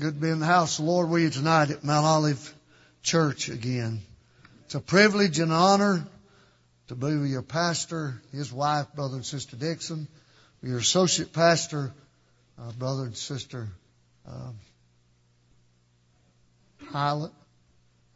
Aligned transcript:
Good 0.00 0.14
to 0.14 0.20
be 0.20 0.28
in 0.28 0.40
the 0.40 0.46
house 0.46 0.80
of 0.80 0.84
the 0.84 0.90
Lord 0.90 1.08
with 1.08 1.22
you 1.22 1.30
tonight 1.30 1.70
at 1.70 1.84
Mount 1.84 2.04
Olive 2.04 2.54
Church 3.04 3.48
again. 3.48 4.00
It's 4.64 4.74
a 4.74 4.80
privilege 4.80 5.38
and 5.38 5.52
honor 5.52 6.04
to 6.88 6.96
be 6.96 7.16
with 7.16 7.30
your 7.30 7.42
pastor, 7.42 8.20
his 8.32 8.52
wife, 8.52 8.92
brother 8.96 9.14
and 9.14 9.24
sister 9.24 9.56
Dixon, 9.56 10.08
your 10.64 10.78
associate 10.78 11.32
pastor, 11.32 11.92
uh, 12.58 12.72
brother 12.72 13.04
and 13.04 13.16
sister 13.16 13.68
uh, 14.28 14.50
Pilot. 16.90 17.30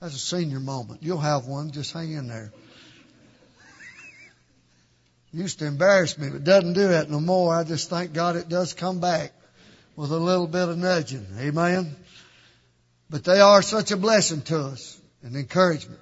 That's 0.00 0.16
a 0.16 0.18
senior 0.18 0.58
moment. 0.58 1.04
You'll 1.04 1.18
have 1.18 1.46
one. 1.46 1.70
Just 1.70 1.92
hang 1.92 2.10
in 2.10 2.26
there. 2.26 2.52
Used 5.32 5.60
to 5.60 5.66
embarrass 5.66 6.18
me, 6.18 6.28
but 6.28 6.42
doesn't 6.42 6.72
do 6.72 6.88
that 6.88 7.08
no 7.08 7.20
more. 7.20 7.54
I 7.54 7.62
just 7.62 7.88
thank 7.88 8.12
God 8.12 8.34
it 8.34 8.48
does 8.48 8.74
come 8.74 8.98
back 8.98 9.32
with 9.98 10.12
a 10.12 10.16
little 10.16 10.46
bit 10.46 10.68
of 10.68 10.78
nudging. 10.78 11.26
Amen. 11.40 11.96
But 13.10 13.24
they 13.24 13.40
are 13.40 13.62
such 13.62 13.90
a 13.90 13.96
blessing 13.96 14.42
to 14.42 14.60
us 14.66 14.96
and 15.24 15.34
encouragement. 15.34 15.98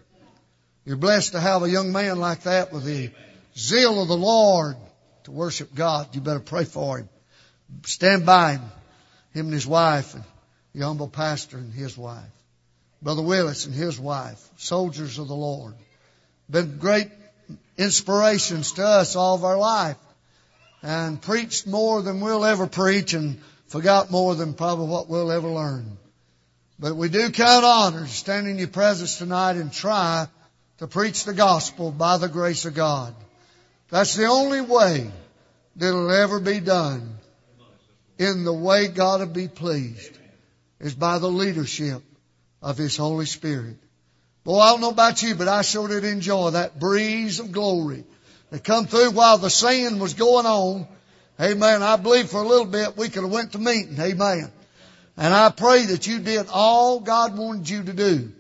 You're 0.85 0.99
blessed 0.99 1.33
to 1.33 1.41
have 1.41 1.63
a 1.63 1.71
young 1.71 1.93
man 1.93 2.19
like 2.19 2.43
that 2.43 2.75
with 2.75 2.85
the 2.85 3.11
zeal 3.57 4.03
of 4.03 4.09
the 4.09 4.17
Lord 4.17 4.77
to 5.25 5.31
worship 5.31 5.75
God. 5.75 6.15
You 6.15 6.21
better 6.21 6.41
pray 6.41 6.65
for 6.65 6.99
him. 6.99 7.09
Stand 7.87 8.27
by 8.27 8.57
him, 8.57 8.63
him 9.33 9.47
and 9.47 9.55
his 9.55 9.67
wife, 9.67 10.13
and 10.13 10.25
the 10.75 10.85
humble 10.85 11.09
pastor 11.09 11.57
and 11.57 11.73
his 11.73 11.97
wife. 11.97 12.23
Brother 13.01 13.23
Willis 13.23 13.65
and 13.65 13.75
his 13.75 13.99
wife, 13.99 14.47
soldiers 14.59 15.19
of 15.19 15.29
the 15.29 15.35
Lord. 15.35 15.73
Been 16.51 16.77
great 16.77 17.09
inspirations 17.79 18.73
to 18.73 18.87
us 18.87 19.17
all 19.17 19.37
of 19.37 19.45
our 19.45 19.57
life 19.57 19.97
and 20.83 21.23
preached 21.23 21.67
more 21.67 22.03
than 22.03 22.21
we'll 22.21 22.45
ever 22.45 22.67
preach 22.67 23.15
and 23.15 23.41
forgot 23.69 24.11
more 24.11 24.35
than 24.35 24.55
probably 24.55 24.89
what 24.89 25.09
we'll 25.09 25.33
ever 25.33 25.49
learn. 25.49 25.99
But 26.79 26.97
we 26.97 27.09
do 27.09 27.31
count 27.31 27.65
honor 27.65 28.05
to 28.05 28.09
stand 28.09 28.49
in 28.49 28.59
your 28.59 28.69
presence 28.69 29.19
tonight 29.19 29.57
and 29.57 29.73
try 29.73 30.29
to 30.79 30.87
preach 30.87 31.25
the 31.25 31.33
gospel 31.33 31.91
by 31.91 32.19
the 32.19 32.29
grace 32.29 32.65
of 32.65 32.75
God. 32.75 33.15
That's 33.89 34.15
the 34.15 34.27
only 34.27 34.61
way 34.61 35.11
that 35.77 35.89
it'll 35.89 36.11
ever 36.11 36.41
be 36.41 36.61
done 36.61 37.19
in 38.19 38.45
the 38.45 38.53
way 38.53 38.89
God 38.89 39.21
will 39.21 39.27
be 39.27 39.49
pleased 39.49 40.19
is 40.81 40.95
by 40.95 41.19
the 41.19 41.31
leadership 41.31 42.03
of 42.63 42.77
His 42.77 42.97
Holy 42.97 43.27
Spirit. 43.27 43.77
Boy, 44.45 44.59
I 44.59 44.71
don't 44.71 44.81
know 44.81 44.91
about 44.91 45.23
you, 45.23 45.35
but 45.35 45.49
I 45.49 45.63
sure 45.63 45.89
did 45.89 46.05
enjoy 46.05 46.51
that 46.51 46.79
breeze 46.79 47.41
of 47.41 47.53
glory 47.53 48.05
that 48.51 48.65
come 48.65 48.87
through 48.87 49.11
while 49.11 49.39
the 49.39 49.51
singing 49.51 49.99
was 49.99 50.15
going 50.15 50.47
on. 50.47 50.87
Amen. 51.41 51.83
I 51.83 51.97
believe 51.97 52.31
for 52.31 52.41
a 52.41 52.49
little 52.49 52.67
bit 52.67 52.97
we 52.97 53.09
could 53.09 53.23
have 53.23 53.33
went 53.33 53.53
to 53.53 53.59
meeting. 53.59 53.99
Amen. 54.01 54.51
And 55.17 55.35
I 55.35 55.51
pray 55.51 55.85
that 55.87 56.07
you 56.07 56.19
did 56.19 56.47
all 56.51 57.01
God 57.01 57.37
wanted 57.37 57.69
you 57.69 57.83
to 57.85 57.93
do. 57.93 58.33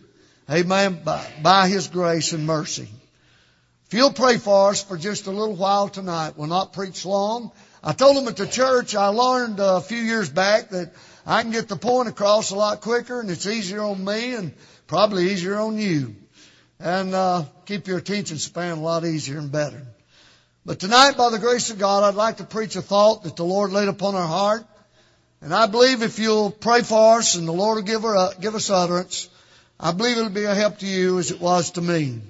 Amen. 0.50 1.00
By, 1.04 1.26
by 1.42 1.68
His 1.68 1.88
grace 1.88 2.32
and 2.32 2.46
mercy. 2.46 2.88
If 3.86 3.94
you'll 3.94 4.12
pray 4.12 4.38
for 4.38 4.70
us 4.70 4.82
for 4.82 4.96
just 4.96 5.26
a 5.26 5.30
little 5.30 5.54
while 5.54 5.88
tonight, 5.88 6.34
we'll 6.36 6.48
not 6.48 6.72
preach 6.72 7.04
long. 7.04 7.52
I 7.84 7.92
told 7.92 8.16
them 8.16 8.28
at 8.28 8.36
the 8.36 8.46
church 8.46 8.96
I 8.96 9.08
learned 9.08 9.60
a 9.60 9.80
few 9.80 9.98
years 9.98 10.28
back 10.28 10.70
that 10.70 10.92
I 11.26 11.42
can 11.42 11.52
get 11.52 11.68
the 11.68 11.76
point 11.76 12.08
across 12.08 12.50
a 12.50 12.56
lot 12.56 12.80
quicker 12.80 13.20
and 13.20 13.30
it's 13.30 13.46
easier 13.46 13.82
on 13.82 14.04
me 14.04 14.34
and 14.34 14.54
probably 14.86 15.30
easier 15.30 15.56
on 15.56 15.78
you. 15.78 16.16
And 16.80 17.14
uh, 17.14 17.44
keep 17.64 17.86
your 17.86 17.98
attention 17.98 18.38
span 18.38 18.78
a 18.78 18.80
lot 18.80 19.04
easier 19.04 19.38
and 19.38 19.52
better. 19.52 19.86
But 20.66 20.80
tonight, 20.80 21.16
by 21.16 21.30
the 21.30 21.38
grace 21.38 21.70
of 21.70 21.78
God, 21.78 22.02
I'd 22.02 22.16
like 22.16 22.38
to 22.38 22.44
preach 22.44 22.74
a 22.74 22.82
thought 22.82 23.22
that 23.22 23.36
the 23.36 23.44
Lord 23.44 23.70
laid 23.70 23.86
upon 23.86 24.16
our 24.16 24.26
heart. 24.26 24.66
And 25.40 25.54
I 25.54 25.68
believe 25.68 26.02
if 26.02 26.18
you'll 26.18 26.50
pray 26.50 26.82
for 26.82 27.18
us 27.18 27.36
and 27.36 27.46
the 27.46 27.52
Lord 27.52 27.76
will 27.76 27.82
give, 27.84 28.02
her, 28.02 28.16
uh, 28.16 28.32
give 28.40 28.56
us 28.56 28.68
utterance, 28.68 29.28
I 29.78 29.92
believe 29.92 30.18
it'll 30.18 30.30
be 30.30 30.42
a 30.42 30.56
help 30.56 30.78
to 30.78 30.86
you 30.86 31.20
as 31.20 31.30
it 31.30 31.40
was 31.40 31.70
to 31.72 31.80
me. 31.80 32.20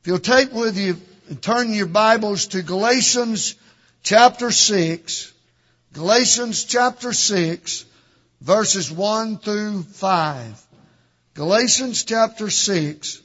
If 0.00 0.06
you'll 0.06 0.20
take 0.20 0.52
with 0.52 0.78
you 0.78 0.98
and 1.28 1.42
turn 1.42 1.74
your 1.74 1.86
Bibles 1.86 2.46
to 2.48 2.62
Galatians 2.62 3.56
chapter 4.04 4.52
6, 4.52 5.32
Galatians 5.94 6.62
chapter 6.62 7.12
6, 7.12 7.84
verses 8.40 8.88
1 8.88 9.38
through 9.38 9.82
5. 9.82 10.66
Galatians 11.34 12.04
chapter 12.04 12.50
6, 12.50 13.20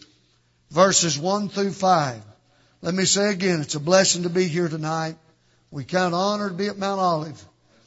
verses 0.72 1.20
1 1.20 1.50
through 1.50 1.72
5. 1.72 2.24
Let 2.84 2.94
me 2.94 3.06
say 3.06 3.32
again, 3.32 3.62
it's 3.62 3.76
a 3.76 3.80
blessing 3.80 4.24
to 4.24 4.30
be 4.30 4.44
here 4.44 4.68
tonight. 4.68 5.16
We 5.72 5.86
count 5.86 6.14
honor 6.14 6.50
to 6.50 6.54
be 6.54 6.68
at 6.68 6.78
Mount 6.78 7.00
Olive. 7.00 7.42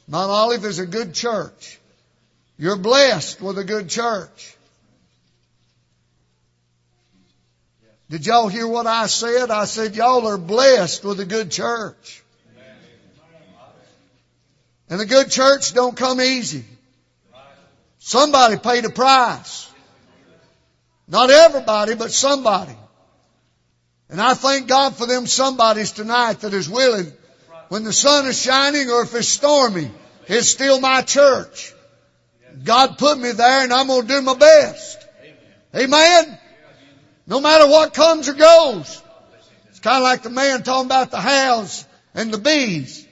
Mount 0.07 0.31
Olive 0.31 0.65
is 0.65 0.79
a 0.79 0.87
good 0.87 1.13
church. 1.13 1.79
You're 2.57 2.77
blessed 2.77 3.39
with 3.39 3.59
a 3.59 3.63
good 3.63 3.89
church. 3.89 4.55
Did 8.09 8.25
y'all 8.25 8.47
hear 8.47 8.67
what 8.67 8.87
I 8.87 9.05
said? 9.05 9.51
I 9.51 9.65
said 9.65 9.95
y'all 9.95 10.25
are 10.25 10.39
blessed 10.39 11.05
with 11.05 11.19
a 11.19 11.25
good 11.25 11.51
church. 11.51 12.23
And 14.89 14.99
a 14.99 15.05
good 15.05 15.29
church 15.29 15.75
don't 15.75 15.95
come 15.95 16.19
easy. 16.19 16.65
Somebody 17.99 18.57
paid 18.57 18.83
a 18.85 18.89
price. 18.89 19.71
Not 21.07 21.29
everybody, 21.29 21.93
but 21.93 22.11
somebody. 22.11 22.75
And 24.09 24.21
I 24.21 24.33
thank 24.33 24.67
God 24.67 24.95
for 24.95 25.05
them 25.05 25.27
somebodies 25.27 25.91
tonight 25.91 26.41
that 26.41 26.53
is 26.53 26.69
willing, 26.69 27.11
when 27.69 27.83
the 27.83 27.93
sun 27.93 28.25
is 28.27 28.41
shining 28.41 28.89
or 28.89 29.01
if 29.01 29.13
it's 29.13 29.27
stormy, 29.27 29.91
it's 30.27 30.49
still 30.49 30.79
my 30.79 31.01
church. 31.01 31.73
God 32.63 32.97
put 32.97 33.19
me 33.19 33.31
there 33.31 33.63
and 33.63 33.73
I'm 33.73 33.87
going 33.87 34.03
to 34.03 34.07
do 34.07 34.21
my 34.21 34.35
best. 34.35 35.05
Amen. 35.75 36.39
No 37.27 37.41
matter 37.41 37.67
what 37.67 37.93
comes 37.93 38.29
or 38.29 38.33
goes. 38.33 39.03
It's 39.69 39.79
kind 39.79 39.97
of 39.97 40.03
like 40.03 40.23
the 40.23 40.29
man 40.29 40.63
talking 40.63 40.87
about 40.87 41.11
the 41.11 41.19
house 41.19 41.85
and 42.15 42.33
the 42.33 42.37
bees. 42.37 43.05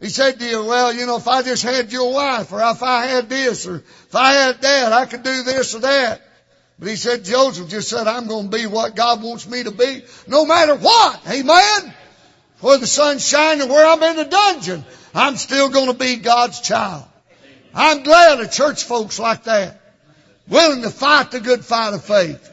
He 0.00 0.08
said 0.08 0.38
to 0.38 0.44
you, 0.44 0.64
well, 0.64 0.92
you 0.92 1.06
know, 1.06 1.16
if 1.16 1.26
I 1.26 1.42
just 1.42 1.62
had 1.62 1.90
your 1.92 2.12
wife 2.12 2.52
or 2.52 2.60
if 2.60 2.82
I 2.82 3.06
had 3.06 3.28
this 3.28 3.66
or 3.66 3.76
if 3.76 4.14
I 4.14 4.32
had 4.32 4.60
that, 4.60 4.92
I 4.92 5.06
could 5.06 5.22
do 5.22 5.42
this 5.44 5.74
or 5.74 5.80
that. 5.80 6.20
But 6.78 6.88
he 6.88 6.96
said, 6.96 7.24
Joseph 7.24 7.70
just 7.70 7.88
said, 7.88 8.06
I'm 8.06 8.26
going 8.26 8.50
to 8.50 8.56
be 8.56 8.66
what 8.66 8.94
God 8.94 9.22
wants 9.22 9.48
me 9.48 9.62
to 9.62 9.70
be 9.70 10.04
no 10.26 10.44
matter 10.44 10.74
what. 10.74 11.20
Amen. 11.26 11.94
Where 12.60 12.78
the 12.78 12.86
sun's 12.86 13.26
shining, 13.26 13.68
where 13.68 13.86
I'm 13.86 14.02
in 14.02 14.18
a 14.18 14.28
dungeon, 14.28 14.84
I'm 15.14 15.36
still 15.36 15.70
going 15.70 15.86
to 15.86 15.94
be 15.94 16.16
God's 16.16 16.60
child. 16.60 17.04
I'm 17.74 18.02
glad 18.02 18.40
of 18.40 18.50
church 18.50 18.84
folks 18.84 19.18
like 19.18 19.44
that. 19.44 19.80
Willing 20.48 20.82
to 20.82 20.90
fight 20.90 21.30
the 21.30 21.40
good 21.40 21.64
fight 21.64 21.94
of 21.94 22.04
faith. 22.04 22.52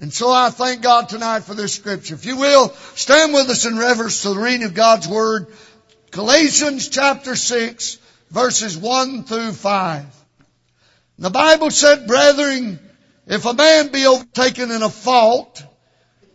And 0.00 0.12
so 0.12 0.30
I 0.30 0.50
thank 0.50 0.82
God 0.82 1.08
tonight 1.08 1.40
for 1.40 1.54
this 1.54 1.74
scripture. 1.74 2.14
If 2.14 2.24
you 2.24 2.36
will, 2.36 2.70
stand 2.94 3.32
with 3.32 3.48
us 3.50 3.66
in 3.66 3.78
reverence 3.78 4.22
to 4.22 4.30
the 4.30 4.40
reading 4.40 4.64
of 4.64 4.74
God's 4.74 5.08
Word. 5.08 5.48
Galatians 6.10 6.88
chapter 6.88 7.34
6 7.34 7.98
verses 8.30 8.76
1 8.76 9.24
through 9.24 9.52
5. 9.52 10.06
The 11.18 11.30
Bible 11.30 11.70
said, 11.70 12.06
brethren, 12.06 12.78
if 13.28 13.44
a 13.44 13.54
man 13.54 13.88
be 13.88 14.06
overtaken 14.06 14.70
in 14.70 14.82
a 14.82 14.88
fault, 14.88 15.62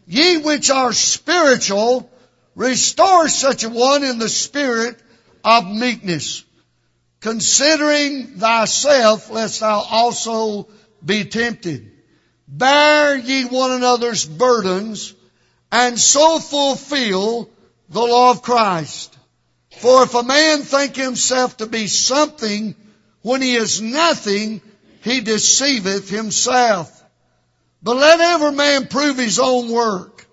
ye 0.06 0.38
which 0.38 0.70
are 0.70 0.94
spiritual, 0.94 2.10
restore 2.56 3.28
such 3.28 3.64
a 3.64 3.70
one 3.70 4.04
in 4.04 4.20
the 4.20 4.30
spirit 4.30 5.02
of 5.44 5.66
meekness, 5.66 6.44
considering 7.20 8.38
thyself 8.38 9.30
lest 9.32 9.62
thou 9.62 9.80
also 9.80 10.68
be 11.04 11.26
tempted. 11.26 11.92
Bear 12.48 13.18
ye 13.18 13.46
one 13.46 13.72
another's 13.72 14.26
burdens, 14.26 15.16
and 15.72 16.00
so 16.00 16.38
fulfill 16.40 17.50
the 17.90 18.02
law 18.02 18.30
of 18.30 18.44
Christ. 18.44 19.18
For 19.80 20.04
if 20.04 20.14
a 20.14 20.22
man 20.22 20.60
think 20.60 20.96
himself 20.96 21.58
to 21.58 21.66
be 21.66 21.88
something 21.88 22.76
when 23.24 23.42
he 23.42 23.56
is 23.56 23.82
nothing, 23.82 24.62
he 25.04 25.20
deceiveth 25.20 26.10
himself. 26.10 27.04
But 27.82 27.98
let 27.98 28.22
every 28.22 28.54
man 28.54 28.88
prove 28.88 29.18
his 29.18 29.38
own 29.38 29.70
work, 29.70 30.26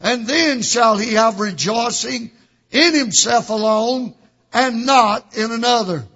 and 0.00 0.26
then 0.26 0.62
shall 0.62 0.96
he 0.96 1.14
have 1.14 1.40
rejoicing 1.40 2.30
in 2.70 2.94
himself 2.94 3.50
alone 3.50 4.14
and 4.52 4.86
not 4.86 5.36
in 5.36 5.50
another. 5.50 6.06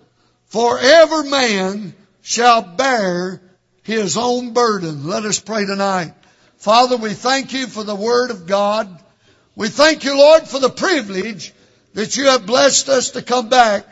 For 0.47 0.79
every 0.79 1.29
man 1.29 1.95
shall 2.23 2.63
bear 2.63 3.43
his 3.83 4.17
own 4.17 4.53
burden. 4.53 5.09
Let 5.09 5.25
us 5.25 5.41
pray 5.41 5.67
tonight. 5.67 6.15
Father, 6.59 6.97
we 6.97 7.13
thank 7.13 7.53
you 7.53 7.67
for 7.67 7.83
the 7.83 7.97
word 7.97 8.31
of 8.31 8.47
God. 8.47 8.89
We 9.57 9.69
thank 9.69 10.05
you, 10.05 10.17
Lord, 10.17 10.47
for 10.47 10.61
the 10.61 10.71
privilege 10.71 11.53
that 11.95 12.17
you 12.17 12.27
have 12.27 12.47
blessed 12.47 12.89
us 12.89 13.11
to 13.11 13.23
come 13.23 13.49
back 13.49 13.85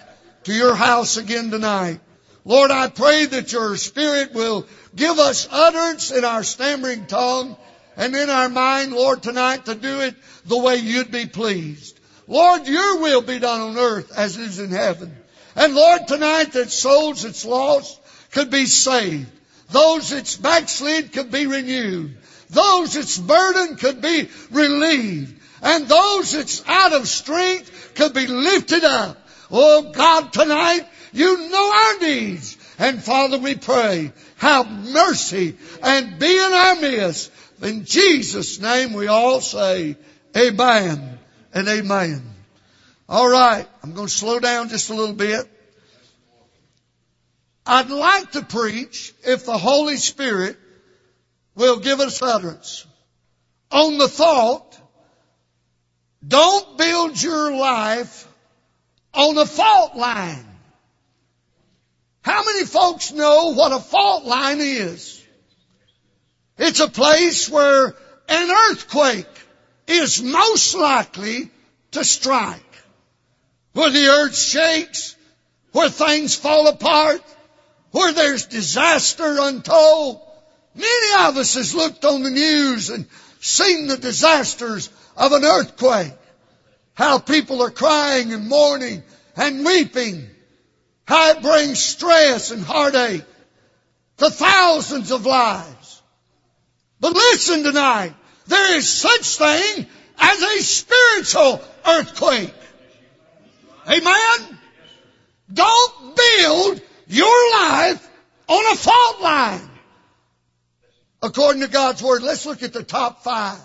to 0.44 0.52
your 0.52 0.76
house 0.76 1.16
again 1.16 1.50
tonight. 1.50 1.98
Lord, 2.44 2.70
I 2.70 2.88
pray 2.88 3.26
that 3.26 3.52
your 3.52 3.76
Spirit 3.76 4.34
will 4.34 4.66
give 4.94 5.18
us 5.18 5.48
utterance 5.50 6.10
in 6.10 6.24
our 6.24 6.42
stammering 6.42 7.06
tongue 7.06 7.56
and 7.96 8.14
in 8.14 8.28
our 8.28 8.48
mind, 8.48 8.92
Lord, 8.92 9.22
tonight 9.22 9.66
to 9.66 9.74
do 9.74 10.00
it 10.00 10.14
the 10.44 10.58
way 10.58 10.76
you'd 10.76 11.10
be 11.10 11.26
pleased. 11.26 11.98
Lord, 12.26 12.66
your 12.66 13.00
will 13.00 13.22
be 13.22 13.38
done 13.38 13.60
on 13.60 13.78
earth 13.78 14.12
as 14.16 14.36
it 14.36 14.42
is 14.42 14.58
in 14.58 14.70
heaven. 14.70 15.16
And 15.56 15.74
Lord, 15.74 16.06
tonight 16.06 16.52
that 16.52 16.70
souls 16.70 17.22
that's 17.22 17.44
lost 17.44 18.00
could 18.32 18.50
be 18.50 18.66
saved. 18.66 19.30
Those 19.70 20.10
that's 20.10 20.36
backslid 20.36 21.12
could 21.12 21.30
be 21.30 21.46
renewed. 21.46 22.16
Those 22.50 22.94
that's 22.94 23.18
burdened 23.18 23.78
could 23.78 24.02
be 24.02 24.28
relieved. 24.50 25.40
And 25.62 25.86
those 25.86 26.32
that's 26.32 26.62
out 26.66 26.92
of 26.92 27.08
strength 27.08 27.92
could 27.94 28.12
be 28.12 28.26
lifted 28.26 28.84
up. 28.84 29.18
Oh 29.50 29.92
God, 29.92 30.32
tonight, 30.32 30.86
you 31.14 31.48
know 31.48 31.72
our 31.72 31.98
needs. 32.00 32.56
And 32.78 33.02
Father, 33.02 33.38
we 33.38 33.54
pray, 33.54 34.12
have 34.36 34.68
mercy 34.90 35.56
and 35.82 36.18
be 36.18 36.36
in 36.36 36.52
our 36.52 36.76
midst. 36.76 37.30
In 37.62 37.84
Jesus' 37.84 38.60
name 38.60 38.92
we 38.92 39.06
all 39.06 39.40
say, 39.40 39.96
Amen 40.36 41.18
and 41.52 41.68
Amen. 41.68 42.22
All 43.08 43.28
right, 43.28 43.66
I'm 43.82 43.92
going 43.92 44.08
to 44.08 44.12
slow 44.12 44.40
down 44.40 44.68
just 44.68 44.90
a 44.90 44.94
little 44.94 45.14
bit. 45.14 45.48
I'd 47.64 47.90
like 47.90 48.32
to 48.32 48.42
preach 48.42 49.14
if 49.24 49.46
the 49.46 49.56
Holy 49.56 49.96
Spirit 49.96 50.58
will 51.54 51.78
give 51.78 52.00
us 52.00 52.20
utterance 52.20 52.86
on 53.70 53.98
the 53.98 54.08
thought, 54.08 54.78
don't 56.26 56.78
build 56.78 57.20
your 57.20 57.54
life 57.56 58.26
on 59.12 59.36
a 59.36 59.46
fault 59.46 59.96
line. 59.96 60.46
How 62.24 62.42
many 62.42 62.64
folks 62.64 63.12
know 63.12 63.52
what 63.52 63.72
a 63.72 63.78
fault 63.78 64.24
line 64.24 64.60
is? 64.60 65.22
It's 66.56 66.80
a 66.80 66.88
place 66.88 67.50
where 67.50 67.94
an 68.28 68.50
earthquake 68.50 69.28
is 69.86 70.22
most 70.22 70.74
likely 70.74 71.50
to 71.90 72.02
strike. 72.02 72.62
Where 73.74 73.90
the 73.90 74.06
earth 74.06 74.38
shakes, 74.38 75.14
where 75.72 75.90
things 75.90 76.34
fall 76.34 76.66
apart, 76.68 77.22
where 77.90 78.14
there's 78.14 78.46
disaster 78.46 79.36
untold. 79.40 80.22
Many 80.74 81.28
of 81.28 81.36
us 81.36 81.56
has 81.56 81.74
looked 81.74 82.06
on 82.06 82.22
the 82.22 82.30
news 82.30 82.88
and 82.88 83.06
seen 83.40 83.86
the 83.86 83.98
disasters 83.98 84.88
of 85.14 85.32
an 85.32 85.44
earthquake. 85.44 86.14
How 86.94 87.18
people 87.18 87.62
are 87.62 87.70
crying 87.70 88.32
and 88.32 88.48
mourning 88.48 89.02
and 89.36 89.62
weeping. 89.62 90.30
How 91.06 91.32
it 91.32 91.42
brings 91.42 91.82
stress 91.82 92.50
and 92.50 92.62
heartache 92.62 93.24
to 94.18 94.30
thousands 94.30 95.10
of 95.10 95.26
lives. 95.26 96.02
But 97.00 97.14
listen 97.14 97.62
tonight. 97.62 98.14
There 98.46 98.76
is 98.76 98.88
such 98.88 99.36
thing 99.36 99.86
as 100.18 100.42
a 100.42 100.62
spiritual 100.62 101.60
earthquake. 101.86 102.54
Amen? 103.86 104.58
Don't 105.52 106.16
build 106.16 106.80
your 107.06 107.52
life 107.52 108.08
on 108.48 108.72
a 108.72 108.76
fault 108.76 109.20
line. 109.20 109.70
According 111.22 111.62
to 111.62 111.68
God's 111.68 112.02
Word, 112.02 112.22
let's 112.22 112.46
look 112.46 112.62
at 112.62 112.72
the 112.72 112.82
top 112.82 113.24
five. 113.24 113.58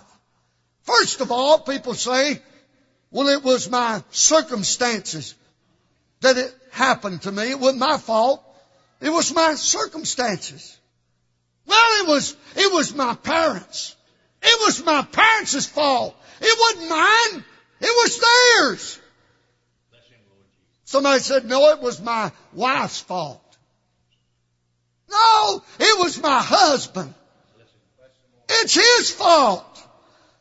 First 0.84 1.22
of 1.22 1.32
all, 1.32 1.60
people 1.60 1.94
say, 1.94 2.42
well, 3.12 3.28
it 3.28 3.44
was 3.44 3.70
my 3.70 4.04
circumstances 4.12 5.36
that 6.22 6.38
it 6.38 6.54
happened 6.72 7.24
to 7.24 7.32
me. 7.32 7.52
It 7.52 7.60
wasn't 7.60 7.80
my 7.80 7.98
fault. 7.98 8.44
It 9.02 9.10
was 9.10 9.34
my 9.34 9.56
circumstances. 9.56 10.78
Well, 11.66 12.04
it 12.04 12.08
was, 12.08 12.36
it 12.56 12.74
was 12.74 12.96
my 12.96 13.16
parents. 13.16 13.96
It 14.42 14.60
was 14.66 14.84
my 14.84 15.04
parents' 15.04 15.66
fault. 15.66 16.16
It 16.42 16.58
wasn't 16.60 16.90
mine. 16.90 17.44
It 17.82 17.86
was 17.86 18.20
theirs. 18.20 19.00
Somebody 20.86 21.20
said, 21.20 21.46
no, 21.46 21.70
it 21.70 21.82
was 21.82 22.02
my 22.02 22.32
wife's 22.54 23.00
fault. 23.00 23.44
No, 25.10 25.64
it 25.80 26.00
was 26.00 26.22
my 26.22 26.42
husband. 26.42 27.14
It's 28.50 28.74
his 28.74 29.12
fault 29.12 29.66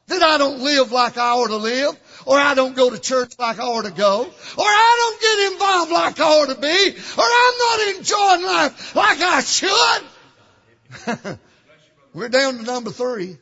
that 0.06 0.22
I 0.22 0.38
don't 0.38 0.60
live 0.60 0.90
like 0.90 1.18
I 1.18 1.32
ought 1.32 1.48
to 1.48 1.56
live, 1.56 1.94
or 2.28 2.38
I 2.38 2.54
don't 2.54 2.76
go 2.76 2.90
to 2.90 2.98
church 2.98 3.32
like 3.38 3.58
I 3.58 3.62
ought 3.62 3.86
to 3.86 3.90
go, 3.90 4.20
or 4.20 4.28
I 4.58 4.96
don't 4.98 5.20
get 5.22 5.52
involved 5.52 5.90
like 5.90 6.20
I 6.20 6.24
ought 6.24 6.50
to 6.50 6.60
be, 6.60 6.90
or 7.16 7.24
I'm 7.24 7.58
not 7.58 7.80
enjoying 7.96 8.42
life 8.44 8.94
like 8.94 9.18
I 9.22 9.40
should. 9.40 11.38
We're 12.12 12.28
down 12.28 12.58
to 12.58 12.64
number 12.64 12.90
three. 12.90 13.38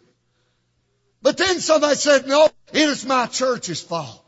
But 1.21 1.37
then 1.37 1.59
somebody 1.59 1.97
said, 1.97 2.29
no, 2.29 2.49
it 2.73 2.89
is 2.89 3.05
my 3.05 3.27
church's 3.27 3.81
fault. 3.81 4.23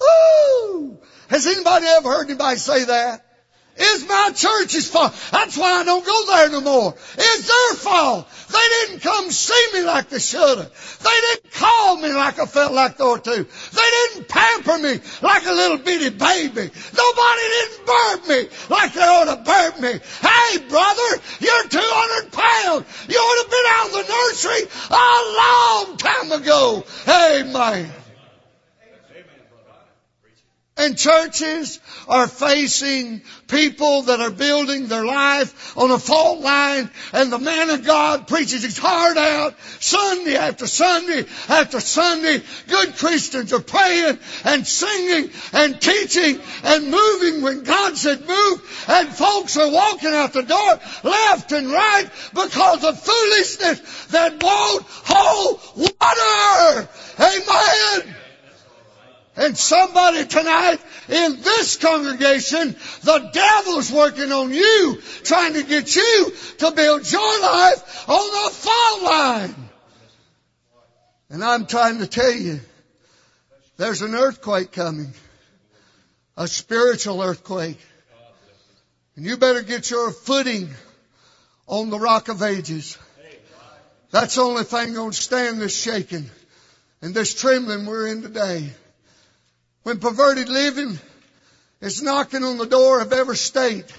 Ooh! 0.00 1.00
Has 1.30 1.48
anybody 1.48 1.86
ever 1.86 2.10
heard 2.10 2.28
anybody 2.28 2.58
say 2.58 2.84
that? 2.84 3.26
It's 3.76 4.08
my 4.08 4.30
church's 4.34 4.88
fault. 4.88 5.14
That's 5.32 5.56
why 5.56 5.80
I 5.80 5.84
don't 5.84 6.04
go 6.04 6.26
there 6.26 6.50
no 6.50 6.60
more. 6.60 6.94
It's 7.16 7.46
their 7.46 7.76
fault. 7.76 8.28
They 8.48 8.68
didn't 8.86 9.00
come 9.00 9.30
see 9.30 9.66
me 9.72 9.82
like 9.82 10.08
they 10.08 10.18
should 10.18 10.58
have. 10.58 10.98
They 11.02 11.20
didn't 11.20 11.52
call 11.52 11.96
me 11.96 12.12
like 12.12 12.38
I 12.38 12.46
felt 12.46 12.72
like 12.72 12.98
they 12.98 13.04
ought 13.04 13.24
to. 13.24 13.30
They 13.30 13.90
didn't 13.90 14.28
pamper 14.28 14.78
me 14.78 15.00
like 15.22 15.46
a 15.46 15.52
little 15.52 15.78
bitty 15.78 16.10
baby. 16.10 16.70
Nobody 16.96 17.42
didn't 17.56 17.86
burp 17.86 18.28
me 18.28 18.48
like 18.68 18.92
they 18.92 19.00
ought 19.00 19.24
to 19.24 19.42
burp 19.42 19.80
me. 19.80 20.00
Hey 20.20 20.58
brother, 20.68 21.22
you're 21.40 21.68
200 21.68 22.32
pounds. 22.32 22.86
You 23.08 23.16
ought 23.16 23.36
to 23.36 23.42
have 23.42 23.50
been 23.50 23.68
out 23.70 23.86
of 23.86 23.92
the 23.92 24.12
nursery 24.12 24.62
a 24.90 25.18
long 25.40 25.96
time 25.96 26.32
ago. 26.32 26.84
Amen. 27.08 27.92
And 30.76 30.96
churches 30.96 31.78
are 32.08 32.26
facing 32.26 33.20
people 33.48 34.02
that 34.02 34.20
are 34.20 34.30
building 34.30 34.86
their 34.86 35.04
life 35.04 35.76
on 35.76 35.90
a 35.90 35.98
fault 35.98 36.40
line 36.40 36.88
and 37.12 37.30
the 37.30 37.38
man 37.38 37.68
of 37.70 37.84
God 37.84 38.26
preaches 38.26 38.62
his 38.62 38.78
heart 38.78 39.18
out 39.18 39.56
Sunday 39.80 40.36
after 40.36 40.66
Sunday 40.66 41.26
after 41.48 41.80
Sunday. 41.80 42.42
Good 42.68 42.96
Christians 42.96 43.52
are 43.52 43.60
praying 43.60 44.18
and 44.44 44.66
singing 44.66 45.30
and 45.52 45.80
teaching 45.80 46.40
and 46.62 46.90
moving 46.90 47.42
when 47.42 47.64
God 47.64 47.96
said 47.98 48.26
move 48.26 48.86
and 48.88 49.08
folks 49.08 49.56
are 49.58 49.70
walking 49.70 50.14
out 50.14 50.32
the 50.32 50.42
door 50.42 50.80
left 51.04 51.52
and 51.52 51.70
right 51.70 52.08
because 52.32 52.84
of 52.84 52.98
foolishness 53.00 54.06
that 54.06 54.42
won't 54.42 54.84
hold 54.88 55.60
water. 55.76 56.88
Amen. 57.18 58.16
And 59.40 59.56
somebody 59.56 60.26
tonight 60.26 60.80
in 61.08 61.40
this 61.40 61.78
congregation, 61.78 62.76
the 63.02 63.30
devil's 63.32 63.90
working 63.90 64.30
on 64.32 64.52
you, 64.52 65.00
trying 65.24 65.54
to 65.54 65.62
get 65.62 65.96
you 65.96 66.32
to 66.58 66.70
build 66.72 67.10
your 67.10 67.40
life 67.40 68.06
on 68.06 68.18
the 68.18 68.50
fault 68.54 69.02
line. 69.02 69.54
And 71.30 71.42
I'm 71.42 71.64
trying 71.64 72.00
to 72.00 72.06
tell 72.06 72.30
you, 72.30 72.60
there's 73.78 74.02
an 74.02 74.14
earthquake 74.14 74.72
coming. 74.72 75.14
A 76.36 76.46
spiritual 76.46 77.22
earthquake. 77.22 77.80
And 79.16 79.24
you 79.24 79.38
better 79.38 79.62
get 79.62 79.90
your 79.90 80.10
footing 80.10 80.68
on 81.66 81.88
the 81.88 81.98
rock 81.98 82.28
of 82.28 82.42
ages. 82.42 82.98
That's 84.10 84.34
the 84.34 84.42
only 84.42 84.64
thing 84.64 84.92
going 84.92 85.12
to 85.12 85.16
stand 85.16 85.62
this 85.62 85.74
shaking 85.74 86.28
and 87.00 87.14
this 87.14 87.34
trembling 87.34 87.86
we're 87.86 88.08
in 88.08 88.20
today. 88.20 88.70
When 89.82 89.98
perverted 89.98 90.48
living 90.48 90.98
is 91.80 92.02
knocking 92.02 92.44
on 92.44 92.58
the 92.58 92.66
door 92.66 93.00
of 93.00 93.12
every 93.12 93.36
state 93.36 93.90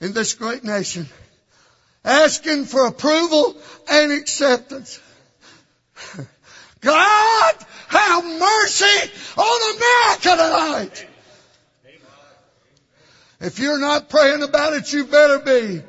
in 0.00 0.12
this 0.12 0.34
great 0.34 0.62
nation, 0.64 1.08
asking 2.04 2.66
for 2.66 2.86
approval 2.86 3.56
and 3.90 4.12
acceptance. 4.12 5.00
God, 6.80 7.54
have 7.88 8.24
mercy 8.24 9.10
on 9.36 9.76
America 9.76 10.30
tonight. 10.30 11.06
If 13.40 13.58
you're 13.58 13.78
not 13.78 14.08
praying 14.08 14.42
about 14.42 14.74
it, 14.74 14.92
you 14.92 15.04
better 15.04 15.38
be. 15.38 15.82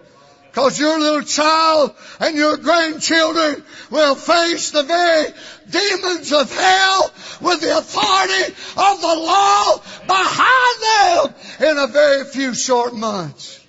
Cause 0.53 0.79
your 0.79 0.99
little 0.99 1.21
child 1.21 1.95
and 2.19 2.35
your 2.35 2.57
grandchildren 2.57 3.63
will 3.91 4.15
face 4.15 4.71
the 4.71 4.83
very 4.83 5.27
demons 5.69 6.33
of 6.33 6.51
hell 6.51 7.13
with 7.41 7.61
the 7.61 7.77
authority 7.77 8.53
of 8.77 9.01
the 9.01 9.15
law 9.15 9.77
behind 10.07 11.29
them 11.61 11.69
in 11.69 11.77
a 11.77 11.87
very 11.87 12.25
few 12.25 12.55
short 12.55 12.95
months. 12.95 13.63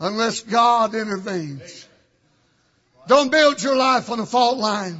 Unless 0.00 0.40
God 0.42 0.94
intervenes. 0.94 1.86
Don't 3.06 3.30
build 3.30 3.62
your 3.62 3.76
life 3.76 4.10
on 4.10 4.18
a 4.18 4.26
fault 4.26 4.58
line. 4.58 4.98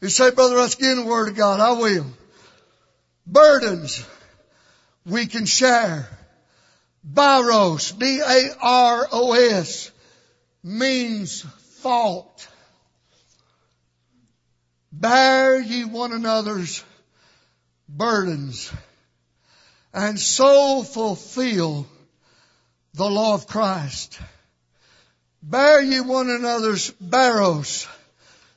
You 0.00 0.08
say, 0.08 0.30
Brother 0.30 0.56
Russ, 0.56 0.74
get 0.74 0.90
in 0.90 0.98
the 0.98 1.06
Word 1.06 1.28
of 1.28 1.36
God. 1.36 1.60
I 1.60 1.72
will. 1.72 2.06
Burdens 3.26 4.04
we 5.06 5.26
can 5.26 5.46
share. 5.46 6.08
Baros, 7.08 7.96
B-A-R-O-S 7.98 9.91
means 10.62 11.42
fault. 11.80 12.48
Bear 14.92 15.60
ye 15.60 15.84
one 15.84 16.12
another's 16.12 16.84
burdens 17.88 18.72
and 19.92 20.18
so 20.18 20.82
fulfill 20.82 21.86
the 22.94 23.08
law 23.08 23.34
of 23.34 23.46
Christ. 23.46 24.18
Bear 25.42 25.82
ye 25.82 26.00
one 26.00 26.30
another's 26.30 26.90
baros 26.92 27.86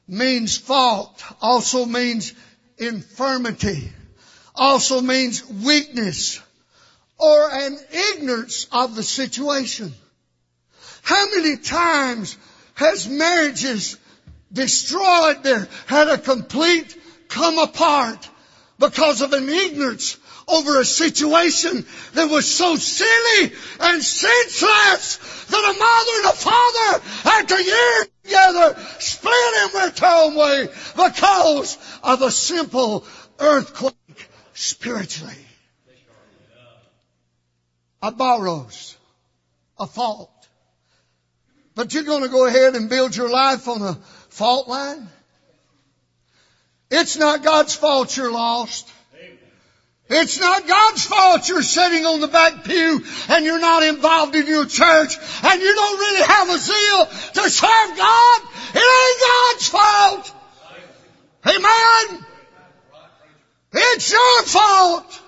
means 0.07 0.57
fault, 0.57 1.23
also 1.41 1.85
means 1.85 2.33
infirmity, 2.77 3.91
also 4.53 5.01
means 5.01 5.43
weakness, 5.49 6.41
or 7.17 7.49
an 7.51 7.77
ignorance 7.91 8.67
of 8.71 8.95
the 8.95 9.03
situation. 9.03 9.93
How 11.05 11.29
many 11.35 11.57
times 11.57 12.35
has 12.73 13.07
marriages 13.07 13.95
destroyed 14.51 15.43
there, 15.43 15.67
had 15.85 16.07
a 16.07 16.17
complete 16.17 16.97
come 17.27 17.59
apart 17.59 18.27
because 18.79 19.21
of 19.21 19.31
an 19.33 19.47
ignorance 19.47 20.17
over 20.47 20.79
a 20.79 20.83
situation 20.85 21.85
that 22.13 22.31
was 22.31 22.51
so 22.51 22.75
silly 22.75 23.53
and 23.81 24.03
senseless 24.03 25.17
that 25.45 25.75
a 25.75 25.77
mother 25.77 26.15
and 26.17 26.25
a 26.25 26.35
father, 26.35 27.03
after 27.37 27.61
years 27.61 28.07
together, 28.23 28.75
split 28.97 29.73
went 29.75 29.95
their 29.97 30.11
own 30.11 30.33
way 30.33 30.67
because 30.95 31.77
of 32.01 32.23
a 32.23 32.31
simple 32.31 33.05
earthquake 33.37 34.29
spiritually. 34.55 35.33
A 38.01 38.11
baros, 38.11 38.95
a 39.77 39.85
fault. 39.85 40.34
But 41.75 41.93
you're 41.93 42.03
going 42.03 42.23
to 42.23 42.29
go 42.29 42.47
ahead 42.47 42.75
and 42.75 42.89
build 42.89 43.15
your 43.15 43.29
life 43.29 43.67
on 43.67 43.81
a 43.81 43.95
fault 44.29 44.67
line? 44.67 45.07
It's 46.89 47.17
not 47.17 47.43
God's 47.43 47.75
fault 47.75 48.15
you're 48.15 48.31
lost. 48.31 48.91
It's 50.07 50.39
not 50.39 50.67
God's 50.67 51.05
fault 51.05 51.49
you're 51.49 51.63
sitting 51.63 52.05
on 52.05 52.21
the 52.21 52.27
back 52.27 52.63
pew 52.63 53.03
and 53.27 53.43
you're 53.43 53.59
not 53.59 53.81
involved 53.81 54.35
in 54.35 54.45
your 54.45 54.65
church 54.65 55.17
and 55.43 55.61
you 55.61 55.75
don't 55.75 55.99
really 55.99 56.27
have 56.27 56.49
a 56.49 56.57
zeal 56.59 57.05
to 57.43 57.49
serve 57.49 57.97
God. 57.97 58.41
It 58.75 58.83
ain't 58.85 59.19
God's 59.55 59.67
fault. 59.67 60.31
Amen. 61.47 62.25
It's 63.73 64.11
your 64.11 64.43
fault. 64.43 65.21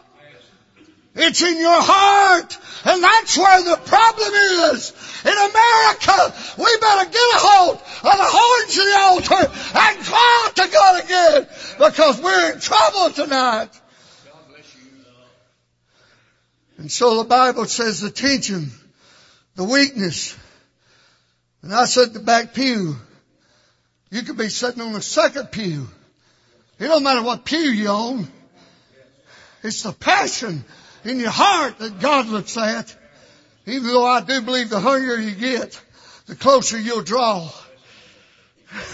It's 1.16 1.42
in 1.42 1.58
your 1.60 1.82
heart. 1.82 2.58
And 2.86 3.04
that's 3.04 3.38
where 3.38 3.64
the 3.64 3.78
problem 3.78 4.34
is. 4.74 4.94
In 5.26 5.34
America, 5.34 6.34
we 6.58 6.78
better 6.80 7.10
get 7.10 7.36
a 7.36 7.40
hold 7.40 7.78
of 7.78 8.02
the 8.02 8.30
horns 8.30 8.78
of 8.78 8.86
the 8.86 8.98
altar 8.98 9.52
and 9.76 10.06
cry 10.06 10.46
out 10.46 10.56
to 10.56 10.68
God 10.72 11.04
again 11.04 11.48
because 11.80 12.22
we're 12.22 12.54
in 12.54 12.60
trouble 12.60 13.10
tonight. 13.12 13.70
And 16.78 16.92
so 16.92 17.18
the 17.18 17.28
Bible 17.28 17.66
says 17.66 18.02
the 18.02 18.12
tension, 18.12 18.72
the 19.56 19.64
weakness. 19.64 20.38
And 21.64 21.74
I 21.74 21.86
said 21.86 22.14
the 22.14 22.20
back 22.20 22.54
pew. 22.54 22.96
You 24.12 24.22
could 24.22 24.38
be 24.38 24.50
sitting 24.50 24.82
on 24.82 24.94
the 24.94 25.02
second 25.02 25.52
pew. 25.52 25.88
It 26.80 26.88
don't 26.88 27.04
matter 27.04 27.24
what 27.24 27.44
pew 27.44 27.58
you 27.58 27.88
own. 27.88 28.28
It's 29.64 29.84
the 29.84 29.92
passion 29.92 30.64
in 31.04 31.20
your 31.20 31.32
heart 31.32 31.80
that 31.80 32.00
God 32.00 32.28
looks 32.28 32.58
at. 32.58 32.96
Even 33.66 33.88
though 33.88 34.06
I 34.06 34.22
do 34.22 34.42
believe 34.42 34.70
the 34.70 34.80
hungrier 34.80 35.18
you 35.18 35.36
get, 35.36 35.80
the 36.26 36.36
closer 36.36 36.80
you'll 36.80 37.04
draw. 37.04 37.50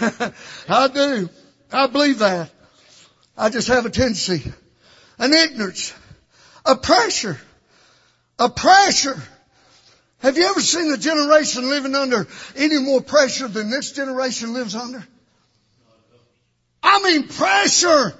I 0.68 0.88
do. 0.92 1.28
I 1.72 1.86
believe 1.86 2.18
that. 2.20 2.50
I 3.36 3.50
just 3.50 3.68
have 3.68 3.86
a 3.86 3.90
tendency, 3.90 4.52
an 5.18 5.32
ignorance, 5.32 5.92
a 6.64 6.76
pressure 6.76 7.38
a 8.38 8.48
pressure. 8.48 9.20
Have 10.18 10.36
you 10.38 10.44
ever 10.44 10.60
seen 10.60 10.92
a 10.92 10.96
generation 10.96 11.68
living 11.68 11.94
under 11.94 12.26
any 12.56 12.78
more 12.78 13.00
pressure 13.00 13.48
than 13.48 13.70
this 13.70 13.92
generation 13.92 14.54
lives 14.54 14.74
under? 14.74 15.06
I 16.82 17.02
mean 17.02 17.28
pressure. 17.28 18.14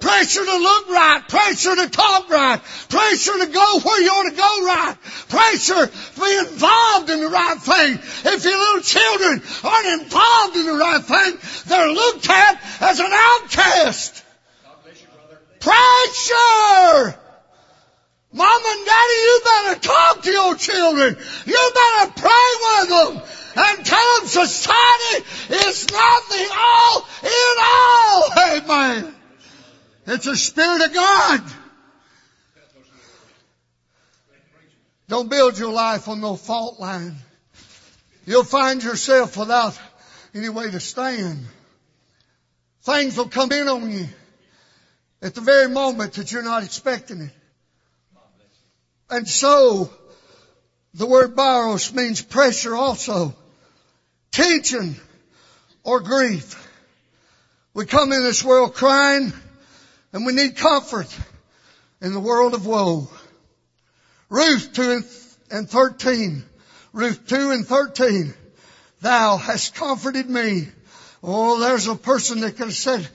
Pressure 0.00 0.44
to 0.44 0.58
look 0.58 0.88
right. 0.90 1.22
Pressure 1.28 1.74
to 1.74 1.88
talk 1.90 2.30
right. 2.30 2.60
Pressure 2.88 3.38
to 3.38 3.46
go 3.46 3.80
where 3.80 4.00
you 4.00 4.10
ought 4.10 4.30
to 4.30 4.36
go 4.36 4.66
right. 4.66 4.96
Pressure 5.28 5.86
to 5.86 6.20
be 6.20 6.38
involved 6.38 7.10
in 7.10 7.20
the 7.20 7.28
right 7.28 7.58
thing. 7.58 7.98
If 8.32 8.44
your 8.44 8.58
little 8.58 8.82
children 8.82 9.42
aren't 9.64 10.02
involved 10.02 10.56
in 10.56 10.66
the 10.66 10.74
right 10.74 11.02
thing, 11.02 11.38
they're 11.66 11.90
looked 11.90 12.30
at 12.30 12.60
as 12.80 13.00
an 13.00 13.10
outcast. 13.10 14.24
Pressure! 15.60 17.18
Mom 18.32 18.62
and 18.66 18.86
Daddy, 18.86 19.14
you 19.14 19.40
better 19.44 19.80
talk 19.80 20.22
to 20.22 20.30
your 20.30 20.54
children. 20.54 21.16
You 21.46 21.70
better 21.74 22.12
pray 22.12 22.50
with 22.62 22.88
them 22.88 23.22
and 23.56 23.86
tell 23.86 24.18
them 24.20 24.28
society 24.28 25.24
is 25.50 25.90
not 25.90 26.22
the 26.28 26.48
all 26.56 27.08
in 27.24 27.54
all. 27.60 28.24
Amen. 28.56 29.17
It's 30.10 30.24
the 30.24 30.36
spirit 30.36 30.86
of 30.86 30.94
God. 30.94 31.42
Don't 35.06 35.28
build 35.28 35.58
your 35.58 35.70
life 35.70 36.08
on 36.08 36.22
no 36.22 36.34
fault 36.34 36.80
line. 36.80 37.14
You'll 38.24 38.42
find 38.42 38.82
yourself 38.82 39.36
without 39.36 39.78
any 40.34 40.48
way 40.48 40.70
to 40.70 40.80
stand. 40.80 41.44
Things 42.84 43.18
will 43.18 43.28
come 43.28 43.52
in 43.52 43.68
on 43.68 43.90
you 43.90 44.08
at 45.20 45.34
the 45.34 45.42
very 45.42 45.68
moment 45.68 46.14
that 46.14 46.32
you're 46.32 46.42
not 46.42 46.62
expecting 46.62 47.20
it. 47.20 47.30
And 49.10 49.28
so, 49.28 49.90
the 50.94 51.06
word 51.06 51.36
baros 51.36 51.92
means 51.92 52.22
pressure 52.22 52.74
also. 52.74 53.34
Tension 54.30 54.96
or 55.84 56.00
grief. 56.00 56.66
We 57.74 57.84
come 57.84 58.12
in 58.12 58.22
this 58.22 58.42
world 58.42 58.72
crying 58.72 59.34
and 60.18 60.26
we 60.26 60.32
need 60.32 60.56
comfort 60.56 61.16
in 62.00 62.12
the 62.12 62.18
world 62.18 62.52
of 62.52 62.66
woe. 62.66 63.08
Ruth 64.28 64.72
2 64.72 65.04
and 65.52 65.70
13. 65.70 66.44
Ruth 66.92 67.28
2 67.28 67.52
and 67.52 67.64
13. 67.64 68.34
Thou 69.00 69.36
hast 69.36 69.76
comforted 69.76 70.28
me. 70.28 70.66
Oh, 71.22 71.60
there's 71.60 71.86
a 71.86 71.94
person 71.94 72.40
that 72.40 72.56
could 72.56 72.66
have 72.66 72.74
said 72.74 73.08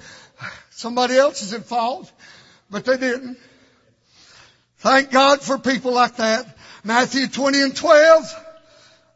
somebody 0.69 1.17
else 1.17 1.41
is 1.41 1.51
at 1.51 1.65
fault, 1.65 2.09
but 2.69 2.85
they 2.85 2.95
didn't. 2.95 3.37
Thank 4.77 5.11
God 5.11 5.41
for 5.41 5.57
people 5.57 5.91
like 5.91 6.15
that. 6.15 6.57
Matthew 6.85 7.27
20 7.27 7.63
and 7.63 7.75
12. 7.75 8.45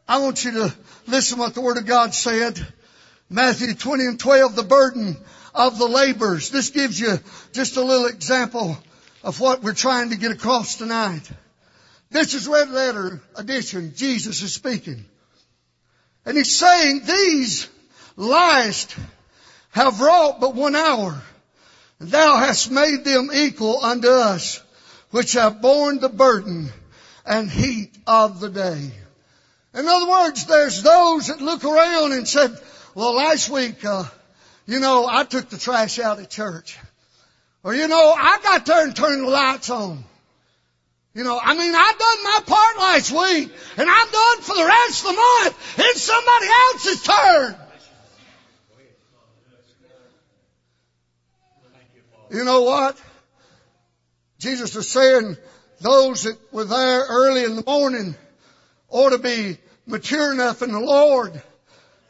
I 0.06 0.18
want 0.18 0.44
you 0.44 0.50
to 0.50 0.74
listen 1.06 1.38
what 1.38 1.54
the 1.54 1.62
Word 1.62 1.78
of 1.78 1.86
God 1.86 2.12
said. 2.12 2.60
Matthew 3.30 3.72
20 3.72 4.04
and 4.04 4.20
12, 4.20 4.56
the 4.56 4.62
burden 4.62 5.16
of 5.58 5.78
the 5.78 5.88
labors. 5.88 6.50
This 6.50 6.70
gives 6.70 6.98
you 6.98 7.18
just 7.52 7.76
a 7.76 7.82
little 7.82 8.06
example 8.06 8.78
of 9.24 9.40
what 9.40 9.62
we're 9.62 9.74
trying 9.74 10.10
to 10.10 10.16
get 10.16 10.30
across 10.30 10.76
tonight. 10.76 11.28
This 12.10 12.32
is 12.32 12.46
red 12.48 12.70
letter 12.70 13.20
edition. 13.36 13.92
Jesus 13.94 14.40
is 14.40 14.54
speaking. 14.54 15.04
And 16.24 16.36
he's 16.36 16.56
saying 16.56 17.02
these 17.04 17.68
last 18.16 18.96
have 19.70 20.00
wrought 20.00 20.40
but 20.40 20.54
one 20.54 20.76
hour. 20.76 21.20
Thou 21.98 22.36
hast 22.36 22.70
made 22.70 23.04
them 23.04 23.30
equal 23.34 23.84
unto 23.84 24.08
us 24.08 24.62
which 25.10 25.32
have 25.32 25.60
borne 25.60 25.98
the 25.98 26.08
burden 26.08 26.68
and 27.26 27.50
heat 27.50 27.96
of 28.06 28.40
the 28.40 28.48
day. 28.48 28.90
In 29.74 29.86
other 29.86 30.08
words, 30.08 30.46
there's 30.46 30.82
those 30.82 31.28
that 31.28 31.40
look 31.40 31.64
around 31.64 32.12
and 32.12 32.26
said, 32.26 32.56
well, 32.94 33.14
last 33.14 33.48
week, 33.50 33.84
uh, 33.84 34.04
you 34.68 34.80
know, 34.80 35.06
I 35.08 35.24
took 35.24 35.48
the 35.48 35.56
trash 35.56 35.98
out 35.98 36.20
at 36.20 36.28
church. 36.28 36.78
Or, 37.64 37.74
you 37.74 37.88
know, 37.88 38.14
I 38.14 38.38
got 38.42 38.66
there 38.66 38.84
and 38.84 38.94
turned 38.94 39.24
the 39.24 39.30
lights 39.30 39.70
on. 39.70 40.04
You 41.14 41.24
know, 41.24 41.40
I 41.42 41.54
mean, 41.54 41.74
I've 41.74 41.98
done 41.98 42.22
my 42.22 42.40
part 42.46 42.78
last 42.78 43.10
week, 43.10 43.50
and 43.78 43.88
I'm 43.90 44.10
done 44.10 44.40
for 44.42 44.54
the 44.54 44.64
rest 44.66 45.04
of 45.04 45.10
the 45.10 45.16
month. 45.16 45.74
It's 45.78 46.02
somebody 46.02 46.46
else's 46.72 47.02
turn. 47.02 47.56
You 52.30 52.44
know 52.44 52.62
what? 52.64 53.00
Jesus 54.38 54.76
is 54.76 54.90
saying 54.90 55.38
those 55.80 56.24
that 56.24 56.36
were 56.52 56.64
there 56.64 57.06
early 57.08 57.44
in 57.44 57.56
the 57.56 57.64
morning 57.64 58.14
ought 58.90 59.10
to 59.10 59.18
be 59.18 59.56
mature 59.86 60.30
enough 60.30 60.60
in 60.60 60.72
the 60.72 60.78
Lord 60.78 61.42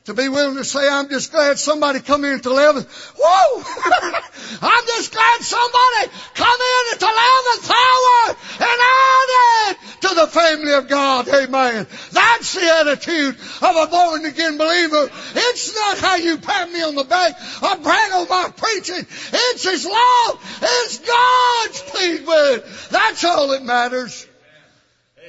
to 0.08 0.14
be 0.14 0.28
willing 0.28 0.56
to 0.56 0.64
say, 0.64 0.88
I'm 0.88 1.10
just 1.10 1.30
glad 1.32 1.58
somebody 1.58 2.00
come 2.00 2.24
in 2.24 2.32
at 2.32 2.42
the 2.42 2.48
11th. 2.48 2.88
Whoa! 3.18 3.62
I'm 4.62 4.86
just 4.86 5.12
glad 5.12 5.40
somebody 5.42 6.12
come 6.32 6.58
in 6.60 6.94
at 6.94 7.00
the 7.00 7.06
11th 7.06 7.70
hour 7.70 8.36
and 8.58 8.80
added 8.88 10.00
to 10.00 10.14
the 10.14 10.26
family 10.26 10.72
of 10.72 10.88
God. 10.88 11.28
Amen. 11.28 11.86
That's 12.12 12.54
the 12.54 12.74
attitude 12.80 13.36
of 13.60 13.76
a 13.76 13.86
born 13.90 14.24
again 14.24 14.56
believer. 14.56 15.10
It's 15.34 15.74
not 15.74 15.98
how 15.98 16.16
you 16.16 16.38
pat 16.38 16.72
me 16.72 16.82
on 16.82 16.94
the 16.94 17.04
back 17.04 17.34
or 17.62 17.76
brag 17.76 18.12
on 18.12 18.28
my 18.28 18.50
preaching. 18.56 19.06
It's 19.32 19.62
His 19.62 19.84
love. 19.84 20.58
It's 20.62 20.98
God's 21.00 21.82
pleased 21.82 22.26
with. 22.26 22.88
That's 22.90 23.24
all 23.24 23.48
that 23.48 23.62
matters. 23.62 24.26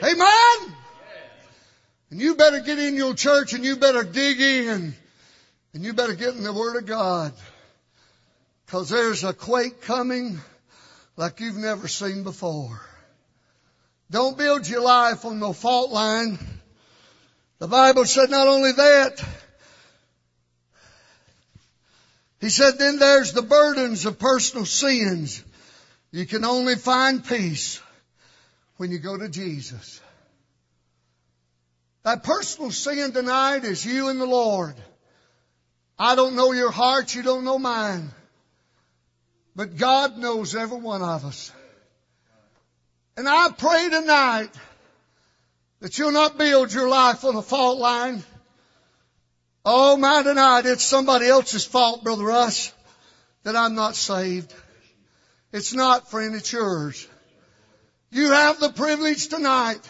Amen. 0.02 0.76
And 2.12 2.20
you 2.20 2.36
better 2.36 2.60
get 2.60 2.80
in 2.80 2.96
your 2.96 3.14
church 3.14 3.54
and 3.54 3.64
you 3.64 3.76
better 3.76 4.04
dig 4.04 4.40
in 4.40 4.96
and 5.74 5.84
you 5.84 5.94
better 5.94 6.16
get 6.16 6.36
in 6.36 6.44
the 6.44 6.54
Word 6.54 6.78
of 6.78 6.86
God. 6.86 7.34
Cause 8.68 8.90
there's 8.90 9.24
a 9.24 9.34
quake 9.34 9.82
coming 9.82 10.40
like 11.18 11.40
you've 11.40 11.58
never 11.58 11.88
seen 11.88 12.24
before. 12.24 12.82
Don't 14.12 14.38
build 14.38 14.68
your 14.68 14.82
life 14.82 15.26
on 15.26 15.40
the 15.40 15.54
fault 15.54 15.92
line. 15.92 16.40
The 17.60 17.68
Bible 17.68 18.06
said 18.06 18.30
not 18.30 18.48
only 18.48 18.72
that, 18.72 19.24
he 22.40 22.50
said 22.50 22.80
then 22.80 22.98
there's 23.00 23.34
the 23.34 23.42
burdens 23.42 24.06
of 24.06 24.18
personal 24.18 24.66
sins. 24.66 25.44
You 26.12 26.26
can 26.26 26.46
only 26.46 26.76
find 26.76 27.24
peace 27.24 27.82
when 28.78 28.92
you 28.92 28.98
go 28.98 29.18
to 29.18 29.30
Jesus. 29.30 30.02
That 32.10 32.24
personal 32.24 32.72
sin 32.72 33.12
tonight 33.12 33.64
is 33.66 33.86
you 33.86 34.08
and 34.08 34.20
the 34.20 34.26
Lord. 34.26 34.74
I 36.00 36.16
don't 36.16 36.36
know 36.36 36.54
your 36.54 36.72
heart, 36.72 37.14
you 37.14 37.22
don't 37.22 37.44
know 37.44 37.60
mine. 37.60 38.10
But 39.56 39.78
God 39.78 40.18
knows 40.18 40.56
every 40.56 40.80
one 40.80 41.04
of 41.04 41.24
us. 41.24 41.52
And 43.16 43.30
I 43.30 43.52
pray 43.56 43.90
tonight 43.92 44.50
that 45.82 46.00
you'll 46.00 46.12
not 46.12 46.36
build 46.36 46.74
your 46.74 46.90
life 46.90 47.24
on 47.26 47.36
a 47.36 47.44
fault 47.44 47.78
line. 47.78 48.24
Oh 49.64 49.96
my 49.96 50.24
tonight, 50.24 50.66
it's 50.66 50.84
somebody 50.84 51.28
else's 51.28 51.66
fault, 51.66 52.04
Brother 52.04 52.24
Russ, 52.24 52.74
that 53.44 53.56
I'm 53.56 53.76
not 53.76 53.96
saved. 53.96 54.52
It's 55.54 55.76
not, 55.76 56.10
friend, 56.10 56.34
it's 56.34 56.52
yours. 56.52 57.08
You 58.10 58.32
have 58.32 58.60
the 58.60 58.72
privilege 58.72 59.28
tonight 59.28 59.88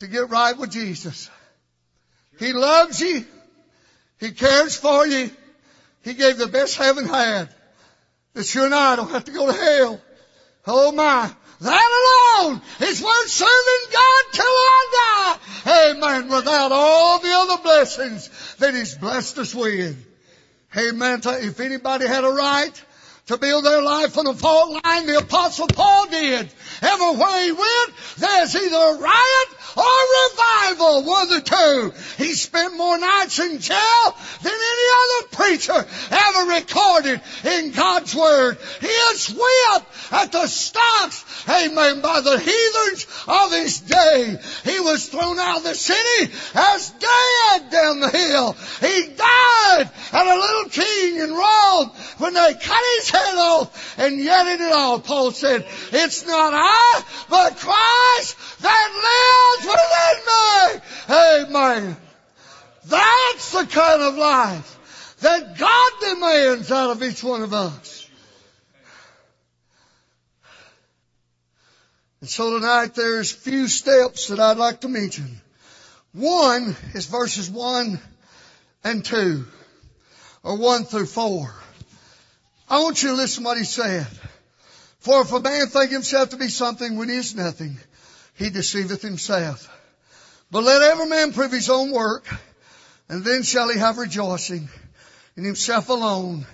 to 0.00 0.08
get 0.08 0.30
right 0.30 0.56
with 0.58 0.70
Jesus. 0.70 1.30
He 2.38 2.52
loves 2.52 3.00
you. 3.00 3.24
He 4.18 4.32
cares 4.32 4.76
for 4.76 5.06
you. 5.06 5.30
He 6.02 6.14
gave 6.14 6.38
the 6.38 6.48
best 6.48 6.76
heaven 6.76 7.06
had. 7.06 7.48
That 8.34 8.54
you 8.54 8.64
and 8.64 8.74
I 8.74 8.96
don't 8.96 9.10
have 9.10 9.24
to 9.24 9.32
go 9.32 9.46
to 9.46 9.52
hell. 9.52 10.00
Oh 10.66 10.92
my. 10.92 11.30
That 11.60 12.38
alone 12.40 12.62
is 12.80 13.02
worth 13.02 13.28
serving 13.28 13.92
God 13.92 14.24
till 14.32 14.44
I 14.46 15.38
die. 15.64 15.90
Amen. 15.90 16.28
Without 16.28 16.72
all 16.72 17.18
the 17.18 17.32
other 17.32 17.62
blessings 17.62 18.56
that 18.56 18.74
He's 18.74 18.94
blessed 18.94 19.38
us 19.38 19.54
with. 19.54 20.06
Amen. 20.76 21.20
If 21.24 21.60
anybody 21.60 22.06
had 22.06 22.24
a 22.24 22.30
right 22.30 22.84
to 23.30 23.38
build 23.38 23.64
their 23.64 23.80
life 23.80 24.18
on 24.18 24.24
the 24.24 24.34
fault 24.34 24.82
line, 24.84 25.06
the 25.06 25.18
apostle 25.18 25.68
Paul 25.68 26.06
did. 26.08 26.48
Everywhere 26.82 27.44
he 27.44 27.52
went, 27.52 27.92
there's 28.18 28.56
either 28.56 28.76
a 28.76 28.98
riot 28.98 29.48
or 29.76 30.00
revival, 30.26 31.04
one 31.04 31.22
of 31.22 31.28
the 31.28 31.40
two. 31.40 32.24
He 32.24 32.32
spent 32.32 32.76
more 32.76 32.98
nights 32.98 33.38
in 33.38 33.60
jail 33.60 34.16
than 34.42 34.52
any 34.52 34.88
other 35.00 35.28
preacher 35.30 35.86
ever 36.10 36.50
recorded 36.50 37.20
in 37.44 37.70
God's 37.70 38.16
Word. 38.16 38.58
He 38.80 38.88
is 38.88 39.28
whipped 39.28 40.12
at 40.12 40.32
the 40.32 40.48
stocks, 40.48 41.24
amen, 41.48 42.00
by 42.00 42.22
the 42.22 42.36
heathens 42.36 43.06
of 43.28 43.52
his 43.52 43.80
day. 43.80 44.38
He 44.64 44.80
was 44.80 45.08
thrown 45.08 45.38
out 45.38 45.58
of 45.58 45.64
the 45.64 45.74
city 45.76 46.32
as 46.56 46.90
dead 46.90 47.70
down 47.70 48.00
the 48.00 48.10
hill. 48.10 48.56
He 48.80 49.14
died 49.14 49.49
at 50.12 50.26
a 50.26 50.40
little 50.40 50.70
king 50.70 51.16
in 51.16 51.32
Rome 51.32 51.90
when 52.18 52.34
they 52.34 52.54
cut 52.54 52.82
his 52.96 53.10
head 53.10 53.34
off. 53.36 53.98
And 53.98 54.18
yet 54.18 54.46
in 54.46 54.66
it 54.66 54.72
all, 54.72 55.00
Paul 55.00 55.30
said, 55.30 55.66
it's 55.92 56.26
not 56.26 56.52
I, 56.54 57.02
but 57.28 57.56
Christ 57.56 58.36
that 58.60 58.90
lives 59.54 59.66
within 59.66 61.48
me. 61.48 61.84
Amen. 61.86 61.96
That's 62.86 63.52
the 63.52 63.66
kind 63.66 64.02
of 64.02 64.14
life 64.16 65.16
that 65.20 65.58
God 65.58 65.92
demands 66.00 66.70
out 66.72 66.90
of 66.90 67.02
each 67.02 67.22
one 67.22 67.42
of 67.42 67.52
us. 67.52 68.08
And 72.20 72.28
so 72.28 72.58
tonight 72.58 72.94
there's 72.94 73.32
few 73.32 73.66
steps 73.68 74.28
that 74.28 74.40
I'd 74.40 74.58
like 74.58 74.80
to 74.82 74.88
mention. 74.88 75.40
One 76.12 76.76
is 76.94 77.06
verses 77.06 77.48
one 77.48 78.00
and 78.84 79.04
two, 79.04 79.46
or 80.42 80.56
one 80.56 80.84
through 80.84 81.06
four. 81.06 81.54
I 82.68 82.78
want 82.82 83.02
you 83.02 83.10
to 83.10 83.14
listen 83.16 83.42
to 83.42 83.48
what 83.48 83.58
he 83.58 83.64
said. 83.64 84.06
For 85.00 85.22
if 85.22 85.32
a 85.32 85.40
man 85.40 85.66
think 85.66 85.90
himself 85.90 86.30
to 86.30 86.36
be 86.36 86.48
something 86.48 86.96
when 86.96 87.08
he 87.08 87.16
is 87.16 87.34
nothing, 87.34 87.78
he 88.36 88.50
deceiveth 88.50 89.02
himself. 89.02 89.68
But 90.50 90.64
let 90.64 90.82
every 90.82 91.06
man 91.06 91.32
prove 91.32 91.52
his 91.52 91.70
own 91.70 91.90
work, 91.90 92.26
and 93.08 93.24
then 93.24 93.42
shall 93.42 93.68
he 93.70 93.78
have 93.78 93.98
rejoicing 93.98 94.68
in 95.36 95.44
himself 95.44 95.88
alone 95.88 96.46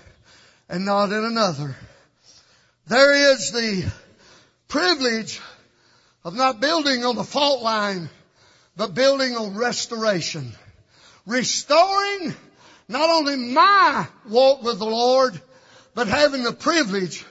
and 0.68 0.84
not 0.84 1.12
in 1.12 1.24
another. 1.24 1.76
There 2.86 3.32
is 3.32 3.52
the 3.52 3.90
privilege 4.68 5.40
of 6.24 6.34
not 6.34 6.60
building 6.60 7.04
on 7.04 7.16
the 7.16 7.24
fault 7.24 7.62
line, 7.62 8.08
but 8.76 8.94
building 8.94 9.36
on 9.36 9.56
restoration. 9.56 10.52
Restoring 11.26 12.34
not 12.88 13.10
only 13.10 13.36
my 13.36 14.06
walk 14.28 14.62
with 14.62 14.78
the 14.78 14.86
Lord, 14.86 15.40
but 15.94 16.08
having 16.08 16.42
the 16.42 16.52
privilege 16.52 17.24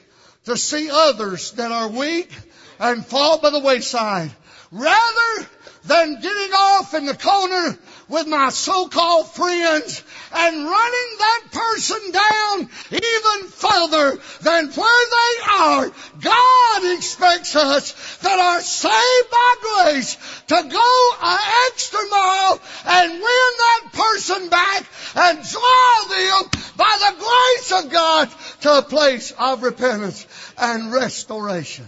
to 0.46 0.58
see 0.58 0.90
others 0.92 1.52
that 1.54 1.72
are 1.72 1.90
weak 1.90 2.32
and 2.80 3.06
fall 3.06 3.40
by 3.40 3.52
the 3.52 3.60
wayside. 3.60 4.32
Rather 4.72 5.48
than 5.86 6.20
getting 6.20 6.54
off 6.54 6.94
in 6.94 7.06
the 7.06 7.16
corner 7.16 7.78
with 8.08 8.28
my 8.28 8.50
so-called 8.50 9.28
friends 9.32 10.04
and 10.34 10.56
running 10.56 11.10
that 11.18 11.42
person 11.52 12.12
down 12.12 12.70
even 12.92 13.50
further 13.50 14.20
than 14.42 14.72
where 14.72 15.06
they 15.12 15.52
are. 15.52 15.92
God 16.22 16.98
expects 16.98 17.56
us 17.56 18.18
that 18.18 18.40
are 18.40 18.62
saved 18.62 19.32
by 19.32 19.56
grace 19.62 20.18
to 20.48 20.56
go 20.70 21.10
an 21.24 21.40
extra 21.68 22.00
mile 22.12 22.62
and 22.86 23.12
win 23.14 23.22
that 23.22 23.82
person 23.94 24.50
back 24.50 24.86
and 25.16 25.44
draw 25.48 26.04
them 26.10 26.50
by 26.78 26.98
the 27.00 27.16
grace 27.18 27.84
of 27.84 27.92
God 27.92 28.30
to 28.62 28.78
a 28.78 28.82
place 28.82 29.32
of 29.32 29.64
repentance 29.64 30.28
and 30.58 30.92
restoration. 30.92 31.86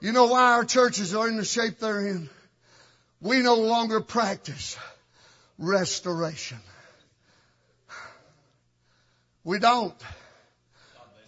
You 0.00 0.10
know 0.12 0.26
why 0.26 0.54
our 0.54 0.64
churches 0.64 1.14
are 1.14 1.28
in 1.28 1.36
the 1.36 1.44
shape 1.44 1.78
they're 1.78 2.08
in? 2.08 2.28
We 3.22 3.38
no 3.38 3.54
longer 3.54 4.00
practice 4.00 4.76
restoration. 5.56 6.58
We 9.44 9.60
don't. 9.60 9.94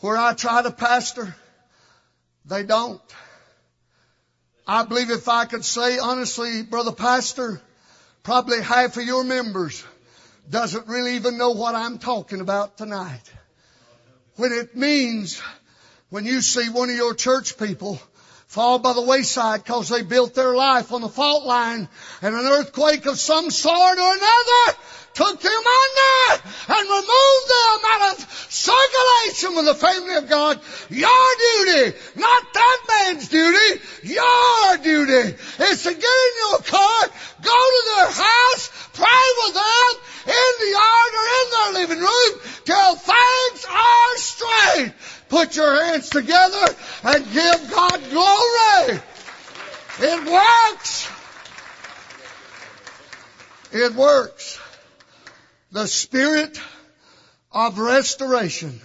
Where 0.01 0.17
I 0.17 0.35
try 0.35 0.63
to 0.63 0.73
pastor, 0.73 1.35
they 2.45 2.65
don't. 2.65 3.01
I 4.67 4.85
believe 4.85 5.11
if 5.11 5.29
I 5.29 5.45
could 5.45 5.65
say 5.65 5.99
honestly, 5.99 6.63
brother 6.63 6.91
pastor, 6.91 7.61
probably 8.25 8.61
half 8.61 8.97
of 8.97 9.05
your 9.05 9.23
members 9.23 9.85
doesn't 10.51 10.89
really 10.89 11.15
even 11.15 11.39
know 11.39 11.51
what 11.51 11.77
I'm 11.77 11.99
talking 11.99 12.41
about 12.41 12.77
tonight. 12.77 13.23
When 14.35 14.53
it 14.53 14.77
means 14.77 15.41
when 16.11 16.25
you 16.25 16.41
see 16.41 16.69
one 16.71 16.91
of 16.91 16.97
your 16.97 17.15
church 17.15 17.57
people 17.57 18.01
fall 18.47 18.79
by 18.79 18.93
the 18.93 19.03
wayside 19.03 19.65
because 19.65 19.89
they 19.89 20.03
built 20.03 20.35
their 20.35 20.55
life 20.55 20.93
on 20.93 21.01
the 21.01 21.09
fault 21.09 21.45
line 21.45 21.89
and 22.23 22.35
an 22.35 22.47
earthquake 22.47 23.07
of 23.07 23.19
some 23.19 23.51
sort 23.51 23.99
or 23.99 24.13
another 24.13 24.79
took 25.15 25.41
them 25.41 25.53
under 25.53 26.43
and 26.69 26.91
removed 26.91 27.49
them 27.49 27.81
out 27.87 28.13
of 28.13 28.47
circulation 28.51 29.55
with 29.55 29.67
the 29.67 29.75
family 29.75 30.15
of 30.17 30.29
God. 30.29 30.61
Your 30.91 31.27
duty, 31.39 31.97
not 32.17 32.53
that 32.53 32.79
man's 32.89 33.29
duty, 33.29 33.81
your 34.03 34.77
duty 34.83 35.37
is 35.65 35.83
to 35.85 35.95
get 35.95 36.05
in 36.05 36.33
your 36.51 36.59
car, 36.59 37.03
go 37.43 37.53
to 37.53 37.83
their 37.97 38.11
house, 38.11 38.71
pray 38.93 39.27
with 39.45 39.55
them 39.55 40.03
in 40.27 40.53
the 40.61 40.71
yard 40.71 41.13
or 41.15 41.27
in 41.39 41.51
their 41.51 41.73
living 41.81 42.01
room 42.01 42.41
till 42.65 42.97
things 42.97 43.67
are 43.71 44.17
straight. 44.17 44.93
Put 45.35 45.57
your 45.57 45.85
hands 45.85 46.11
together 46.11 46.65
and 47.03 47.33
give 47.33 47.71
God 47.73 48.01
glory. 48.09 49.01
It 49.99 50.31
works. 50.31 51.11
It 53.73 53.95
works. 53.95 54.61
The 55.73 55.89
spirit 55.89 56.61
of 57.51 57.81
restoration 57.81 58.81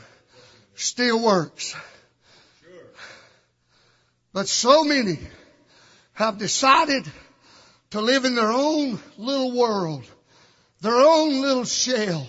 still 0.73 1.23
works. 1.23 1.75
But 4.33 4.47
so 4.47 4.83
many 4.83 5.19
have 6.13 6.39
decided 6.39 7.05
to 7.91 8.01
live 8.01 8.25
in 8.25 8.33
their 8.33 8.51
own 8.51 8.97
little 9.19 9.51
world, 9.51 10.03
their 10.81 10.99
own 10.99 11.41
little 11.41 11.65
shell, 11.65 12.25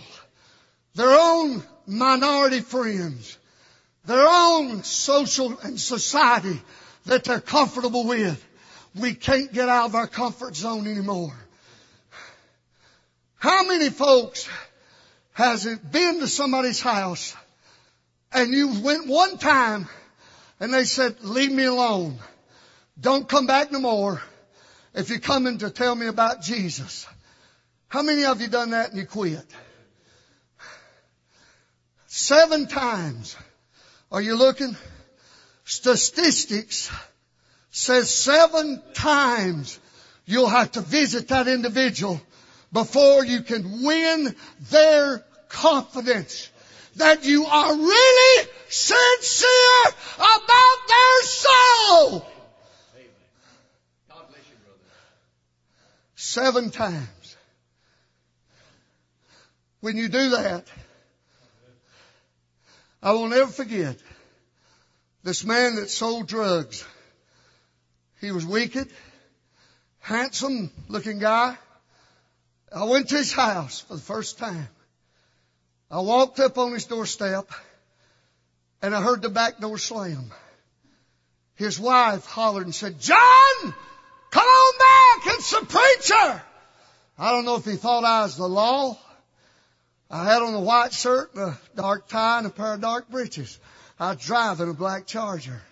their 0.95 1.19
own 1.19 1.63
minority 1.87 2.61
friends, 2.61 3.39
their 4.11 4.27
own 4.29 4.83
social 4.83 5.57
and 5.61 5.81
society 5.81 6.61
that 7.07 7.23
they're 7.23 7.41
comfortable 7.41 8.05
with. 8.05 8.45
We 8.95 9.15
can't 9.15 9.53
get 9.53 9.69
out 9.69 9.87
of 9.87 9.95
our 9.95 10.09
comfort 10.09 10.57
zone 10.57 10.89
anymore. 10.89 11.33
How 13.37 13.65
many 13.65 13.89
folks 13.89 14.49
has 15.33 15.65
it 15.65 15.93
been 15.93 16.19
to 16.19 16.27
somebody's 16.27 16.81
house 16.81 17.37
and 18.33 18.53
you 18.53 18.81
went 18.83 19.07
one 19.07 19.39
time 19.39 19.89
and 20.59 20.75
they 20.75 20.85
said, 20.85 21.23
leave 21.23 21.53
me 21.53 21.65
alone. 21.65 22.19
Don't 23.01 23.29
come 23.29 23.47
back 23.47 23.71
no 23.71 23.79
more 23.79 24.21
if 24.93 25.09
you're 25.09 25.21
coming 25.21 25.59
to 25.59 25.71
tell 25.71 25.95
me 25.95 26.07
about 26.07 26.43
Jesus. 26.43 27.07
How 27.87 28.03
many 28.03 28.25
of 28.25 28.41
you 28.41 28.49
done 28.49 28.71
that 28.71 28.91
and 28.91 28.99
you 28.99 29.07
quit? 29.07 29.47
Seven 32.09 32.67
times. 32.67 33.37
Are 34.11 34.21
you 34.21 34.35
looking? 34.35 34.77
Statistics 35.65 36.91
says 37.71 38.13
seven 38.13 38.83
times 38.95 39.79
you'll 40.27 40.49
have 40.49 40.73
to 40.73 40.81
visit 40.81 41.29
that 41.29 41.47
individual 41.47 42.21
before 42.73 43.25
you 43.25 43.43
can 43.43 43.83
win 43.83 44.35
their 44.71 45.25
confidence 45.49 46.51
that 46.97 47.25
you 47.25 47.47
are 47.47 47.77
really 47.77 48.49
sincere 48.69 49.93
about 50.19 50.89
their 50.89 51.23
soul. 51.23 52.27
Seven 56.17 56.71
times. 56.71 57.37
When 59.81 59.97
you 59.97 60.09
do 60.09 60.31
that, 60.31 60.67
I 63.03 63.13
will 63.13 63.29
never 63.29 63.51
forget 63.51 63.97
this 65.23 65.45
man 65.45 65.77
that 65.77 65.91
sold 65.91 66.27
drugs. 66.27 66.85
He 68.21 68.33
was 68.33 68.45
wicked, 68.45 68.89
handsome 70.01 70.71
looking 70.89 71.19
guy. 71.19 71.57
I 72.75 72.85
went 72.85 73.09
to 73.09 73.17
his 73.17 73.33
house 73.33 73.81
for 73.81 73.95
the 73.95 74.01
first 74.01 74.39
time. 74.39 74.69
I 75.91 76.01
walked 76.01 76.39
up 76.39 76.59
on 76.59 76.73
his 76.73 76.85
doorstep 76.85 77.51
and 78.83 78.95
I 78.95 79.03
heard 79.03 79.23
the 79.23 79.31
back 79.31 79.59
door 79.59 79.79
slam. 79.79 80.31
His 81.57 81.81
wife 81.81 82.27
hollered 82.27 82.65
and 82.65 82.75
said, 82.75 83.01
John, 83.01 83.75
come 84.31 84.45
on 84.45 84.79
back. 84.79 85.35
It's 85.35 85.51
the 85.51 85.67
preacher. 85.67 86.43
I 87.19 87.33
don't 87.33 87.45
know 87.45 87.57
if 87.57 87.65
he 87.65 87.77
thought 87.77 88.05
I 88.05 88.23
was 88.23 88.37
the 88.37 88.49
law. 88.49 88.97
I 90.11 90.25
had 90.25 90.43
on 90.43 90.55
a 90.55 90.61
white 90.61 90.93
shirt 90.93 91.35
and 91.35 91.53
a 91.53 91.59
dark 91.77 92.09
tie 92.09 92.39
and 92.39 92.47
a 92.47 92.51
pair 92.51 92.75
of 92.75 92.81
dark 92.81 93.09
breeches. 93.09 93.59
I 93.99 94.15
was 94.15 94.25
driving 94.25 94.69
a 94.69 94.75
black 94.75 95.07
charger. 95.07 95.63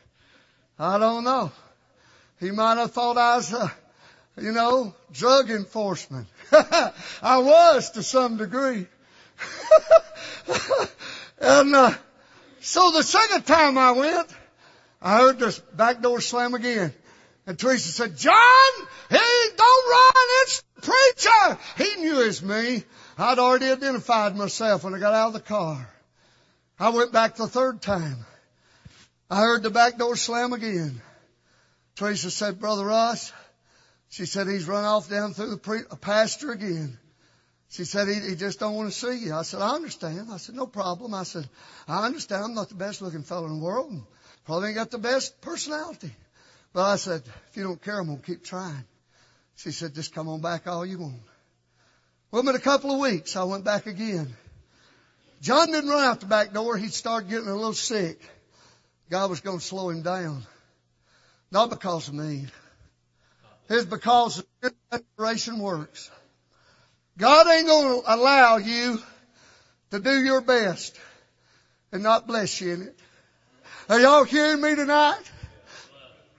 I 0.79 0.99
don't 0.99 1.25
know. 1.25 1.51
He 2.39 2.53
might 2.53 2.79
have 2.79 2.93
thought 2.93 3.19
I 3.19 3.37
was, 3.37 3.53
uh, 3.53 3.69
you 4.41 4.53
know, 4.53 4.95
drug 5.13 5.51
enforcement. 5.51 6.29
I 6.53 7.39
was 7.39 7.91
to 7.93 8.03
some 8.05 8.37
degree. 8.37 8.87
and 11.41 11.75
uh, 11.75 11.95
so 12.61 12.93
the 12.93 13.03
second 13.03 13.45
time 13.45 13.77
I 13.77 13.91
went, 13.91 14.29
I 15.03 15.19
heard 15.19 15.41
this 15.41 15.59
back 15.59 16.01
door 16.01 16.21
slam 16.21 16.55
again. 16.55 16.93
And 17.47 17.59
Teresa 17.59 17.89
said, 17.89 18.17
John, 18.17 18.73
he 19.11 19.17
don't 19.57 19.91
run, 19.91 20.27
it's 20.43 20.63
the 20.77 20.83
preacher. 20.83 21.59
He 21.79 22.03
knew 22.03 22.21
it's 22.21 22.43
me. 22.43 22.85
I'd 23.19 23.41
already 23.41 23.67
identified 23.67 24.37
myself 24.37 24.85
when 24.85 24.95
I 24.95 25.01
got 25.01 25.13
out 25.13 25.29
of 25.29 25.33
the 25.33 25.41
car. 25.41 25.91
I 26.79 26.91
went 26.91 27.13
back 27.13 27.35
the 27.35 27.49
third 27.49 27.83
time. 27.83 28.25
I 29.29 29.41
heard 29.41 29.65
the 29.65 29.71
back 29.71 29.99
door 29.99 30.15
slam 30.15 30.53
again. 30.53 31.03
Teresa 31.97 32.31
said, 32.31 32.61
Brother 32.61 32.87
Russ, 32.87 33.33
she 34.09 34.25
said, 34.25 34.47
he's 34.47 34.69
run 34.69 34.85
off 34.85 35.11
down 35.11 35.35
through 35.35 35.51
the 35.51 35.57
pre- 35.57 35.83
pasture 36.01 36.53
again. 36.53 36.97
She 37.71 37.85
said, 37.85 38.07
he, 38.07 38.15
he 38.31 38.37
just 38.37 38.61
don't 38.61 38.77
want 38.77 38.91
to 38.93 38.97
see 38.97 39.27
you. 39.27 39.35
I 39.35 39.43
said, 39.43 39.61
I 39.61 39.71
understand. 39.71 40.29
I 40.33 40.37
said, 40.37 40.55
no 40.55 40.69
problem. 40.69 41.13
I 41.13 41.25
said, 41.25 41.49
I 41.89 42.07
understand. 42.07 42.45
I'm 42.45 42.55
not 42.55 42.69
the 42.69 42.77
best 42.77 43.03
looking 43.03 43.25
fellow 43.25 43.47
in 43.47 43.59
the 43.59 43.65
world 43.65 43.91
and 43.91 44.05
probably 44.47 44.69
ain't 44.69 44.77
got 44.77 44.93
the 44.93 44.99
best 44.99 45.41
personality. 45.41 46.13
But 46.73 46.85
I 46.85 46.97
said, 46.97 47.23
if 47.51 47.57
you 47.57 47.65
don't 47.65 47.83
care, 47.83 47.99
I'm 47.99 48.07
going 48.07 48.21
to 48.21 48.25
keep 48.25 48.45
trying. 48.45 48.85
She 49.57 49.73
said, 49.73 49.95
just 49.95 50.15
come 50.15 50.29
on 50.29 50.41
back 50.41 50.69
all 50.69 50.87
you 50.87 51.01
want. 51.01 51.21
Well, 52.31 52.47
in 52.47 52.55
a 52.55 52.59
couple 52.59 52.91
of 52.91 53.01
weeks, 53.01 53.37
I 53.37 53.45
went 53.45 53.65
back 53.65 53.87
again. 53.87 54.37
John 55.41 55.73
didn't 55.73 55.89
run 55.89 56.05
out 56.05 56.21
the 56.21 56.27
back 56.27 56.53
door. 56.53 56.77
He 56.77 56.89
started 56.89 57.31
getting 57.31 57.49
a 57.49 57.55
little 57.55 57.73
sick. 57.73 58.21
God 59.09 59.31
was 59.31 59.41
going 59.41 59.59
to 59.59 59.65
slow 59.65 59.89
him 59.89 60.03
down. 60.03 60.43
Not 61.51 61.71
because 61.71 62.09
of 62.09 62.15
me. 62.15 62.47
It's 63.71 63.87
because 63.87 64.45
the 64.61 64.75
restoration 64.93 65.59
works. 65.59 66.11
God 67.17 67.47
ain't 67.49 67.67
going 67.67 68.03
to 68.03 68.15
allow 68.15 68.59
you 68.59 69.01
to 69.91 69.99
do 69.99 70.23
your 70.23 70.43
best 70.43 70.99
and 71.93 72.03
not 72.03 72.27
bless 72.27 72.61
you 72.61 72.75
in 72.75 72.83
it. 72.83 72.99
Are 73.89 73.99
y'all 73.99 74.25
hearing 74.25 74.61
me 74.61 74.75
tonight? 74.75 75.23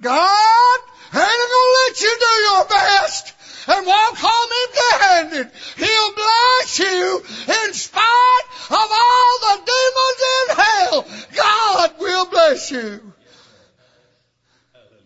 God 0.01 0.79
ain't 1.05 1.13
going 1.13 1.23
to 1.23 1.77
let 1.87 2.01
you 2.01 2.17
do 2.19 2.25
your 2.25 2.65
best 2.65 3.33
and 3.69 3.85
walk 3.85 4.17
home 4.17 4.49
empty 4.63 5.05
handed. 5.05 5.51
He'll 5.77 6.13
bless 6.13 6.79
you 6.79 7.23
in 7.65 7.73
spite 7.73 8.45
of 8.69 8.89
all 8.91 9.39
the 9.41 9.71
demons 9.71 10.21
in 10.35 10.55
hell. 10.55 11.07
God 11.35 11.99
will 11.99 12.25
bless 12.29 12.71
you. 12.71 13.13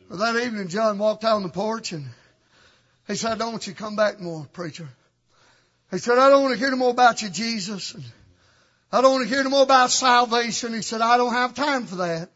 Well, 0.10 0.19
that 0.19 0.45
evening, 0.45 0.69
John 0.69 0.97
walked 0.97 1.23
out 1.23 1.36
on 1.36 1.43
the 1.43 1.49
porch 1.49 1.91
and 1.91 2.06
he 3.08 3.15
said, 3.15 3.34
I 3.34 3.36
don't 3.36 3.52
want 3.52 3.67
you 3.67 3.73
to 3.73 3.80
come 3.80 3.95
back 3.95 4.21
more, 4.21 4.45
preacher. 4.54 4.88
He 5.91 5.97
said, 5.97 6.17
I 6.17 6.30
don't 6.30 6.43
want 6.43 6.54
to 6.54 6.60
hear 6.60 6.71
no 6.71 6.78
more 6.78 6.91
about 6.91 7.21
you, 7.21 7.30
Jesus. 7.30 7.95
I 8.91 9.02
don't 9.02 9.12
want 9.12 9.28
to 9.28 9.34
hear 9.34 9.43
no 9.43 9.49
more 9.49 9.63
about 9.63 9.91
salvation. 9.91 10.73
He 10.73 10.82
said, 10.82 11.02
I 11.02 11.17
don't 11.17 11.34
have 11.34 11.54
time 11.54 11.86
for 11.86 11.95
that. 11.97 12.30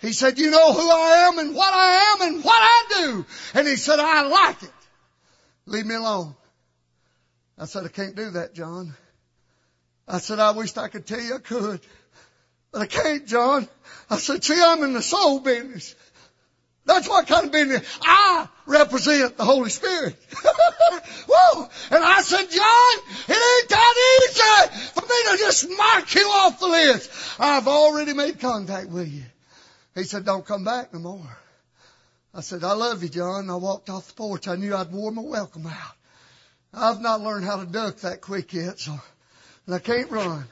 He 0.00 0.12
said, 0.12 0.38
you 0.38 0.50
know 0.50 0.72
who 0.72 0.90
I 0.90 1.28
am 1.28 1.38
and 1.38 1.54
what 1.54 1.72
I 1.72 2.14
am 2.14 2.22
and 2.22 2.44
what 2.44 2.60
I 2.60 2.84
do. 2.88 3.26
And 3.54 3.68
he 3.68 3.76
said, 3.76 3.98
I 3.98 4.26
like 4.26 4.62
it. 4.62 4.70
Leave 5.66 5.86
me 5.86 5.94
alone. 5.94 6.34
I 7.58 7.66
said, 7.66 7.84
I 7.84 7.88
can't 7.88 8.16
do 8.16 8.30
that, 8.30 8.54
John. 8.54 8.94
I 10.08 10.18
said, 10.18 10.38
I 10.38 10.52
wished 10.52 10.78
I 10.78 10.88
could 10.88 11.06
tell 11.06 11.20
you 11.20 11.36
I 11.36 11.38
could. 11.38 11.80
But 12.72 12.82
I 12.82 12.86
can't, 12.86 13.26
John. 13.26 13.68
I 14.08 14.16
said, 14.16 14.42
see, 14.42 14.60
I'm 14.60 14.82
in 14.82 14.92
the 14.92 15.02
soul 15.02 15.40
business. 15.40 15.94
That's 16.86 17.08
what 17.08 17.26
kind 17.26 17.46
of 17.46 17.52
business. 17.52 17.98
I 18.02 18.48
represent 18.66 19.36
the 19.36 19.44
Holy 19.44 19.70
Spirit. 19.70 20.16
Whoa! 21.28 21.68
And 21.90 22.04
I 22.04 22.22
said, 22.22 22.46
John, 22.50 23.16
it 23.28 23.60
ain't 23.60 23.68
that 23.68 24.18
easy 24.22 24.90
for 24.94 25.02
me 25.02 25.30
to 25.30 25.36
just 25.38 25.68
mark 25.76 26.14
you 26.14 26.22
off 26.22 26.58
the 26.58 26.68
list. 26.68 27.10
I've 27.38 27.68
already 27.68 28.14
made 28.14 28.40
contact 28.40 28.88
with 28.88 29.12
you. 29.12 29.24
He 29.94 30.04
said, 30.04 30.24
don't 30.24 30.46
come 30.46 30.64
back 30.64 30.94
no 30.94 31.00
more. 31.00 31.38
I 32.32 32.42
said, 32.42 32.62
I 32.62 32.72
love 32.72 33.02
you, 33.02 33.08
John. 33.08 33.50
I 33.50 33.56
walked 33.56 33.90
off 33.90 34.06
the 34.06 34.14
porch. 34.14 34.46
I 34.46 34.54
knew 34.54 34.74
I'd 34.74 34.92
wore 34.92 35.10
my 35.10 35.22
welcome 35.22 35.66
out. 35.66 35.96
I've 36.72 37.00
not 37.00 37.20
learned 37.20 37.44
how 37.44 37.56
to 37.56 37.66
duck 37.66 37.96
that 37.98 38.20
quick 38.20 38.52
yet, 38.52 38.78
so, 38.78 38.96
and 39.66 39.74
I 39.74 39.80
can't 39.80 40.10
run. 40.10 40.44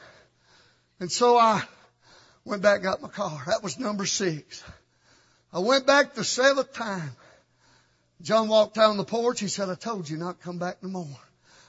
And 0.98 1.12
so 1.12 1.38
I 1.38 1.62
went 2.44 2.62
back, 2.62 2.82
got 2.82 3.00
my 3.00 3.08
car. 3.08 3.44
That 3.46 3.62
was 3.62 3.78
number 3.78 4.06
six. 4.06 4.64
I 5.52 5.60
went 5.60 5.86
back 5.86 6.14
the 6.14 6.24
seventh 6.24 6.72
time. 6.72 7.12
John 8.20 8.48
walked 8.48 8.74
down 8.74 8.96
the 8.96 9.04
porch. 9.04 9.38
He 9.38 9.46
said, 9.46 9.68
I 9.68 9.76
told 9.76 10.10
you 10.10 10.16
not 10.16 10.40
to 10.40 10.44
come 10.44 10.58
back 10.58 10.82
no 10.82 10.88
more. 10.88 11.20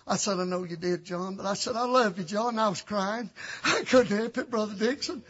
I 0.08 0.15
said, 0.15 0.39
I 0.39 0.43
know 0.45 0.63
you 0.63 0.76
did, 0.76 1.06
John, 1.06 1.36
but 1.36 1.45
I 1.45 1.54
said, 1.54 1.76
I 1.76 1.86
love 1.86 2.17
you, 2.17 2.24
John. 2.24 2.58
I 2.58 2.69
was 2.69 2.82
crying. 2.82 3.30
I 3.63 3.84
couldn't 3.84 4.17
help 4.17 4.39
it, 4.39 4.50
Brother 4.50 4.74
Dixon. 4.74 5.22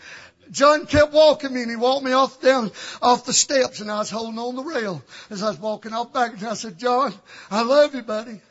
John 0.51 0.85
kept 0.85 1.13
walking 1.13 1.53
me 1.53 1.61
and 1.61 1.69
he 1.69 1.75
walked 1.75 2.03
me 2.03 2.11
off 2.11 2.41
down 2.41 2.71
off 3.01 3.25
the 3.25 3.33
steps 3.33 3.81
and 3.81 3.91
I 3.91 3.99
was 3.99 4.09
holding 4.09 4.39
on 4.39 4.55
the 4.55 4.63
rail 4.63 5.01
as 5.29 5.43
I 5.43 5.49
was 5.49 5.59
walking 5.59 5.93
off 5.93 6.13
back 6.13 6.33
and 6.33 6.47
I 6.47 6.53
said, 6.55 6.77
John, 6.77 7.13
I 7.51 7.63
love 7.63 7.93
you, 7.93 8.01
buddy. 8.01 8.41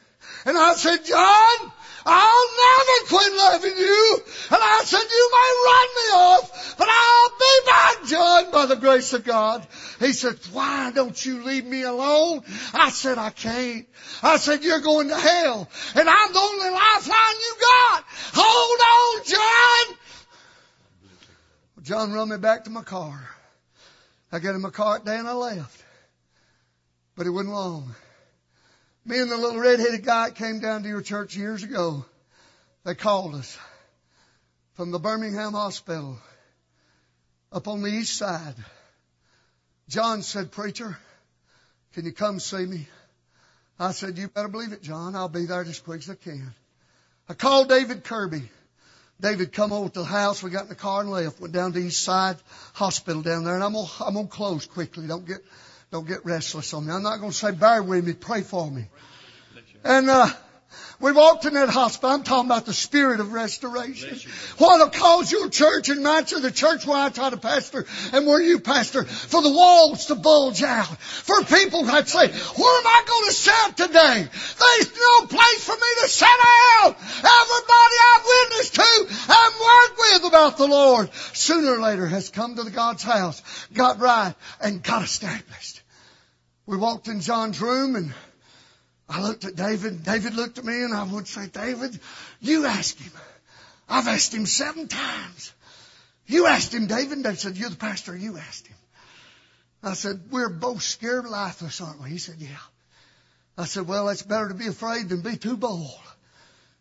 And 0.45 0.57
I 0.57 0.75
said, 0.75 1.05
John, 1.05 1.73
I'll 2.07 2.49
never 2.57 3.09
quit 3.09 3.33
loving 3.33 3.77
you. 3.79 4.19
And 4.51 4.59
I 4.63 4.83
said, 4.85 5.01
you 5.01 5.31
may 5.33 5.51
run 5.67 5.89
me 5.97 6.09
off, 6.15 6.79
but 6.79 6.89
I'll 6.89 7.31
be 7.39 7.67
back, 7.67 8.09
John, 8.09 8.51
by 8.53 8.67
the 8.67 8.77
grace 8.77 9.13
of 9.13 9.25
God. 9.25 9.67
He 9.99 10.13
said, 10.13 10.37
why 10.53 10.91
don't 10.95 11.25
you 11.25 11.43
leave 11.45 11.65
me 11.65 11.83
alone? 11.83 12.43
I 12.73 12.91
said, 12.91 13.19
I 13.19 13.31
can't. 13.31 13.87
I 14.23 14.37
said, 14.37 14.65
you're 14.65 14.81
going 14.81 15.09
to 15.09 15.17
hell 15.17 15.69
and 15.95 16.09
I'm 16.09 16.33
the 16.33 16.39
only 16.39 16.71
lifeline 16.71 17.41
you 17.41 17.57
got. 17.61 18.05
Hold 18.35 18.81
on, 18.81 19.25
John. 19.27 19.99
John 21.89 22.13
run 22.13 22.29
me 22.29 22.37
back 22.37 22.65
to 22.65 22.71
my 22.71 22.83
car. 22.83 23.19
I 24.31 24.41
got 24.41 24.55
in 24.55 24.61
my 24.61 24.69
car 24.69 24.99
that 24.99 25.07
day 25.07 25.17
and 25.17 25.27
I 25.27 25.33
left. 25.33 25.83
But 27.17 27.27
it 27.27 27.31
wasn't 27.31 27.55
long. 27.55 27.95
Me 29.07 29.19
and 29.19 29.33
the 29.33 29.39
little 29.39 29.59
red-headed 29.59 30.05
guy 30.05 30.29
came 30.29 30.61
down 30.61 30.83
to 30.83 30.89
your 30.91 31.01
church 31.01 31.35
years 31.35 31.63
ago. 31.63 32.05
They 32.85 32.95
called 32.95 33.37
us 33.37 33.59
from 34.75 34.91
the 34.91 34.99
Birmingham 34.99 35.55
hospital. 35.55 36.19
up 37.51 37.67
on 37.67 37.81
the 37.81 37.89
east 37.89 38.19
side. 38.19 38.57
John 39.89 40.21
said, 40.21 40.53
preacher, 40.53 40.99
can 41.95 42.05
you 42.05 42.13
come 42.13 42.39
see 42.39 42.67
me? 42.67 42.87
I 43.79 43.93
said, 43.93 44.19
you 44.19 44.29
better 44.29 44.49
believe 44.49 44.73
it, 44.73 44.83
John. 44.83 45.17
I'll 45.17 45.31
be 45.31 45.47
there 45.47 45.63
as 45.63 45.81
quick 45.81 46.03
as 46.03 46.11
I 46.11 46.17
can. 46.17 46.53
I 47.31 47.33
called 47.33 47.71
David 47.71 48.05
Kirby. 48.05 48.51
David 49.21 49.53
come 49.53 49.73
over 49.73 49.89
to 49.89 50.01
the 50.01 50.05
house. 50.05 50.43
We 50.43 50.51
got 50.51 50.65
in 50.65 50.69
the 50.69 50.75
car 50.75 51.01
and 51.01 51.11
left. 51.11 51.41
Went 51.41 51.53
down 51.53 51.73
to 51.73 51.79
East 51.79 52.03
Side 52.03 52.37
Hospital 52.75 53.23
down 53.23 53.45
there, 53.45 53.55
and 53.55 53.65
I'm 53.65 53.73
gonna, 53.73 53.89
I'm 54.01 54.15
gonna 54.15 54.29
close 54.29 54.67
quickly. 54.67 55.07
Don't 55.07 55.27
get, 55.27 55.39
don't 55.91 56.07
get 56.07 56.25
restless 56.25 56.73
on 56.73 56.87
me. 56.87 56.93
I'm 56.93 57.03
not 57.03 57.19
gonna 57.21 57.33
say 57.33 57.51
bear 57.51 57.83
with 57.83 58.07
me. 58.07 58.13
Pray 58.13 58.43
for 58.43 58.71
me. 58.71 58.87
And 59.85 60.09
uh, 60.09 60.29
we 61.01 61.13
walked 61.13 61.45
in 61.45 61.55
that 61.55 61.69
hospital. 61.69 62.11
I'm 62.11 62.25
talking 62.25 62.51
about 62.51 62.67
the 62.67 62.73
spirit 62.73 63.21
of 63.21 63.33
restoration. 63.33 64.19
What'll 64.59 64.91
cause 64.91 65.31
your 65.31 65.49
church 65.49 65.91
and 65.91 66.03
my 66.03 66.23
church, 66.23 66.43
the 66.43 66.51
church 66.51 66.87
where 66.87 66.97
I 66.99 67.09
try 67.11 67.31
to 67.31 67.37
pastor 67.37 67.87
and 68.13 68.27
where 68.27 68.43
you 68.43 68.59
pastor, 68.59 69.05
for 69.05 69.41
the 69.41 69.51
walls 69.51 70.07
to 70.07 70.17
bulge 70.17 70.63
out. 70.63 70.99
For 70.99 71.45
people 71.45 71.85
that 71.85 72.09
say, 72.09 72.27
where 72.27 72.81
am 72.81 72.87
I 72.87 73.05
going 73.07 73.27
to 73.27 73.33
sit 73.33 73.77
today? 73.77 74.29
There's 74.59 74.97
no 74.97 75.27
place 75.27 75.65
for 75.65 75.75
me 75.75 75.89
to 76.03 76.09
sit 76.09 76.27
down. 76.27 76.97
Everybody 77.19 77.97
I've 78.15 78.25
witnessed 78.27 78.75
to 78.75 79.07
and 79.31 79.55
worked 79.61 79.99
with 79.99 80.25
about 80.25 80.57
the 80.57 80.67
Lord 80.67 81.11
sooner 81.33 81.75
or 81.75 81.81
later 81.81 82.07
has 82.07 82.31
come 82.31 82.57
to 82.57 82.65
the 82.65 82.71
God's 82.71 83.05
house, 83.05 83.41
got 83.73 84.01
right, 84.01 84.35
and 84.61 84.83
got 84.83 85.05
established. 85.05 85.83
We 86.67 86.77
walked 86.77 87.07
in 87.07 87.21
John's 87.21 87.61
room 87.61 87.95
and 87.95 88.13
I 89.09 89.23
looked 89.23 89.45
at 89.45 89.57
David. 89.57 90.05
David 90.05 90.35
looked 90.35 90.59
at 90.59 90.65
me 90.65 90.83
and 90.83 90.95
I 90.95 91.03
would 91.05 91.27
say, 91.27 91.47
David, 91.47 91.99
you 92.41 92.67
ask 92.67 92.99
him. 92.99 93.13
I've 93.89 94.07
asked 94.07 94.35
him 94.35 94.45
seven 94.45 94.87
times. 94.87 95.53
You 96.27 96.47
asked 96.47 96.75
him, 96.75 96.87
David. 96.87 97.23
They 97.23 97.35
said, 97.35 97.57
you're 97.57 97.71
the 97.71 97.77
pastor. 97.77 98.15
You 98.15 98.37
asked 98.37 98.67
him. 98.67 98.77
I 99.83 99.95
said, 99.95 100.21
we're 100.31 100.51
both 100.51 100.83
scared 100.83 101.25
lifeless, 101.25 101.81
aren't 101.81 102.03
we? 102.03 102.11
He 102.11 102.19
said, 102.19 102.37
yeah. 102.39 102.49
I 103.57 103.65
said, 103.65 103.89
well, 103.89 104.09
it's 104.11 104.23
better 104.23 104.49
to 104.49 104.55
be 104.55 104.67
afraid 104.67 105.09
than 105.09 105.23
be 105.23 105.37
too 105.37 105.57
bold. 105.57 105.91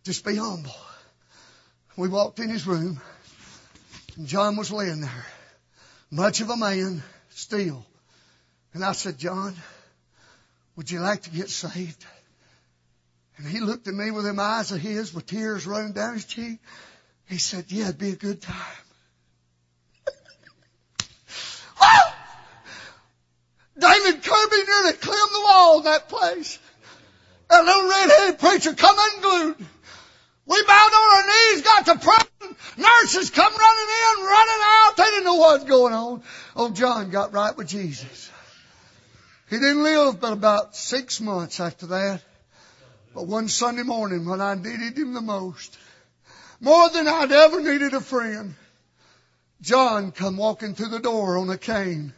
Just 0.03 0.25
be 0.25 0.35
humble. 0.35 0.75
We 1.95 2.09
walked 2.09 2.39
in 2.39 2.49
his 2.49 2.67
room 2.67 2.99
and 4.17 4.27
John 4.27 4.57
was 4.57 4.71
laying 4.71 5.01
there. 5.01 5.25
Much 6.11 6.41
of 6.41 6.49
a 6.49 6.57
man 6.57 7.01
still. 7.29 7.85
And 8.73 8.83
I 8.83 8.91
said, 8.91 9.17
John, 9.17 9.55
would 10.75 10.91
you 10.91 10.99
like 10.99 11.23
to 11.23 11.29
get 11.29 11.49
saved? 11.49 12.05
And 13.37 13.47
he 13.47 13.59
looked 13.59 13.87
at 13.87 13.93
me 13.93 14.11
with 14.11 14.25
them 14.25 14.39
eyes 14.39 14.71
of 14.71 14.79
his 14.79 15.13
with 15.13 15.27
tears 15.27 15.67
running 15.67 15.93
down 15.93 16.15
his 16.15 16.25
cheek. 16.25 16.59
He 17.27 17.37
said, 17.37 17.65
yeah, 17.69 17.85
it'd 17.85 17.99
be 17.99 18.09
a 18.09 18.15
good 18.15 18.41
time. 18.41 18.55
David 23.77 24.23
Kirby 24.23 24.63
nearly 24.67 24.93
climbed 24.93 25.31
the 25.33 25.41
wall 25.43 25.77
in 25.79 25.83
that 25.85 26.09
place. 26.09 26.57
A 27.49 27.63
little 27.63 27.89
red-headed 27.89 28.39
preacher 28.39 28.73
come 28.73 28.97
unglued. 28.97 29.57
We 30.47 30.63
bowed 30.63 30.93
on 30.93 31.17
our 31.17 31.25
knees, 31.27 31.61
got 31.61 31.85
to 31.85 31.99
praying. 31.99 32.55
Nurses 32.77 33.29
come 33.29 33.53
running 33.53 33.89
in, 33.89 34.25
running 34.25 34.61
out. 34.63 34.93
They 34.97 35.03
didn't 35.03 35.25
know 35.25 35.35
what 35.35 35.61
was 35.61 35.69
going 35.69 35.93
on. 35.93 36.23
Old 36.55 36.75
John 36.75 37.09
got 37.09 37.33
right 37.33 37.55
with 37.55 37.67
Jesus. 37.67 38.31
He 39.49 39.57
didn't 39.57 39.83
live 39.83 40.19
but 40.19 40.33
about 40.33 40.75
six 40.75 41.21
months 41.21 41.59
after 41.59 41.87
that. 41.87 42.21
But 43.17 43.25
one 43.25 43.47
Sunday 43.47 43.81
morning 43.81 44.27
when 44.27 44.41
I 44.41 44.53
needed 44.53 44.95
him 44.95 45.15
the 45.15 45.21
most, 45.21 45.75
more 46.59 46.87
than 46.91 47.07
I'd 47.07 47.31
ever 47.31 47.63
needed 47.63 47.95
a 47.95 47.99
friend, 47.99 48.53
John 49.59 50.11
come 50.11 50.37
walking 50.37 50.75
through 50.75 50.89
the 50.89 50.99
door 50.99 51.39
on 51.39 51.49
a 51.49 51.57
cane, 51.57 52.13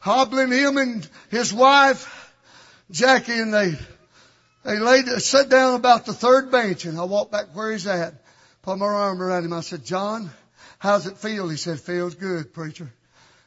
hobbling 0.00 0.50
him 0.50 0.78
and 0.78 1.08
his 1.30 1.54
wife, 1.54 2.34
Jackie, 2.90 3.38
and 3.38 3.54
they, 3.54 3.74
they 4.64 4.80
laid, 4.80 5.06
sat 5.22 5.48
down 5.48 5.74
about 5.74 6.06
the 6.06 6.12
third 6.12 6.50
bench 6.50 6.86
and 6.86 6.98
I 6.98 7.04
walked 7.04 7.30
back 7.30 7.54
where 7.54 7.70
he's 7.70 7.86
at, 7.86 8.14
put 8.62 8.78
my 8.78 8.86
arm 8.86 9.22
around 9.22 9.44
him. 9.44 9.52
I 9.52 9.60
said, 9.60 9.84
John, 9.84 10.28
how's 10.80 11.06
it 11.06 11.18
feel? 11.18 11.48
He 11.48 11.56
said, 11.56 11.78
feels 11.78 12.16
good, 12.16 12.52
preacher. 12.52 12.92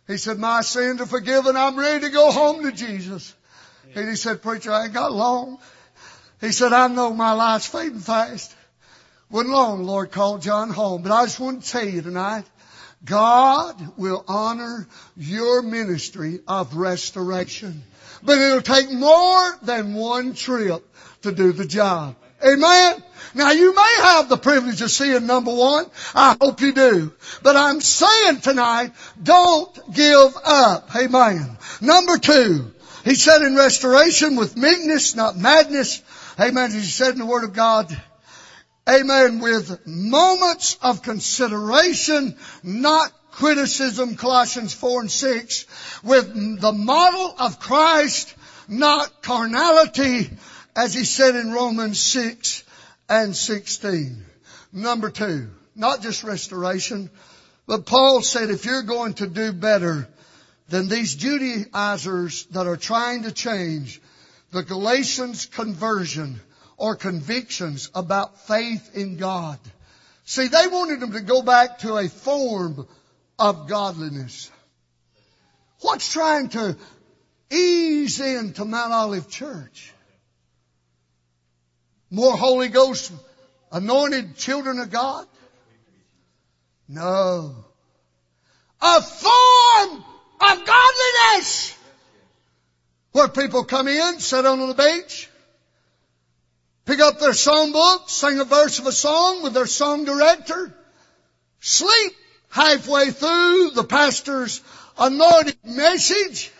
He 0.07 0.15
said, 0.15 0.39
my 0.39 0.61
sins 0.61 1.01
are 1.01 1.05
forgiven. 1.05 1.57
I'm 1.57 1.77
ready 1.77 2.05
to 2.05 2.09
go 2.09 2.31
home 2.31 2.63
to 2.63 2.71
Jesus. 2.71 3.35
And 3.95 4.07
he 4.07 4.15
said, 4.15 4.41
preacher, 4.41 4.71
I 4.71 4.85
ain't 4.85 4.93
got 4.93 5.11
long. 5.11 5.59
He 6.41 6.51
said, 6.51 6.73
I 6.73 6.87
know 6.87 7.13
my 7.13 7.33
life's 7.33 7.67
fading 7.67 7.99
fast. 7.99 8.55
Wasn't 9.29 9.53
long, 9.53 9.83
Lord 9.83 10.11
called 10.11 10.41
John 10.41 10.69
home. 10.69 11.03
But 11.03 11.11
I 11.11 11.25
just 11.25 11.39
want 11.39 11.63
to 11.63 11.69
tell 11.69 11.87
you 11.87 12.01
tonight, 12.01 12.45
God 13.03 13.97
will 13.97 14.23
honor 14.27 14.87
your 15.15 15.61
ministry 15.61 16.39
of 16.47 16.75
restoration. 16.75 17.83
But 18.23 18.37
it'll 18.37 18.61
take 18.61 18.91
more 18.91 19.57
than 19.61 19.93
one 19.93 20.33
trip 20.33 20.83
to 21.21 21.31
do 21.31 21.51
the 21.51 21.65
job. 21.65 22.15
Amen? 22.45 23.03
Now 23.33 23.51
you 23.51 23.75
may 23.75 23.95
have 24.01 24.29
the 24.29 24.37
privilege 24.37 24.81
of 24.81 24.91
seeing 24.91 25.27
number 25.27 25.53
one. 25.53 25.85
I 26.15 26.37
hope 26.39 26.61
you 26.61 26.73
do. 26.73 27.13
But 27.43 27.55
I'm 27.55 27.81
saying 27.81 28.39
tonight, 28.39 28.93
don't 29.21 29.93
give 29.93 30.35
up. 30.43 30.95
Amen. 30.95 31.57
Number 31.81 32.17
two, 32.17 32.71
he 33.03 33.15
said 33.15 33.41
in 33.41 33.55
restoration 33.55 34.35
with 34.35 34.57
meekness, 34.57 35.15
not 35.15 35.37
madness, 35.37 36.01
Amen. 36.39 36.71
He 36.71 36.81
said 36.81 37.13
in 37.13 37.19
the 37.19 37.25
Word 37.25 37.43
of 37.43 37.53
God, 37.53 37.95
Amen. 38.87 39.39
With 39.39 39.85
moments 39.85 40.77
of 40.81 41.03
consideration, 41.03 42.37
not 42.63 43.11
criticism, 43.31 44.15
Colossians 44.15 44.73
4 44.73 45.01
and 45.01 45.11
6. 45.11 45.65
With 46.03 46.61
the 46.61 46.71
model 46.71 47.35
of 47.39 47.59
Christ, 47.59 48.33
not 48.69 49.21
carnality, 49.21 50.29
as 50.75 50.93
he 50.93 51.03
said 51.03 51.35
in 51.35 51.51
Romans 51.51 51.99
6 52.01 52.63
and 53.09 53.35
16. 53.35 54.25
Number 54.71 55.09
two, 55.09 55.49
not 55.75 56.01
just 56.01 56.23
restoration, 56.23 57.09
but 57.67 57.85
Paul 57.85 58.21
said 58.21 58.49
if 58.49 58.65
you're 58.65 58.83
going 58.83 59.15
to 59.15 59.27
do 59.27 59.51
better 59.51 60.07
than 60.69 60.87
these 60.87 61.15
Judaizers 61.15 62.45
that 62.51 62.67
are 62.67 62.77
trying 62.77 63.23
to 63.23 63.31
change, 63.31 63.99
the 64.51 64.63
Galatians 64.63 65.45
conversion 65.45 66.39
or 66.77 66.95
convictions 66.95 67.89
about 67.93 68.47
faith 68.47 68.95
in 68.95 69.17
God. 69.17 69.59
See, 70.25 70.47
they 70.47 70.67
wanted 70.67 70.99
them 70.99 71.11
to 71.13 71.21
go 71.21 71.41
back 71.41 71.79
to 71.79 71.97
a 71.97 72.07
form 72.07 72.87
of 73.37 73.67
godliness. 73.67 74.51
What's 75.81 76.11
trying 76.11 76.49
to 76.49 76.77
ease 77.51 78.19
into 78.19 78.65
Mount 78.65 78.93
Olive 78.93 79.29
Church? 79.29 79.93
More 82.09 82.35
Holy 82.35 82.69
Ghost 82.69 83.11
anointed 83.71 84.35
children 84.35 84.79
of 84.79 84.89
God? 84.89 85.27
No. 86.87 87.55
A 88.81 89.01
form 89.01 90.03
of 90.41 90.65
godliness! 90.65 91.78
Where 93.11 93.27
people 93.27 93.63
come 93.63 93.87
in, 93.87 94.19
sit 94.19 94.45
on 94.45 94.67
the 94.67 94.73
beach, 94.73 95.29
pick 96.85 96.99
up 96.99 97.19
their 97.19 97.31
songbook, 97.31 98.09
sing 98.09 98.39
a 98.39 98.45
verse 98.45 98.79
of 98.79 98.85
a 98.85 98.91
song 98.91 99.43
with 99.43 99.53
their 99.53 99.65
song 99.67 100.05
director, 100.05 100.73
sleep 101.59 102.13
halfway 102.49 103.11
through 103.11 103.71
the 103.71 103.83
pastor's 103.83 104.61
anointed 104.97 105.57
message, 105.63 106.51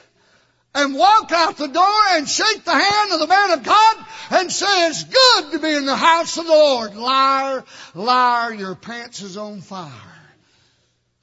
and 0.74 0.96
walk 0.96 1.32
out 1.32 1.58
the 1.58 1.68
door 1.68 2.02
and 2.12 2.28
shake 2.28 2.64
the 2.64 2.72
hand 2.72 3.12
of 3.12 3.20
the 3.20 3.28
man 3.28 3.52
of 3.52 3.64
God 3.64 4.06
and 4.32 4.52
say, 4.52 4.88
it's 4.88 5.04
good 5.04 5.52
to 5.52 5.60
be 5.60 5.74
in 5.74 5.86
the 5.86 5.96
house 5.96 6.38
of 6.38 6.46
the 6.46 6.52
Lord. 6.52 6.96
Liar, 6.96 7.64
liar, 7.96 8.54
your 8.54 8.76
pants 8.76 9.22
is 9.22 9.36
on 9.36 9.62
fire. 9.62 9.92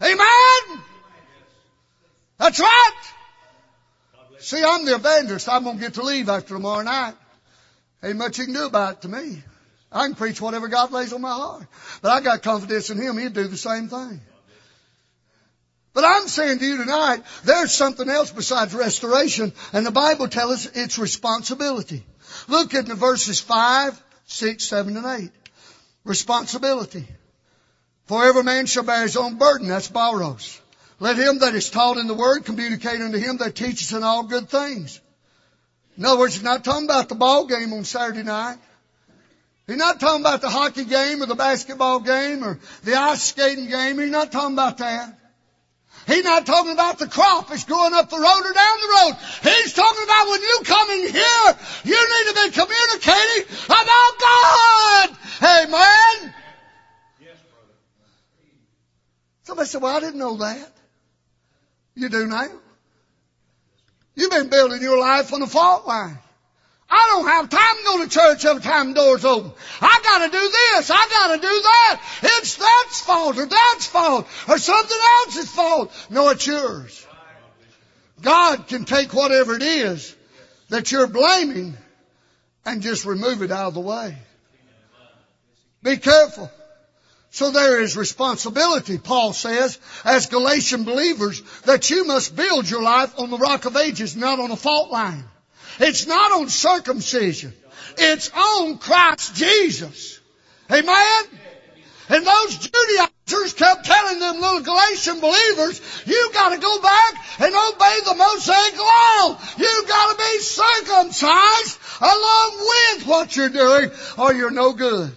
Amen? 0.03 0.83
That's 2.39 2.61
right. 2.61 3.16
See, 4.47 4.63
I'm 4.63 4.85
the 4.85 4.95
evangelist. 4.95 5.49
I'm 5.49 5.65
going 5.65 5.79
to 5.79 5.83
get 5.83 5.95
to 5.95 6.05
leave 6.05 6.29
after 6.29 6.55
tomorrow 6.55 6.85
night. 6.85 7.15
Ain't 8.01 8.17
much 8.17 8.39
you 8.39 8.45
can 8.45 8.55
do 8.55 8.67
about 8.67 8.93
it 8.93 9.03
to 9.03 9.09
me. 9.09 9.43
I 9.91 10.07
can 10.07 10.15
preach 10.15 10.41
whatever 10.41 10.69
God 10.69 10.93
lays 10.93 11.13
on 11.13 11.21
my 11.21 11.33
heart. 11.33 11.67
But 12.01 12.13
I 12.13 12.21
got 12.21 12.45
confidence 12.45 12.89
in 12.91 12.99
Him. 12.99 13.19
He'd 13.19 13.33
do 13.33 13.49
the 13.49 13.57
same 13.57 13.89
thing. 13.89 14.21
But 15.95 16.05
I'm 16.05 16.29
saying 16.29 16.61
to 16.61 16.65
you 16.65 16.77
tonight, 16.77 17.25
there's 17.43 17.75
something 17.75 18.09
else 18.09 18.31
besides 18.31 18.73
restoration, 18.73 19.53
and 19.73 19.85
the 19.85 19.91
Bible 19.91 20.29
tells 20.29 20.67
us 20.67 20.77
it's 20.77 20.97
responsibility. 20.97 22.07
Look 22.47 22.73
at 22.75 22.87
the 22.87 22.95
verses 22.95 23.41
5, 23.41 24.01
6, 24.27 24.65
7, 24.65 24.97
and 24.97 25.23
8. 25.25 25.31
Responsibility. 26.05 27.05
For 28.05 28.25
every 28.25 28.45
man 28.45 28.67
shall 28.67 28.85
bear 28.85 29.03
his 29.03 29.17
own 29.17 29.39
burden. 29.39 29.67
That's 29.67 29.91
Baros. 29.91 30.61
Let 30.99 31.17
him 31.17 31.41
that 31.41 31.55
is 31.55 31.69
taught 31.69 31.99
in 31.99 32.07
the 32.07 32.15
word 32.15 32.45
communicate 32.45 33.01
unto 33.01 33.19
him 33.19 33.37
that 33.39 33.55
teaches 33.55 33.93
in 33.93 34.03
all 34.03 34.23
good 34.23 34.49
things. 34.49 35.01
In 35.99 36.05
other 36.05 36.19
words, 36.19 36.35
he's 36.35 36.43
not 36.43 36.65
talking 36.65 36.87
about 36.87 37.09
the 37.09 37.15
ball 37.15 37.47
game 37.47 37.73
on 37.73 37.85
Saturday 37.85 38.23
night. 38.23 38.59
He's 39.67 39.77
not 39.77 39.99
talking 39.99 40.21
about 40.21 40.41
the 40.41 40.51
hockey 40.51 40.85
game 40.85 41.23
or 41.23 41.27
the 41.27 41.35
basketball 41.35 42.01
game 42.01 42.45
or 42.45 42.61
the 42.85 42.95
ice 42.95 43.23
skating 43.23 43.69
game. 43.69 43.99
He's 43.99 44.11
not 44.11 44.31
talking 44.31 44.55
about 44.55 44.79
that. 44.79 45.19
He's 46.07 46.23
not 46.23 46.47
talking 46.47 46.73
about 46.73 46.99
the 46.99 47.09
crop 47.09 47.49
that's 47.49 47.65
growing 47.65 47.93
up 47.93 48.09
the 48.09 48.17
road 48.17 48.43
or 48.45 48.53
down 48.53 48.81
the 48.81 48.89
road. 48.89 49.17
He's 49.43 49.73
talking 49.73 50.05
about 50.05 50.29
when 50.29 50.41
you 50.41 50.61
come 50.65 50.91
in 50.91 51.13
here, 51.13 51.57
you 51.85 52.09
need 52.09 52.27
to 52.29 52.35
be 52.35 52.51
communicating 52.53 53.57
about 53.67 54.13
God. 54.21 55.11
Amen. 55.43 56.35
Yes, 57.21 57.39
brother. 57.51 57.75
Somebody 59.43 59.69
said, 59.69 59.83
well, 59.83 59.97
I 59.97 60.01
didn't 60.01 60.21
know 60.21 60.37
that. 60.37 60.76
You 61.97 62.11
do 62.11 62.27
now. 62.27 62.47
You've 64.15 64.31
been 64.31 64.49
building 64.49 64.83
your 64.83 64.99
life 64.99 65.33
on 65.33 65.41
the 65.41 65.47
fault 65.47 65.87
line. 65.87 66.19
I 66.89 67.09
don't 67.13 67.27
have 67.27 67.49
time 67.49 67.77
to 67.79 67.85
go 67.85 68.05
to 68.05 68.11
church 68.11 68.45
every 68.45 68.63
time 68.63 68.89
the 68.89 69.01
door's 69.01 69.25
open. 69.25 69.53
I 69.81 70.01
gotta 70.05 70.31
do 70.31 70.39
this, 70.39 70.91
I 70.91 71.09
gotta 71.09 71.41
do 71.41 71.49
that. 71.49 72.01
It's 72.23 72.57
that's 72.57 73.01
fault 73.01 73.39
or 73.39 73.47
that's 73.47 73.87
fault 73.87 74.29
or 74.49 74.59
something 74.59 74.99
else's 75.25 75.51
fault. 75.51 75.93
No, 76.11 76.29
it's 76.29 76.47
yours. 76.47 77.07
God 78.23 78.69
can 78.69 78.85
take 78.85 79.13
whatever 79.13 79.55
it 79.55 79.63
is 79.63 80.15
that 80.69 80.93
you're 80.93 81.09
blaming 81.09 81.77
and 82.65 82.83
just 82.83 83.05
remove 83.05 83.43
it 83.43 83.51
out 83.51 83.69
of 83.69 83.75
the 83.75 83.81
way. 83.81 84.17
Be 85.83 85.97
careful. 85.97 86.51
So 87.37 87.51
there 87.51 87.83
is 87.83 87.99
responsibility, 87.99 88.97
Paul 88.97 89.35
says, 89.35 89.79
as 90.07 90.25
Galatian 90.25 90.85
believers, 90.85 91.43
that 91.67 91.91
you 91.91 92.07
must 92.07 92.35
build 92.35 92.71
your 92.71 92.81
life 92.81 93.13
on 93.21 93.29
the 93.29 93.37
rock 93.37 93.67
of 93.67 93.77
ages, 93.77 94.17
not 94.17 94.41
on 94.41 94.53
a 94.53 94.57
fault 94.57 94.91
line. 94.91 95.23
It's 95.79 96.07
not 96.07 96.33
on 96.33 96.49
circumcision. 96.49 97.53
It's 97.99 98.31
on 98.31 98.79
Christ 98.79 99.35
Jesus. 99.35 100.19
Amen? 100.73 101.25
And 102.09 102.27
those 102.27 102.57
Judaizers 102.57 103.53
kept 103.53 103.85
telling 103.85 104.19
them 104.19 104.41
little 104.41 104.63
Galatian 104.63 105.21
believers, 105.21 105.83
you 106.07 106.31
gotta 106.33 106.57
go 106.57 106.81
back 106.81 107.15
and 107.41 107.55
obey 107.55 107.99
the 108.07 108.15
Mosaic 108.15 108.79
law. 108.79 109.39
You 109.59 109.85
gotta 109.87 110.17
be 110.17 110.39
circumcised 110.39 111.79
along 112.01 112.57
with 112.61 113.07
what 113.07 113.37
you're 113.37 113.51
doing 113.51 113.91
or 114.17 114.33
you're 114.33 114.51
no 114.51 114.73
good. 114.73 115.15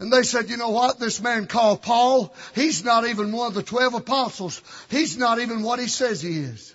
And 0.00 0.10
they 0.10 0.22
said, 0.22 0.48
you 0.48 0.56
know 0.56 0.70
what? 0.70 0.98
This 0.98 1.20
man 1.20 1.46
called 1.46 1.82
Paul, 1.82 2.34
he's 2.54 2.82
not 2.82 3.06
even 3.06 3.32
one 3.32 3.48
of 3.48 3.54
the 3.54 3.62
twelve 3.62 3.92
apostles. 3.92 4.62
He's 4.88 5.18
not 5.18 5.38
even 5.38 5.62
what 5.62 5.78
he 5.78 5.88
says 5.88 6.22
he 6.22 6.38
is. 6.38 6.74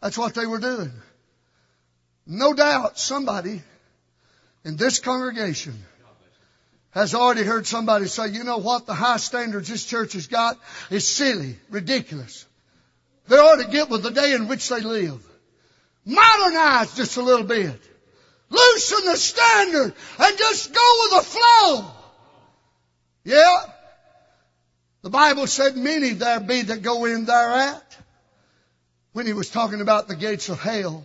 That's 0.00 0.16
what 0.16 0.34
they 0.34 0.46
were 0.46 0.60
doing. 0.60 0.92
No 2.26 2.54
doubt 2.54 2.98
somebody 2.98 3.62
in 4.64 4.76
this 4.76 4.98
congregation 4.98 5.74
has 6.90 7.14
already 7.14 7.42
heard 7.42 7.66
somebody 7.66 8.06
say, 8.06 8.28
you 8.28 8.44
know 8.44 8.58
what? 8.58 8.86
The 8.86 8.94
high 8.94 9.18
standards 9.18 9.68
this 9.68 9.84
church 9.84 10.14
has 10.14 10.26
got 10.26 10.58
is 10.90 11.06
silly, 11.06 11.58
ridiculous. 11.68 12.46
They 13.28 13.36
ought 13.36 13.62
to 13.62 13.70
get 13.70 13.90
with 13.90 14.02
the 14.02 14.10
day 14.10 14.32
in 14.32 14.48
which 14.48 14.70
they 14.70 14.80
live. 14.80 15.22
Modernize 16.06 16.94
just 16.94 17.18
a 17.18 17.22
little 17.22 17.46
bit. 17.46 17.78
Loosen 18.50 19.04
the 19.04 19.16
standard 19.16 19.94
and 20.18 20.38
just 20.38 20.72
go 20.72 20.98
with 21.02 21.10
the 21.10 21.30
flow. 21.30 21.90
Yeah. 23.24 23.56
The 25.02 25.10
Bible 25.10 25.46
said 25.46 25.76
many 25.76 26.10
there 26.10 26.40
be 26.40 26.62
that 26.62 26.82
go 26.82 27.04
in 27.04 27.24
thereat 27.24 27.96
when 29.12 29.26
he 29.26 29.32
was 29.32 29.50
talking 29.50 29.80
about 29.80 30.08
the 30.08 30.16
gates 30.16 30.48
of 30.48 30.60
hell. 30.60 31.04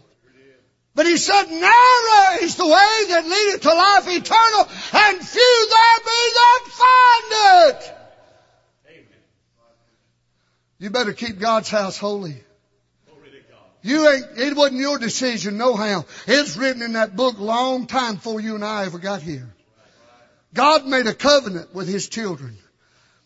But 0.95 1.07
he 1.07 1.17
said, 1.17 1.49
narrow 1.49 2.37
is 2.41 2.55
the 2.55 2.67
way 2.67 3.03
that 3.09 3.25
leadeth 3.25 3.61
to 3.61 3.73
life 3.73 4.07
eternal, 4.07 4.67
and 4.93 5.27
few 5.27 5.67
there 5.69 5.99
be 6.05 6.31
that 6.35 6.59
find 6.67 7.75
it. 7.75 7.97
You 10.77 10.89
better 10.91 11.13
keep 11.13 11.39
God's 11.39 11.69
house 11.69 11.97
holy. 11.97 12.43
You 13.83 14.09
ain't, 14.09 14.25
it 14.37 14.55
wasn't 14.55 14.79
your 14.79 14.97
decision, 14.97 15.57
no 15.57 15.75
how. 15.75 16.05
It's 16.25 16.55
written 16.55 16.81
in 16.81 16.93
that 16.93 17.17
book 17.17 17.37
long 17.37 17.85
time 17.85 18.15
before 18.15 18.39
you 18.39 18.55
and 18.55 18.63
I 18.63 18.85
ever 18.85 18.97
got 18.97 19.21
here. 19.21 19.53
God 20.53 20.85
made 20.85 21.05
a 21.05 21.13
covenant 21.13 21.75
with 21.75 21.89
His 21.89 22.07
children. 22.07 22.57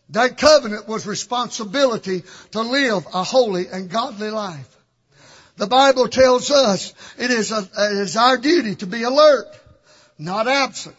That 0.09 0.39
covenant 0.39 0.87
was 0.87 1.05
responsibility 1.05 2.23
to 2.51 2.61
live 2.61 3.05
a 3.13 3.23
holy 3.23 3.67
and 3.67 3.87
godly 3.87 4.31
life. 4.31 4.67
The 5.57 5.67
Bible 5.67 6.07
tells 6.07 6.49
us 6.49 6.93
it 7.19 7.29
is, 7.29 7.51
a, 7.51 7.59
it 7.59 7.97
is 7.97 8.17
our 8.17 8.37
duty 8.37 8.75
to 8.75 8.87
be 8.87 9.03
alert, 9.03 9.45
not 10.17 10.47
absent. 10.47 10.95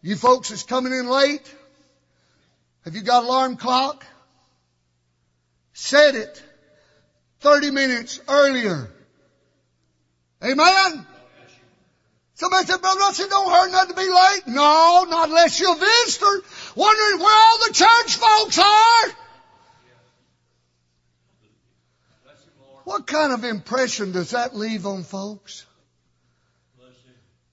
You 0.00 0.14
folks 0.14 0.50
that's 0.50 0.62
coming 0.62 0.92
in 0.92 1.08
late, 1.08 1.52
have 2.84 2.94
you 2.94 3.02
got 3.02 3.24
alarm 3.24 3.56
clock? 3.56 4.04
Set 5.72 6.14
it 6.14 6.43
30 7.44 7.72
minutes 7.72 8.20
earlier. 8.26 8.88
Amen? 10.42 11.06
Somebody 12.36 12.66
said, 12.66 12.80
Brother 12.80 13.00
Russell, 13.00 13.28
don't 13.28 13.52
hurt 13.52 13.70
nothing 13.70 13.94
to 13.94 14.02
be 14.02 14.08
late. 14.08 14.42
No, 14.46 15.06
not 15.10 15.28
unless 15.28 15.60
you're 15.60 15.76
a 15.76 15.78
visitor 15.78 16.42
wondering 16.74 17.18
where 17.20 17.36
all 17.36 17.58
the 17.66 17.74
church 17.74 18.16
folks 18.16 18.58
are. 18.58 19.16
What 22.84 23.06
kind 23.06 23.34
of 23.34 23.44
impression 23.44 24.12
does 24.12 24.30
that 24.30 24.56
leave 24.56 24.86
on 24.86 25.04
folks? 25.04 25.66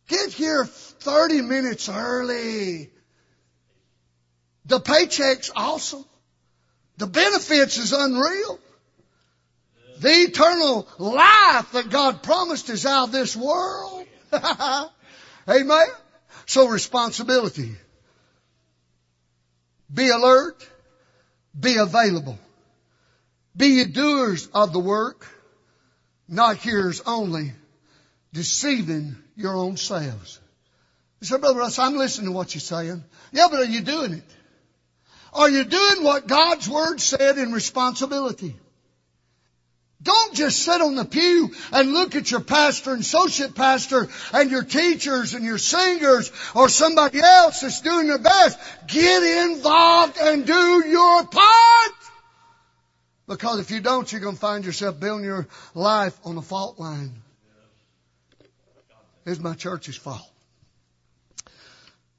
Get 0.08 0.32
here 0.32 0.66
30 0.66 1.42
minutes 1.42 1.90
early. 1.90 2.90
The 4.66 4.80
paycheck's 4.80 5.52
awesome. 5.54 6.06
The 6.98 7.08
benefits 7.08 7.78
is 7.78 7.92
unreal. 7.92 8.60
The 10.02 10.10
eternal 10.10 10.88
life 10.98 11.74
that 11.74 11.92
God 11.92 12.24
promised 12.24 12.72
is 12.72 12.88
out 12.88 13.10
of 13.10 13.12
this 13.12 13.38
world. 13.38 14.08
Amen. 15.48 15.88
So 16.48 16.70
responsibility. 16.70 17.76
Be 19.94 20.10
alert. 20.10 20.68
Be 21.58 21.78
available. 21.78 22.40
Be 23.56 23.86
doers 23.86 24.48
of 24.48 24.74
the 24.74 24.80
work, 24.80 25.28
not 26.28 26.58
hearers 26.58 27.02
only, 27.06 27.52
deceiving 28.34 29.18
your 29.36 29.54
own 29.54 29.78
selves. 29.78 30.40
You 31.20 31.28
say, 31.28 31.38
Brother 31.38 31.60
Russ, 31.60 31.78
I'm 31.78 31.96
listening 31.96 32.32
to 32.32 32.32
what 32.32 32.56
you're 32.56 32.62
saying. 32.62 33.04
Yeah, 33.32 33.50
but 33.52 33.60
are 33.60 33.66
you 33.66 33.82
doing 33.82 34.14
it? 34.14 34.36
Are 35.32 35.50
you 35.50 35.64
doing 35.64 36.04
what 36.04 36.26
God's 36.26 36.68
Word 36.68 37.00
said 37.00 37.38
in 37.38 37.52
responsibility? 37.52 38.56
Don't 40.04 40.34
just 40.34 40.64
sit 40.64 40.82
on 40.82 40.96
the 40.96 41.06
pew 41.06 41.52
and 41.72 41.94
look 41.94 42.16
at 42.16 42.32
your 42.32 42.40
pastor 42.40 42.92
and 42.92 43.02
associate 43.02 43.54
pastor 43.54 44.08
and 44.34 44.50
your 44.50 44.64
teachers 44.64 45.36
and 45.36 45.46
your 45.46 45.60
singers 45.60 46.32
or 46.56 46.70
somebody 46.70 47.20
else 47.20 47.62
that's 47.62 47.82
doing 47.82 48.08
their 48.08 48.18
best. 48.18 48.58
Get 48.88 49.50
involved 49.50 50.18
and 50.20 50.46
do 50.46 50.84
your 50.88 51.26
part. 51.26 51.92
Because 53.28 53.60
if 53.60 53.70
you 53.70 53.80
don't, 53.80 54.12
you're 54.12 54.22
going 54.22 54.36
to 54.36 54.42
find 54.42 54.66
yourself 54.66 55.00
building 55.00 55.26
your 55.26 55.48
life 55.76 56.18
on 56.26 56.38
a 56.38 56.42
fault 56.42 56.80
line. 56.80 57.14
It's 59.26 59.40
my 59.40 59.54
church's 59.54 59.96
fault. 59.96 60.28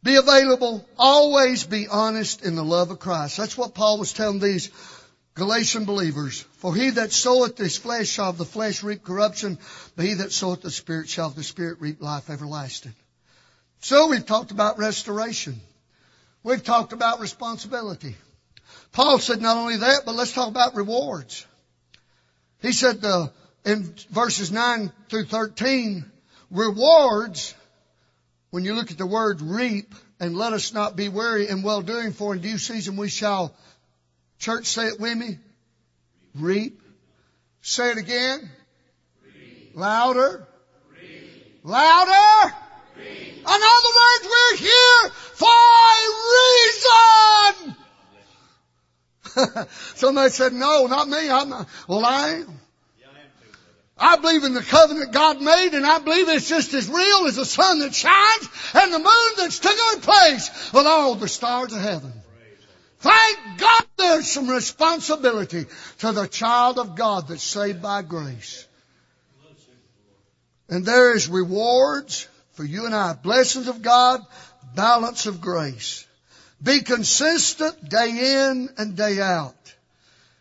Be 0.05 0.17
available. 0.17 0.87
Always 0.99 1.65
be 1.65 1.89
honest 1.89 2.45
in 2.45 2.55
the 2.55 2.65
love 2.65 2.91
of 2.91 3.01
Christ. 3.01 3.37
That's 3.37 3.59
what 3.59 3.75
Paul 3.75 3.99
was 3.99 4.13
telling 4.13 4.39
these 4.39 4.71
Galatian 5.35 5.85
believers. 5.85 6.43
For 6.59 6.75
he 6.75 6.91
that 6.91 7.13
soweth 7.13 7.57
his 7.57 7.77
flesh 7.79 8.09
shall 8.09 8.31
of 8.31 8.39
the 8.39 8.45
flesh 8.45 8.83
reap 8.83 9.03
corruption, 9.03 9.59
but 9.97 10.05
he 10.05 10.15
that 10.15 10.33
soweth 10.33 10.63
the 10.63 10.71
Spirit 10.71 11.09
shall 11.09 11.29
of 11.29 11.35
the 11.35 11.43
Spirit 11.43 11.81
reap 11.81 12.03
life 12.03 12.29
everlasting. 12.29 12.95
So 13.81 14.09
we've 14.09 14.27
talked 14.27 14.51
about 14.51 14.79
restoration. 14.79 15.61
We've 16.43 16.63
talked 16.63 16.93
about 16.93 17.21
responsibility. 17.21 18.17
Paul 18.93 19.19
said 19.19 19.41
not 19.41 19.57
only 19.57 19.79
that, 19.79 20.03
but 20.05 20.15
let's 20.15 20.33
talk 20.33 20.49
about 20.49 20.75
rewards. 20.75 21.47
He 22.61 22.73
said 22.73 23.05
uh, 23.05 23.29
in 23.65 23.95
verses 24.11 24.53
9 24.53 24.93
through 25.09 25.25
13, 25.25 26.05
rewards, 26.51 27.55
when 28.51 28.65
you 28.65 28.75
look 28.75 28.91
at 28.91 28.99
the 28.99 29.07
word 29.07 29.41
reap, 29.41 29.95
and 30.21 30.37
let 30.37 30.53
us 30.53 30.73
not 30.73 30.95
be 30.95 31.09
weary 31.09 31.49
in 31.49 31.63
well 31.63 31.83
doing, 31.83 32.13
for 32.13 32.33
in 32.33 32.41
due 32.41 32.57
season 32.57 32.97
we 32.97 33.09
shall, 33.09 33.53
church 34.43 34.67
say 34.67 34.89
it 34.89 35.01
with 35.01 35.17
me, 35.17 35.39
reap. 36.35 36.83
Say 37.61 37.93
it 37.93 37.99
again. 37.99 38.51
Reap. 39.25 39.73
Louder. 39.77 40.47
Reap. 40.91 41.61
Louder. 41.63 42.55
Reap. 42.99 43.39
In 43.39 43.47
other 43.47 43.93
words, 44.01 44.25
we're 44.25 44.57
here 44.57 45.11
for 45.35 45.49
a 45.49 46.09
reason. 49.37 49.67
Somebody 49.95 50.31
said, 50.31 50.53
no, 50.53 50.87
not 50.89 51.09
me. 51.09 51.31
I'm 51.31 51.49
not. 51.49 51.69
Well, 51.87 52.05
I 52.05 52.29
am. 52.31 52.59
I 53.97 54.17
believe 54.17 54.43
in 54.43 54.55
the 54.55 54.63
covenant 54.63 55.13
God 55.13 55.41
made 55.41 55.75
and 55.75 55.87
I 55.87 56.01
believe 56.01 56.29
it's 56.29 56.49
just 56.49 56.75
as 56.75 56.89
real 56.89 57.27
as 57.29 57.37
the 57.37 57.45
sun 57.45 57.79
that 57.81 57.95
shines 57.95 58.49
and 58.75 58.93
the 58.93 58.99
moon 58.99 59.33
that's 59.37 59.61
took 59.61 59.79
our 59.79 60.01
place 60.01 60.73
with 60.73 60.87
all 60.87 61.15
the 61.15 61.29
stars 61.29 61.73
of 61.73 61.81
heaven. 61.81 62.13
Thank 63.03 63.59
God 63.59 63.85
there's 63.99 64.31
some 64.31 64.49
responsibility 64.49 65.67
to 65.99 66.13
the 66.13 66.27
child 66.27 66.79
of 66.79 66.95
God 66.95 67.27
that's 67.27 67.43
saved 67.43 67.83
by 67.83 68.03
grace. 68.03 68.67
And 70.69 70.87
there 70.87 71.15
is 71.15 71.29
rewards 71.29 72.29
for 72.53 72.65
you 72.65 72.87
and 72.87 72.95
I. 72.95 73.15
Blessings 73.15 73.67
of 73.67 73.83
God, 73.83 74.25
balance 74.77 75.27
of 75.27 75.41
grace. 75.41 76.07
Be 76.63 76.83
consistent 76.83 77.89
day 77.89 78.47
in 78.47 78.69
and 78.79 78.97
day 78.97 79.21
out. 79.21 79.57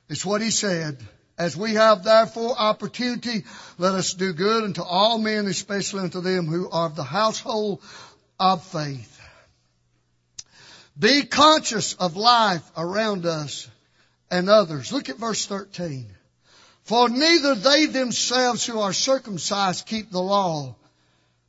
It's 0.07 0.25
what 0.25 0.41
he 0.41 0.51
said. 0.51 0.99
As 1.39 1.57
we 1.57 1.73
have 1.73 2.03
therefore 2.03 2.55
opportunity, 2.55 3.43
let 3.79 3.95
us 3.95 4.13
do 4.13 4.33
good 4.33 4.63
unto 4.63 4.83
all 4.83 5.17
men, 5.17 5.47
especially 5.47 6.01
unto 6.01 6.21
them 6.21 6.45
who 6.45 6.69
are 6.69 6.85
of 6.85 6.95
the 6.95 7.03
household 7.03 7.81
of 8.39 8.63
faith. 8.63 9.20
Be 10.97 11.23
conscious 11.23 11.93
of 11.93 12.15
life 12.15 12.69
around 12.77 13.25
us 13.25 13.67
and 14.29 14.49
others. 14.49 14.91
Look 14.91 15.09
at 15.09 15.17
verse 15.17 15.45
13. 15.45 16.07
For 16.83 17.09
neither 17.09 17.55
they 17.55 17.85
themselves 17.85 18.65
who 18.65 18.79
are 18.79 18.93
circumcised 18.93 19.85
keep 19.85 20.11
the 20.11 20.21
law, 20.21 20.75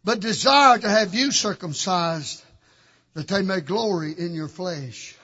but 0.05 0.21
desire 0.21 0.79
to 0.79 0.89
have 0.89 1.15
you 1.15 1.31
circumcised 1.31 2.43
that 3.15 3.29
they 3.29 3.43
may 3.43 3.61
glory 3.61 4.15
in 4.17 4.35
your 4.35 4.49
flesh. 4.49 5.17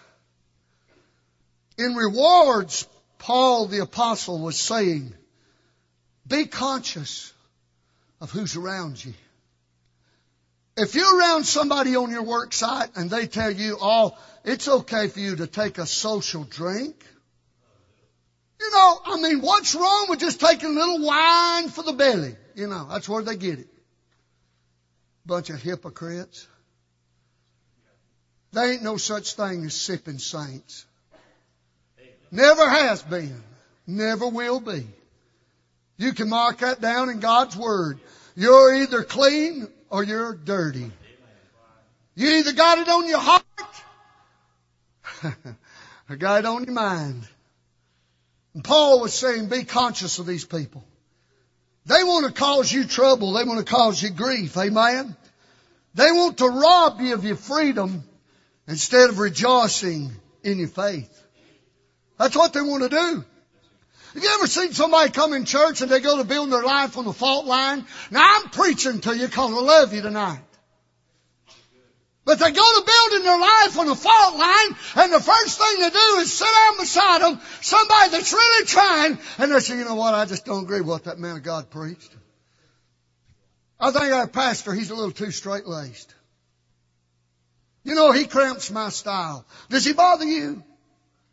In 1.77 1.95
rewards, 1.95 2.87
Paul 3.19 3.67
the 3.67 3.81
apostle 3.81 4.41
was 4.41 4.59
saying, 4.59 5.15
be 6.27 6.47
conscious 6.47 7.33
of 8.21 8.31
who's 8.31 8.57
around 8.57 9.03
you. 9.03 9.15
If 10.81 10.95
you're 10.95 11.19
around 11.19 11.45
somebody 11.45 11.97
on 11.97 12.13
your 12.13 12.23
work 12.23 12.53
site 12.53 12.91
and 12.95 13.11
they 13.11 13.27
tell 13.27 13.51
you, 13.51 13.77
oh, 13.81 14.17
it's 14.45 14.69
okay 14.69 15.09
for 15.09 15.19
you 15.19 15.35
to 15.37 15.49
take 15.49 15.79
a 15.79 15.87
social 15.87 16.45
drink. 16.45 16.95
You 18.61 18.71
know, 18.71 19.01
I 19.07 19.21
mean, 19.21 19.41
what's 19.41 19.75
wrong 19.75 20.07
with 20.09 20.21
just 20.21 20.41
taking 20.41 20.71
a 20.71 20.79
little 20.79 21.05
wine 21.05 21.69
for 21.69 21.83
the 21.83 21.93
belly? 21.93 22.37
You 22.55 22.69
know, 22.69 22.87
that's 22.89 23.09
where 23.09 23.23
they 23.23 23.37
get 23.37 23.59
it. 23.59 23.69
Bunch 25.27 25.51
of 25.51 25.61
hypocrites. 25.61 26.47
There 28.53 28.73
ain't 28.73 28.85
no 28.85 28.99
such 28.99 29.35
thing 29.35 29.65
as 29.65 29.75
sipping 29.75 30.19
saints. 30.19 30.87
Never 32.31 32.69
has 32.69 33.03
been. 33.03 33.43
Never 33.85 34.29
will 34.29 34.61
be. 34.61 34.87
You 35.97 36.13
can 36.13 36.29
mark 36.29 36.59
that 36.59 36.81
down 36.81 37.11
in 37.11 37.19
God's 37.19 37.57
Word. 37.57 37.99
You're 38.37 38.77
either 38.77 39.03
clean 39.03 39.67
or 39.91 40.03
you're 40.03 40.35
dirty. 40.35 40.91
You 42.15 42.29
either 42.39 42.53
got 42.53 42.79
it 42.79 42.89
on 42.89 43.09
your 43.09 43.21
heart 43.21 43.45
or 46.11 46.17
got 46.17 46.41
it 46.41 46.47
on 46.47 46.65
your 46.65 46.75
mind. 46.75 47.27
And 48.55 48.65
Paul 48.65 49.01
was 49.01 49.15
saying, 49.15 49.49
be 49.49 49.65
conscious 49.65 50.19
of 50.19 50.27
these 50.27 50.45
people. 50.45 50.85
They 51.87 52.03
want 52.03 52.27
to 52.27 52.33
cause 52.33 52.73
you 52.73 52.85
trouble. 52.85 53.33
They 53.33 53.45
want 53.45 53.65
to 53.65 53.73
cause 53.73 54.03
you 54.03 54.11
grief. 54.11 54.57
Amen. 54.57 55.17
They 55.95 56.11
want 56.11 56.39
to 56.39 56.49
rob 56.49 57.01
you 57.01 57.15
of 57.15 57.25
your 57.25 57.37
freedom 57.37 58.05
instead 58.67 59.11
of 59.11 59.19
rejoicing 59.19 60.13
in 60.43 60.59
your 60.59 60.69
faith. 60.69 61.15
That's 62.19 62.37
what 62.37 62.53
they 62.53 62.61
want 62.61 62.83
to 62.83 62.89
do. 62.89 63.25
Have 64.15 64.23
you 64.23 64.31
ever 64.35 64.47
seen 64.47 64.73
somebody 64.73 65.11
come 65.11 65.33
in 65.33 65.45
church 65.45 65.81
and 65.81 65.91
they 65.91 66.01
go 66.01 66.17
to 66.17 66.25
build 66.25 66.51
their 66.51 66.63
life 66.63 66.97
on 66.97 67.05
the 67.05 67.13
fault 67.13 67.47
line? 67.47 67.87
Now 68.11 68.25
I'm 68.25 68.51
preaching 68.51 69.01
to 69.01 69.17
you 69.17 69.27
because 69.27 69.53
I 69.53 69.61
love 69.61 69.93
you 69.93 70.01
tonight. 70.03 70.41
But 72.25 72.39
they 72.39 72.51
go 72.51 72.63
to 72.63 72.85
building 72.85 73.25
their 73.25 73.41
life 73.41 73.79
on 73.79 73.87
the 73.87 73.95
fault 73.95 74.37
line, 74.37 74.77
and 74.97 75.13
the 75.13 75.21
first 75.21 75.59
thing 75.59 75.81
they 75.81 75.89
do 75.89 76.19
is 76.19 76.31
sit 76.31 76.47
down 76.47 76.79
beside 76.79 77.23
them, 77.23 77.41
somebody 77.63 78.11
that's 78.11 78.35
really 78.35 78.67
trying, 78.67 79.19
and 79.39 79.51
they 79.51 79.61
say, 79.61 79.79
you 79.79 79.85
know 79.87 79.95
what, 79.95 80.13
I 80.13 80.27
just 80.27 80.45
don't 80.45 80.65
agree 80.65 80.81
with 80.81 80.89
what 80.89 81.05
that 81.05 81.19
man 81.19 81.37
of 81.37 81.43
God 81.43 81.71
preached. 81.71 82.15
I 83.81 83.93
think 83.93 84.13
our 84.13 84.29
pastor, 84.29 84.75
he's 84.75 84.91
a 84.91 84.95
little 84.95 85.11
too 85.11 85.31
straight-laced. 85.31 86.15
You 87.83 87.95
know, 87.95 88.13
he 88.13 88.27
cramps 88.27 88.71
my 88.71 88.91
style. 88.91 89.47
Does 89.71 89.87
he 89.87 89.95
bother 89.95 90.27
you? 90.27 90.63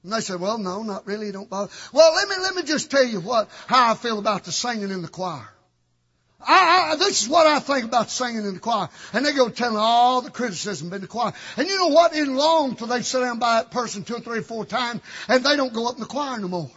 And 0.05 0.13
they 0.13 0.21
said, 0.21 0.39
well, 0.39 0.59
no, 0.59 0.83
not 0.83 1.07
really. 1.07 1.31
Don't 1.31 1.49
bother. 1.49 1.71
Well, 1.91 2.13
let 2.13 2.29
me, 2.29 2.35
let 2.39 2.53
me 2.53 2.61
just 2.61 2.91
tell 2.91 3.03
you 3.03 3.19
what, 3.19 3.49
how 3.65 3.91
I 3.91 3.95
feel 3.95 4.19
about 4.19 4.43
the 4.43 4.51
singing 4.51 4.91
in 4.91 5.01
the 5.01 5.07
choir. 5.07 5.49
I, 6.47 6.91
I, 6.91 6.95
this 6.97 7.23
is 7.23 7.27
what 7.27 7.47
I 7.47 7.57
think 7.57 7.85
about 7.85 8.11
singing 8.11 8.45
in 8.45 8.53
the 8.53 8.59
choir. 8.59 8.89
And 9.13 9.25
they 9.25 9.33
go 9.33 9.49
telling 9.49 9.77
all 9.77 10.21
the 10.21 10.29
criticism 10.29 10.93
in 10.93 11.01
the 11.01 11.07
choir. 11.07 11.33
And 11.57 11.67
you 11.67 11.79
know 11.79 11.87
what? 11.87 12.13
In 12.15 12.35
long 12.35 12.75
till 12.75 12.85
they 12.85 13.01
sit 13.01 13.21
down 13.21 13.39
by 13.39 13.55
that 13.55 13.71
person 13.71 14.03
two 14.03 14.17
or 14.17 14.19
three 14.19 14.37
or 14.37 14.43
four 14.43 14.63
times 14.63 15.01
and 15.27 15.43
they 15.43 15.55
don't 15.55 15.73
go 15.73 15.87
up 15.87 15.95
in 15.95 16.01
the 16.01 16.05
choir 16.05 16.39
no 16.39 16.49
more. 16.49 16.69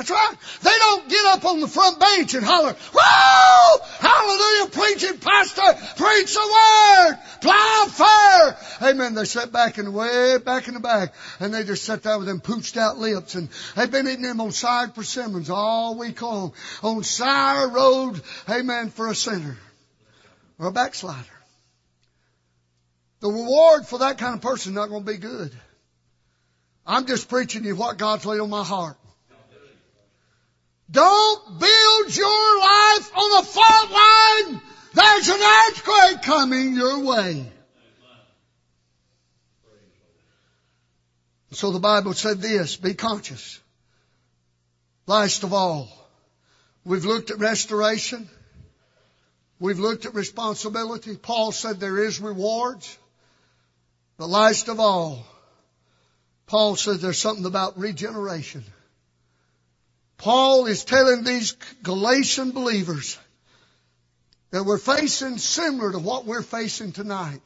That's 0.00 0.10
right. 0.10 0.34
They 0.62 0.78
don't 0.78 1.10
get 1.10 1.26
up 1.26 1.44
on 1.44 1.60
the 1.60 1.68
front 1.68 2.00
bench 2.00 2.32
and 2.32 2.42
holler, 2.42 2.72
Whoa! 2.72 3.84
Hallelujah! 3.98 4.70
Preaching 4.70 5.18
pastor! 5.18 5.74
Preach 6.02 6.32
the 6.32 6.40
word! 6.40 7.18
Plow 7.42 7.86
fire! 7.86 8.56
Amen. 8.80 9.12
They 9.12 9.26
sit 9.26 9.52
back 9.52 9.74
the 9.74 9.90
way 9.90 10.38
back 10.38 10.68
in 10.68 10.74
the 10.74 10.80
back 10.80 11.12
and 11.38 11.52
they 11.52 11.64
just 11.64 11.84
sit 11.84 12.02
there 12.02 12.16
with 12.16 12.28
them 12.28 12.40
pooched 12.40 12.78
out 12.78 12.96
lips 12.96 13.34
and 13.34 13.50
they've 13.76 13.90
been 13.90 14.08
eating 14.08 14.22
them 14.22 14.40
on 14.40 14.52
side 14.52 14.94
persimmons 14.94 15.50
all 15.50 15.98
week 15.98 16.22
long. 16.22 16.54
On 16.82 17.04
Sire 17.04 17.68
Road, 17.68 18.22
amen, 18.48 18.88
for 18.88 19.08
a 19.08 19.14
sinner. 19.14 19.58
Or 20.58 20.68
a 20.68 20.72
backslider. 20.72 21.28
The 23.20 23.28
reward 23.28 23.86
for 23.86 23.98
that 23.98 24.16
kind 24.16 24.34
of 24.34 24.40
person 24.40 24.72
is 24.72 24.76
not 24.76 24.88
going 24.88 25.04
to 25.04 25.12
be 25.12 25.18
good. 25.18 25.52
I'm 26.86 27.04
just 27.04 27.28
preaching 27.28 27.64
you 27.64 27.76
what 27.76 27.98
God's 27.98 28.24
laid 28.24 28.40
on 28.40 28.48
my 28.48 28.64
heart. 28.64 28.96
Don't 30.90 31.58
build 31.58 32.16
your 32.16 32.58
life 32.58 33.12
on 33.16 33.42
the 33.42 33.48
fault 33.48 33.90
line. 33.90 34.60
There's 34.92 35.28
an 35.28 35.40
earthquake 35.40 36.22
coming 36.22 36.74
your 36.74 37.04
way. 37.04 37.46
So 41.52 41.70
the 41.70 41.80
Bible 41.80 42.12
said 42.14 42.40
this, 42.40 42.76
be 42.76 42.94
conscious. 42.94 43.60
Last 45.06 45.42
of 45.42 45.52
all, 45.52 45.88
we've 46.84 47.04
looked 47.04 47.30
at 47.30 47.38
restoration. 47.38 48.28
We've 49.58 49.78
looked 49.78 50.06
at 50.06 50.14
responsibility. 50.14 51.16
Paul 51.16 51.52
said 51.52 51.78
there 51.78 52.04
is 52.04 52.20
rewards. 52.20 52.96
But 54.16 54.28
last 54.28 54.68
of 54.68 54.80
all, 54.80 55.24
Paul 56.46 56.76
said 56.76 56.98
there's 56.98 57.18
something 57.18 57.46
about 57.46 57.78
regeneration. 57.78 58.64
Paul 60.20 60.66
is 60.66 60.84
telling 60.84 61.24
these 61.24 61.52
Galatian 61.82 62.50
believers 62.50 63.18
that 64.50 64.64
we're 64.64 64.76
facing 64.76 65.38
similar 65.38 65.92
to 65.92 65.98
what 65.98 66.26
we're 66.26 66.42
facing 66.42 66.92
tonight. 66.92 67.40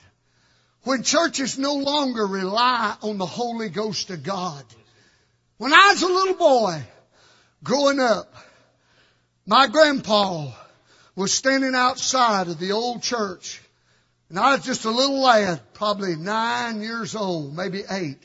When 0.83 1.05
churches 1.05 1.57
no 1.57 1.75
longer 1.77 2.27
rely 2.27 2.97
on 3.01 3.17
the 3.19 3.27
Holy 3.27 3.69
Ghost 3.69 4.11
of 4.11 4.25
God. 4.25 4.65
When 5.57 5.73
I 5.73 5.91
was 5.93 6.03
a 6.03 6.09
little 6.09 6.35
boy 6.35 6.83
growing 7.63 8.01
up, 8.01 8.35
my 9.47 9.69
grandpa 9.69 10.51
was 11.15 11.33
standing 11.33 11.77
outside 11.77 12.49
of 12.49 12.59
the 12.59 12.73
old 12.73 13.05
church 13.05 13.63
and 14.31 14.37
I 14.37 14.57
was 14.57 14.65
just 14.65 14.85
a 14.85 14.91
little 14.91 15.21
lad, 15.21 15.61
probably 15.75 16.17
nine 16.17 16.83
years 16.83 17.15
old, 17.15 17.55
maybe 17.55 17.85
eight. 17.89 18.19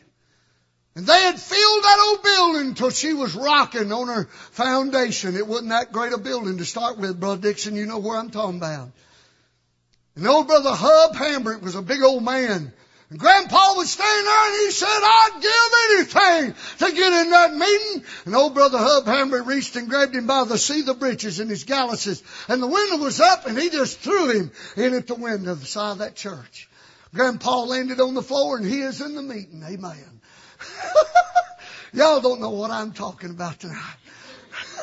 And 0.96 1.06
they 1.06 1.22
had 1.22 1.40
filled 1.40 1.84
that 1.84 2.08
old 2.10 2.24
building 2.24 2.68
until 2.70 2.90
she 2.90 3.14
was 3.14 3.36
rocking 3.36 3.92
on 3.92 4.08
her 4.08 4.26
foundation. 4.52 5.36
It 5.36 5.48
wasn't 5.48 5.70
that 5.70 5.92
great 5.92 6.14
a 6.14 6.18
building 6.18 6.58
to 6.58 6.66
start 6.66 6.98
with, 6.98 7.20
Brother 7.20 7.42
Dixon. 7.42 7.76
You 7.76 7.86
know 7.86 8.00
where 8.00 8.18
I'm 8.18 8.32
talking 8.32 8.58
about. 8.58 8.90
And 10.16 10.28
old 10.28 10.48
brother 10.48 10.72
Hub 10.74 11.16
Hambrick 11.16 11.62
was 11.62 11.76
a 11.76 11.82
big 11.82 12.02
old 12.02 12.24
man. 12.24 12.74
And 13.10 13.20
Grandpa 13.20 13.74
was 13.76 13.90
standing 13.90 14.26
there 14.26 14.46
and 14.48 14.66
he 14.66 14.72
said, 14.72 14.88
I'd 14.88 15.40
give 15.42 16.16
anything 16.22 16.56
to 16.80 16.96
get 16.96 17.26
in 17.26 17.32
that 17.32 17.56
meeting. 17.56 18.04
And 18.26 18.36
old 18.36 18.54
brother 18.54 18.78
Hub 18.78 19.06
Hambrick 19.06 19.46
reached 19.46 19.76
and 19.78 19.90
grabbed 19.90 20.16
him 20.16 20.28
by 20.28 20.44
the 20.44 20.58
seat 20.58 20.82
of 20.82 20.86
the 20.88 20.94
breeches 20.96 21.40
and 21.40 21.50
his 21.50 21.64
galluses. 21.64 22.22
And 22.48 22.62
the 22.62 22.68
window 22.68 22.98
was 22.98 23.20
up 23.20 23.48
and 23.48 23.58
he 23.58 23.70
just 23.70 24.00
threw 24.00 24.32
him 24.32 24.52
in 24.76 24.94
at 24.94 25.08
the 25.08 25.16
window 25.16 25.56
the 25.56 25.66
side 25.66 25.94
of 25.94 25.98
that 26.00 26.16
church. 26.16 26.70
Grandpa 27.14 27.62
landed 27.62 28.00
on 28.00 28.14
the 28.14 28.22
floor 28.22 28.58
and 28.58 28.66
he 28.66 28.82
is 28.82 29.02
in 29.02 29.16
the 29.16 29.24
meeting. 29.24 29.64
Amen. 29.66 30.19
Y'all 31.94 32.22
don't 32.22 32.40
know 32.40 32.52
what 32.52 32.72
I'm 32.72 32.92
talking 32.92 33.30
about 33.32 33.60
tonight. 33.60 33.96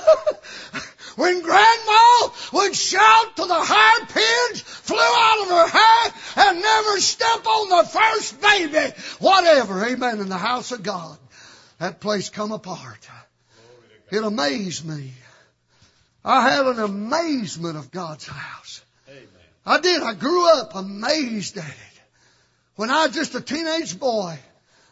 when 1.16 1.40
grandma 1.42 2.28
would 2.52 2.74
shout 2.74 3.36
till 3.36 3.48
the 3.48 3.54
hairpins 3.54 4.60
flew 4.60 4.98
out 4.98 5.42
of 5.42 5.48
her 5.48 5.68
hair 5.68 6.12
and 6.48 6.60
never 6.60 7.00
step 7.00 7.46
on 7.46 7.68
the 7.68 7.88
first 7.88 8.40
baby, 8.40 8.94
whatever, 9.20 9.84
amen, 9.86 10.20
in 10.20 10.28
the 10.28 10.38
house 10.38 10.72
of 10.72 10.82
God, 10.82 11.18
that 11.78 12.00
place 12.00 12.28
come 12.28 12.52
apart. 12.52 13.08
It 14.10 14.22
amazed 14.22 14.86
me. 14.86 15.12
I 16.24 16.48
had 16.48 16.66
an 16.66 16.80
amazement 16.80 17.76
of 17.76 17.90
God's 17.90 18.26
house. 18.26 18.82
I 19.64 19.80
did. 19.80 20.02
I 20.02 20.14
grew 20.14 20.48
up 20.58 20.74
amazed 20.74 21.56
at 21.56 21.64
it. 21.64 22.00
When 22.76 22.90
I 22.90 23.06
was 23.06 23.14
just 23.14 23.34
a 23.34 23.40
teenage 23.40 23.98
boy, 23.98 24.38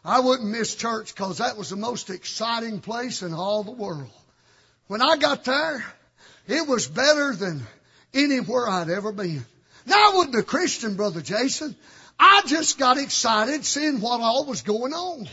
I 0.04 0.20
wouldn't 0.20 0.50
miss 0.50 0.74
church 0.74 1.14
because 1.14 1.38
that 1.38 1.56
was 1.56 1.70
the 1.70 1.76
most 1.76 2.10
exciting 2.10 2.80
place 2.80 3.22
in 3.22 3.32
all 3.32 3.64
the 3.64 3.70
world. 3.70 4.10
When 4.86 5.00
I 5.00 5.16
got 5.16 5.44
there, 5.44 5.82
it 6.46 6.68
was 6.68 6.86
better 6.86 7.34
than 7.34 7.62
anywhere 8.12 8.68
I'd 8.68 8.90
ever 8.90 9.12
been. 9.12 9.44
Now 9.86 10.10
I 10.10 10.14
wasn't 10.14 10.36
a 10.36 10.42
Christian, 10.42 10.96
Brother 10.96 11.22
Jason. 11.22 11.74
I 12.18 12.42
just 12.46 12.78
got 12.78 12.98
excited 12.98 13.64
seeing 13.64 14.00
what 14.00 14.20
all 14.20 14.44
was 14.44 14.62
going 14.62 14.92
on. 14.92 15.26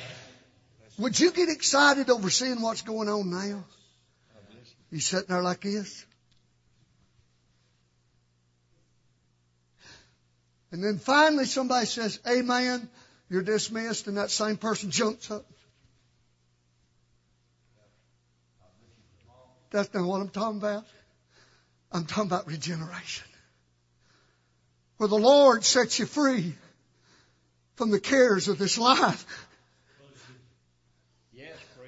Would 0.97 1.19
you 1.19 1.31
get 1.31 1.49
excited 1.49 2.09
over 2.09 2.29
seeing 2.29 2.61
what's 2.61 2.81
going 2.81 3.09
on 3.09 3.29
now? 3.29 3.63
You 4.89 4.99
sitting 4.99 5.27
there 5.29 5.43
like 5.43 5.61
this? 5.61 6.05
And 10.71 10.83
then 10.83 10.99
finally 10.99 11.45
somebody 11.45 11.85
says, 11.85 12.19
Amen, 12.27 12.89
you're 13.31 13.41
dismissed, 13.41 14.07
and 14.07 14.17
that 14.17 14.29
same 14.29 14.57
person 14.57 14.91
jumps 14.91 15.31
up. 15.31 15.45
That's 19.69 19.93
not 19.93 20.05
what 20.05 20.19
I'm 20.19 20.27
talking 20.27 20.57
about. 20.57 20.83
I'm 21.93 22.03
talking 22.03 22.25
about 22.25 22.45
regeneration. 22.47 23.25
Where 24.97 25.07
the 25.07 25.15
Lord 25.15 25.63
sets 25.63 25.97
you 25.97 26.07
free 26.07 26.53
from 27.75 27.89
the 27.89 28.01
cares 28.01 28.49
of 28.49 28.57
this 28.57 28.77
life. 28.77 29.25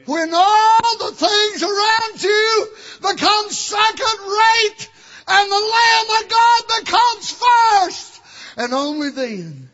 When 0.05 0.33
all 0.33 0.97
the 0.97 1.11
things 1.11 1.61
around 1.61 2.23
you 2.23 2.67
become 3.01 3.49
second 3.49 4.19
rate 4.21 4.89
and 5.27 5.51
the 5.51 5.55
Lamb 5.55 6.23
of 6.23 6.29
God 6.29 6.61
becomes 6.79 7.31
first. 7.31 8.21
And 8.55 8.73
only 8.73 9.09
then 9.09 9.72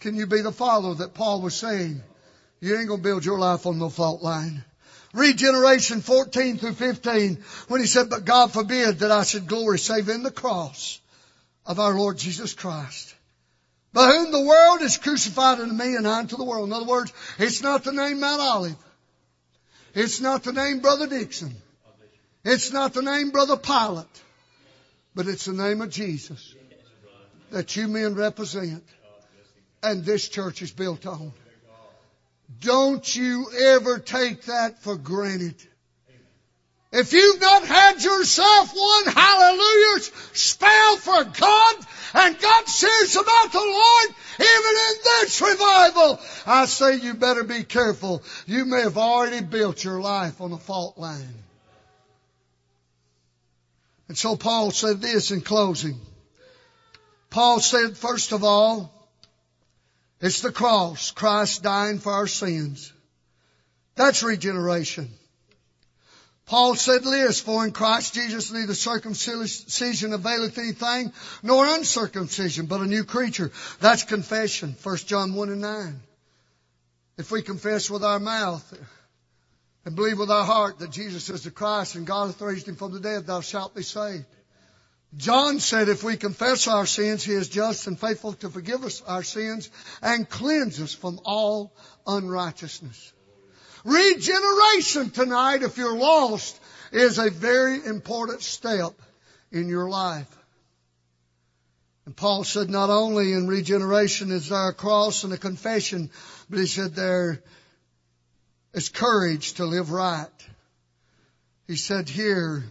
can 0.00 0.16
you 0.16 0.26
be 0.26 0.40
the 0.40 0.52
father 0.52 0.94
that 0.94 1.14
Paul 1.14 1.42
was 1.42 1.54
saying. 1.54 2.02
You 2.60 2.78
ain't 2.78 2.88
gonna 2.88 3.02
build 3.02 3.24
your 3.24 3.38
life 3.38 3.66
on 3.66 3.78
no 3.78 3.88
fault 3.88 4.22
line. 4.22 4.64
Regeneration 5.12 6.00
14 6.00 6.58
through 6.58 6.72
15 6.72 7.42
when 7.68 7.80
he 7.80 7.86
said, 7.86 8.10
but 8.10 8.24
God 8.24 8.52
forbid 8.52 9.00
that 9.00 9.10
I 9.10 9.24
should 9.24 9.46
glory 9.46 9.78
save 9.78 10.08
in 10.08 10.22
the 10.22 10.30
cross 10.30 11.00
of 11.66 11.80
our 11.80 11.98
Lord 11.98 12.16
Jesus 12.18 12.54
Christ. 12.54 13.14
By 13.92 14.06
whom 14.06 14.30
the 14.30 14.44
world 14.44 14.82
is 14.82 14.98
crucified 14.98 15.58
unto 15.58 15.74
me 15.74 15.96
and 15.96 16.06
I 16.06 16.20
unto 16.20 16.36
the 16.36 16.44
world. 16.44 16.68
In 16.68 16.72
other 16.72 16.86
words, 16.86 17.12
it's 17.38 17.60
not 17.60 17.82
the 17.82 17.92
name 17.92 18.20
Mount 18.20 18.40
Olive. 18.40 18.76
It's 19.94 20.20
not 20.20 20.44
the 20.44 20.52
name 20.52 20.78
Brother 20.78 21.08
Dixon. 21.08 21.54
It's 22.44 22.72
not 22.72 22.94
the 22.94 23.02
name 23.02 23.30
Brother 23.30 23.56
Pilate. 23.56 24.06
But 25.14 25.26
it's 25.26 25.46
the 25.46 25.52
name 25.52 25.80
of 25.80 25.90
Jesus 25.90 26.54
that 27.50 27.74
you 27.74 27.88
men 27.88 28.14
represent 28.14 28.84
and 29.82 30.04
this 30.04 30.28
church 30.28 30.62
is 30.62 30.70
built 30.70 31.06
on. 31.06 31.32
Don't 32.60 33.16
you 33.16 33.46
ever 33.58 33.98
take 33.98 34.42
that 34.44 34.82
for 34.82 34.96
granted. 34.96 35.56
If 36.92 37.12
you've 37.12 37.40
not 37.40 37.64
had 37.64 38.02
yourself 38.02 38.72
one 38.74 39.14
hallelujah 39.14 40.00
spell 40.32 40.96
for 40.96 41.22
God 41.24 41.74
and 42.14 42.38
got 42.40 42.68
serious 42.68 43.14
about 43.14 43.52
the 43.52 43.58
Lord, 43.58 44.16
even 44.40 44.74
in 44.88 44.94
this 45.04 45.40
revival, 45.40 46.20
I 46.46 46.66
say 46.66 46.96
you 46.96 47.14
better 47.14 47.44
be 47.44 47.62
careful. 47.62 48.24
You 48.46 48.64
may 48.64 48.80
have 48.80 48.98
already 48.98 49.40
built 49.40 49.84
your 49.84 50.00
life 50.00 50.40
on 50.40 50.52
a 50.52 50.58
fault 50.58 50.98
line. 50.98 51.34
And 54.08 54.18
so 54.18 54.34
Paul 54.34 54.72
said 54.72 55.00
this 55.00 55.30
in 55.30 55.42
closing. 55.42 56.00
Paul 57.30 57.60
said, 57.60 57.96
first 57.96 58.32
of 58.32 58.42
all, 58.42 58.99
it's 60.20 60.42
the 60.42 60.52
cross, 60.52 61.10
Christ 61.10 61.62
dying 61.62 61.98
for 61.98 62.12
our 62.12 62.26
sins. 62.26 62.92
That's 63.94 64.22
regeneration. 64.22 65.10
Paul 66.46 66.74
said 66.74 67.04
this, 67.04 67.40
for 67.40 67.64
in 67.64 67.70
Christ 67.70 68.14
Jesus 68.14 68.50
neither 68.50 68.74
circumcision 68.74 70.12
availeth 70.12 70.58
anything, 70.58 71.12
nor 71.44 71.64
uncircumcision, 71.64 72.66
but 72.66 72.80
a 72.80 72.86
new 72.86 73.04
creature. 73.04 73.52
That's 73.80 74.02
confession. 74.02 74.74
1 74.82 74.96
John 75.06 75.34
1 75.34 75.48
and 75.50 75.60
9. 75.60 76.00
If 77.18 77.30
we 77.30 77.42
confess 77.42 77.88
with 77.88 78.02
our 78.02 78.18
mouth 78.18 78.74
and 79.84 79.94
believe 79.94 80.18
with 80.18 80.30
our 80.30 80.44
heart 80.44 80.80
that 80.80 80.90
Jesus 80.90 81.30
is 81.30 81.44
the 81.44 81.50
Christ 81.50 81.94
and 81.94 82.06
God 82.06 82.26
hath 82.26 82.40
raised 82.40 82.66
him 82.66 82.76
from 82.76 82.92
the 82.92 83.00
dead, 83.00 83.26
thou 83.26 83.42
shalt 83.42 83.74
be 83.74 83.82
saved. 83.82 84.24
John 85.16 85.58
said 85.58 85.88
if 85.88 86.04
we 86.04 86.16
confess 86.16 86.68
our 86.68 86.86
sins, 86.86 87.24
He 87.24 87.32
is 87.32 87.48
just 87.48 87.86
and 87.86 87.98
faithful 87.98 88.34
to 88.34 88.48
forgive 88.48 88.84
us 88.84 89.02
our 89.02 89.24
sins 89.24 89.70
and 90.00 90.28
cleanse 90.28 90.80
us 90.80 90.94
from 90.94 91.20
all 91.24 91.72
unrighteousness. 92.06 93.12
Regeneration 93.84 95.10
tonight, 95.10 95.62
if 95.62 95.78
you're 95.78 95.96
lost, 95.96 96.60
is 96.92 97.18
a 97.18 97.30
very 97.30 97.84
important 97.84 98.42
step 98.42 98.92
in 99.50 99.68
your 99.68 99.88
life. 99.88 100.28
And 102.06 102.16
Paul 102.16 102.44
said 102.44 102.70
not 102.70 102.90
only 102.90 103.32
in 103.32 103.46
regeneration 103.46 104.30
is 104.30 104.48
there 104.48 104.68
a 104.68 104.74
cross 104.74 105.24
and 105.24 105.32
a 105.32 105.38
confession, 105.38 106.10
but 106.48 106.58
he 106.58 106.66
said 106.66 106.94
there 106.94 107.42
is 108.74 108.88
courage 108.88 109.54
to 109.54 109.64
live 109.64 109.90
right. 109.90 110.28
He 111.66 111.76
said 111.76 112.08
here, 112.08 112.64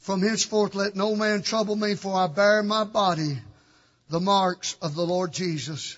from 0.00 0.22
henceforth 0.22 0.74
let 0.74 0.96
no 0.96 1.14
man 1.14 1.42
trouble 1.42 1.76
me, 1.76 1.94
for 1.94 2.14
I 2.14 2.26
bear 2.26 2.60
in 2.60 2.66
my 2.66 2.84
body 2.84 3.38
the 4.08 4.20
marks 4.20 4.76
of 4.82 4.94
the 4.94 5.04
Lord 5.04 5.32
Jesus. 5.32 5.96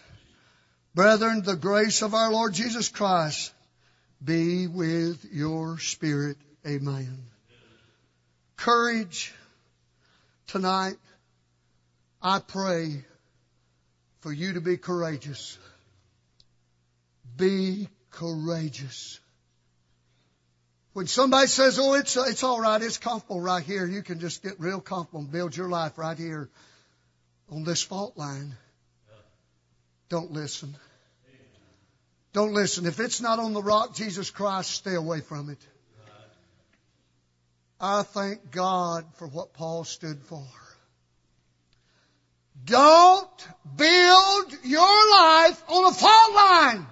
Brethren, 0.94 1.42
the 1.42 1.56
grace 1.56 2.02
of 2.02 2.12
our 2.12 2.30
Lord 2.30 2.52
Jesus 2.52 2.88
Christ 2.88 3.52
be 4.22 4.66
with 4.66 5.24
your 5.32 5.78
spirit. 5.78 6.36
Amen. 6.66 7.26
Courage 8.56 9.32
tonight. 10.48 10.96
I 12.20 12.38
pray 12.38 13.04
for 14.20 14.32
you 14.32 14.52
to 14.52 14.60
be 14.60 14.76
courageous. 14.76 15.58
Be 17.36 17.88
courageous. 18.10 19.18
When 20.92 21.06
somebody 21.06 21.46
says, 21.46 21.78
oh, 21.78 21.94
it's, 21.94 22.16
it's 22.16 22.42
all 22.42 22.60
right, 22.60 22.80
it's 22.82 22.98
comfortable 22.98 23.40
right 23.40 23.62
here, 23.62 23.86
you 23.86 24.02
can 24.02 24.20
just 24.20 24.42
get 24.42 24.60
real 24.60 24.80
comfortable 24.80 25.20
and 25.20 25.32
build 25.32 25.56
your 25.56 25.68
life 25.68 25.96
right 25.96 26.18
here 26.18 26.50
on 27.50 27.64
this 27.64 27.82
fault 27.82 28.16
line. 28.16 28.54
Don't 30.10 30.32
listen. 30.32 30.76
Don't 32.34 32.52
listen. 32.52 32.86
If 32.86 33.00
it's 33.00 33.20
not 33.20 33.38
on 33.38 33.54
the 33.54 33.62
rock, 33.62 33.94
Jesus 33.94 34.30
Christ, 34.30 34.70
stay 34.70 34.94
away 34.94 35.20
from 35.20 35.48
it. 35.48 35.58
I 37.80 38.02
thank 38.02 38.50
God 38.50 39.04
for 39.16 39.26
what 39.26 39.54
Paul 39.54 39.84
stood 39.84 40.22
for. 40.22 40.46
Don't 42.64 43.48
build 43.76 44.52
your 44.62 45.10
life 45.10 45.62
on 45.68 45.84
a 45.86 45.94
fault 45.94 46.34
line. 46.34 46.86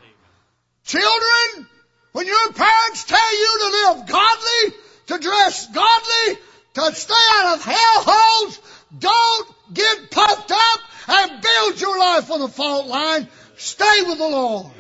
Children, 0.85 1.69
when 2.13 2.27
your 2.27 2.53
parents 2.53 3.05
tell 3.05 3.39
you 3.39 3.59
to 3.59 3.67
live 3.67 4.07
godly, 4.09 4.79
to 5.07 5.19
dress 5.19 5.67
godly, 5.69 6.39
to 6.75 6.95
stay 6.95 7.15
out 7.35 7.57
of 7.57 7.65
hellholes, 7.65 8.61
don't 8.99 9.49
get 9.75 10.11
puffed 10.11 10.51
up 10.51 10.81
and 11.09 11.43
build 11.43 11.81
your 11.81 11.99
life 11.99 12.31
on 12.31 12.41
the 12.41 12.49
fault 12.49 12.87
line. 12.87 13.29
Stay 13.57 14.03
with 14.07 14.19
the 14.19 14.29
Lord. 14.29 14.73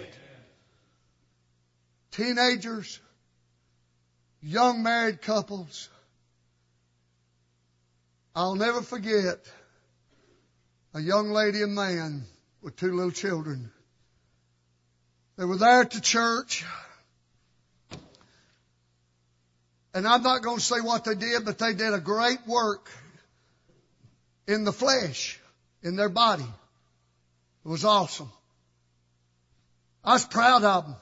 Teenagers, 2.13 2.99
young 4.43 4.83
married 4.83 5.23
couples, 5.23 5.89
I'll 8.35 8.55
never 8.55 8.83
forget 8.83 9.39
a 10.95 11.01
young 11.01 11.31
lady 11.31 11.63
and 11.63 11.75
man 11.75 12.25
with 12.63 12.77
two 12.77 12.95
little 12.95 13.11
children. 13.11 13.71
They 15.37 15.45
were 15.45 15.57
there 15.57 15.83
at 15.83 15.93
the 15.93 16.01
church. 16.01 16.65
And 19.93 20.07
I'm 20.07 20.23
not 20.23 20.43
going 20.43 20.59
to 20.59 20.63
say 20.63 20.81
what 20.81 21.05
they 21.05 21.15
did, 21.15 21.45
but 21.45 21.59
they 21.59 21.75
did 21.75 21.95
a 21.95 22.01
great 22.01 22.47
work 22.47 22.89
in 24.47 24.65
the 24.65 24.73
flesh, 24.73 25.41
in 25.83 25.97
their 25.97 26.09
body. 26.09 26.47
It 27.65 27.69
was 27.69 27.85
awesome. 27.85 28.31
I 30.05 30.15
was 30.15 30.25
proud 30.25 30.65
of 30.65 30.87
them. 30.87 30.97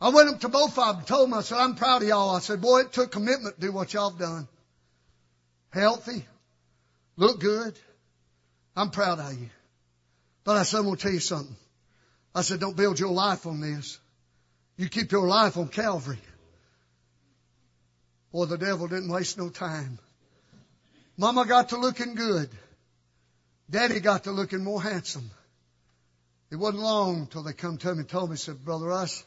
I 0.00 0.08
went 0.08 0.28
up 0.30 0.40
to 0.40 0.48
both 0.48 0.76
of 0.78 0.86
them 0.86 0.98
and 0.98 1.06
told 1.06 1.30
them, 1.30 1.38
I 1.38 1.42
said, 1.42 1.58
I'm 1.58 1.76
proud 1.76 2.02
of 2.02 2.08
y'all. 2.08 2.34
I 2.34 2.40
said, 2.40 2.60
boy, 2.60 2.80
it 2.80 2.92
took 2.92 3.12
commitment 3.12 3.54
to 3.54 3.60
do 3.60 3.72
what 3.72 3.94
y'all 3.94 4.10
have 4.10 4.18
done. 4.18 4.48
Healthy. 5.70 6.26
Look 7.16 7.40
good. 7.40 7.78
I'm 8.74 8.90
proud 8.90 9.20
of 9.20 9.32
you. 9.40 9.48
But 10.44 10.56
I 10.56 10.64
said, 10.64 10.78
I'm 10.78 10.84
going 10.84 10.96
to 10.96 11.02
tell 11.02 11.12
you 11.12 11.20
something. 11.20 11.56
I 12.34 12.42
said, 12.42 12.58
don't 12.58 12.76
build 12.76 12.98
your 12.98 13.12
life 13.12 13.46
on 13.46 13.60
this. 13.60 13.98
You 14.76 14.88
keep 14.88 15.12
your 15.12 15.28
life 15.28 15.56
on 15.56 15.68
Calvary. 15.68 16.18
Boy, 18.32 18.46
the 18.46 18.56
devil 18.56 18.88
didn't 18.88 19.10
waste 19.10 19.36
no 19.36 19.50
time. 19.50 19.98
Mama 21.18 21.44
got 21.44 21.68
to 21.68 21.76
looking 21.76 22.14
good. 22.14 22.48
Daddy 23.68 24.00
got 24.00 24.24
to 24.24 24.32
looking 24.32 24.64
more 24.64 24.82
handsome. 24.82 25.30
It 26.50 26.56
wasn't 26.56 26.82
long 26.82 27.26
till 27.26 27.42
they 27.42 27.52
come 27.52 27.78
to 27.78 27.94
me 27.94 28.00
and 28.00 28.08
told 28.08 28.30
me, 28.30 28.36
said, 28.36 28.64
Brother 28.64 28.86
Russ, 28.86 29.22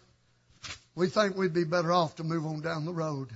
we 0.95 1.07
think 1.07 1.35
we'd 1.35 1.53
be 1.53 1.63
better 1.63 1.91
off 1.91 2.15
to 2.15 2.23
move 2.23 2.45
on 2.45 2.61
down 2.61 2.85
the 2.85 2.93
road. 2.93 3.29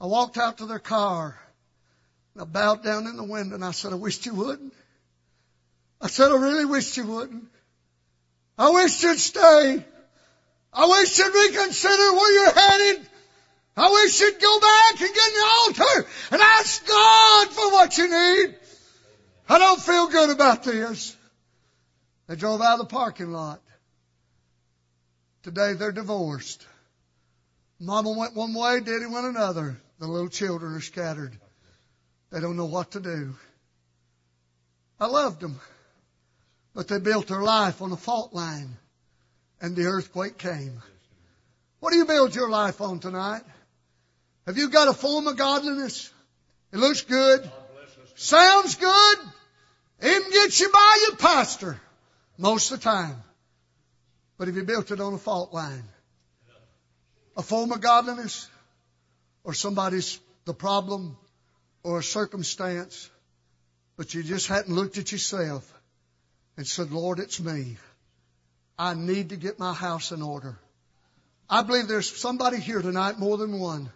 I 0.00 0.06
walked 0.06 0.38
out 0.38 0.58
to 0.58 0.66
their 0.66 0.78
car 0.78 1.38
and 2.34 2.42
I 2.42 2.44
bowed 2.46 2.82
down 2.82 3.06
in 3.06 3.16
the 3.16 3.24
window 3.24 3.54
and 3.54 3.64
I 3.64 3.72
said, 3.72 3.92
I 3.92 3.96
wish 3.96 4.24
you 4.24 4.34
wouldn't. 4.34 4.72
I 6.00 6.06
said, 6.08 6.30
I 6.30 6.36
really 6.36 6.64
wish 6.64 6.96
you 6.96 7.04
wouldn't. 7.04 7.48
I 8.56 8.70
wish 8.70 9.02
you'd 9.02 9.18
stay. 9.18 9.84
I 10.72 10.86
wish 10.86 11.18
you'd 11.18 11.34
reconsider 11.34 12.12
where 12.12 12.32
you're 12.32 12.54
headed. 12.54 13.08
I 13.78 13.90
wish 13.90 14.20
you'd 14.20 14.40
go 14.40 14.58
back 14.58 15.00
and 15.00 15.14
get 15.14 15.32
the 15.34 15.46
altar 15.60 16.08
and 16.32 16.42
ask 16.42 16.84
God 16.84 17.48
for 17.48 17.70
what 17.70 17.96
you 17.96 18.10
need. 18.10 18.56
I 19.48 19.58
don't 19.58 19.80
feel 19.80 20.08
good 20.08 20.30
about 20.30 20.64
this. 20.64 21.16
They 22.26 22.34
drove 22.34 22.60
out 22.60 22.80
of 22.80 22.88
the 22.88 22.92
parking 22.92 23.30
lot. 23.30 23.60
Today 25.44 25.74
they're 25.74 25.92
divorced. 25.92 26.66
Mama 27.78 28.10
went 28.10 28.34
one 28.34 28.52
way, 28.52 28.80
daddy 28.80 29.06
went 29.06 29.26
another. 29.26 29.80
The 30.00 30.08
little 30.08 30.28
children 30.28 30.74
are 30.74 30.80
scattered. 30.80 31.38
They 32.32 32.40
don't 32.40 32.56
know 32.56 32.66
what 32.66 32.90
to 32.92 33.00
do. 33.00 33.36
I 34.98 35.06
loved 35.06 35.40
them. 35.40 35.60
But 36.74 36.88
they 36.88 36.98
built 36.98 37.28
their 37.28 37.42
life 37.42 37.80
on 37.80 37.92
a 37.92 37.96
fault 37.96 38.34
line. 38.34 38.76
And 39.60 39.76
the 39.76 39.84
earthquake 39.84 40.36
came. 40.36 40.82
What 41.78 41.92
do 41.92 41.98
you 41.98 42.06
build 42.06 42.34
your 42.34 42.50
life 42.50 42.80
on 42.80 42.98
tonight? 42.98 43.42
Have 44.48 44.56
you 44.56 44.70
got 44.70 44.88
a 44.88 44.94
form 44.94 45.26
of 45.26 45.36
godliness? 45.36 46.10
It 46.72 46.78
looks 46.78 47.02
good. 47.02 47.50
Sounds 48.14 48.76
good. 48.76 49.18
Even 50.02 50.30
gets 50.30 50.58
you 50.58 50.70
by 50.70 51.06
your 51.06 51.16
pastor 51.16 51.78
most 52.38 52.72
of 52.72 52.78
the 52.78 52.84
time. 52.84 53.22
But 54.38 54.48
if 54.48 54.56
you 54.56 54.64
built 54.64 54.90
it 54.90 55.02
on 55.02 55.12
a 55.12 55.18
fault 55.18 55.52
line, 55.52 55.84
a 57.36 57.42
form 57.42 57.72
of 57.72 57.82
godliness, 57.82 58.48
or 59.44 59.52
somebody's 59.52 60.18
the 60.46 60.54
problem, 60.54 61.18
or 61.82 61.98
a 61.98 62.02
circumstance, 62.02 63.10
but 63.98 64.14
you 64.14 64.22
just 64.22 64.46
hadn't 64.46 64.74
looked 64.74 64.96
at 64.96 65.12
yourself 65.12 65.70
and 66.56 66.66
said, 66.66 66.90
Lord, 66.90 67.18
it's 67.18 67.38
me. 67.38 67.76
I 68.78 68.94
need 68.94 69.28
to 69.28 69.36
get 69.36 69.58
my 69.58 69.74
house 69.74 70.10
in 70.10 70.22
order. 70.22 70.58
I 71.50 71.60
believe 71.60 71.86
there's 71.86 72.10
somebody 72.10 72.58
here 72.58 72.80
tonight, 72.80 73.18
more 73.18 73.36
than 73.36 73.58
one, 73.60 73.90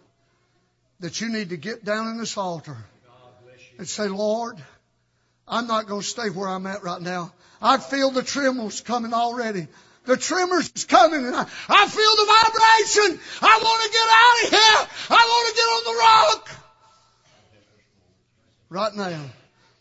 that 1.03 1.19
you 1.19 1.27
need 1.27 1.49
to 1.49 1.57
get 1.57 1.83
down 1.83 2.07
in 2.07 2.17
this 2.17 2.37
altar 2.37 2.77
and 3.77 3.85
say, 3.85 4.07
Lord, 4.07 4.55
I'm 5.45 5.67
not 5.67 5.85
going 5.85 5.99
to 5.99 6.07
stay 6.07 6.29
where 6.29 6.47
I'm 6.47 6.65
at 6.65 6.81
right 6.81 7.01
now. 7.01 7.33
I 7.61 7.77
feel 7.77 8.09
the 8.09 8.23
tremors 8.23 8.79
coming 8.79 9.13
already. 9.13 9.67
The 10.05 10.15
tremors 10.15 10.71
is 10.73 10.85
coming 10.85 11.25
and 11.25 11.35
I, 11.35 11.45
I 11.67 11.87
feel 11.89 12.15
the 12.15 12.25
vibration. 12.25 13.19
I 13.41 13.59
want 13.61 13.83
to 13.83 13.89
get 13.91 14.07
out 14.09 14.43
of 14.43 14.49
here. 14.49 14.87
I 15.09 15.25
want 15.27 15.49
to 15.49 15.55
get 15.55 15.65
on 15.65 15.83
the 15.83 15.99
rock. 15.99 16.49
Right 18.69 18.95
now, 18.95 19.25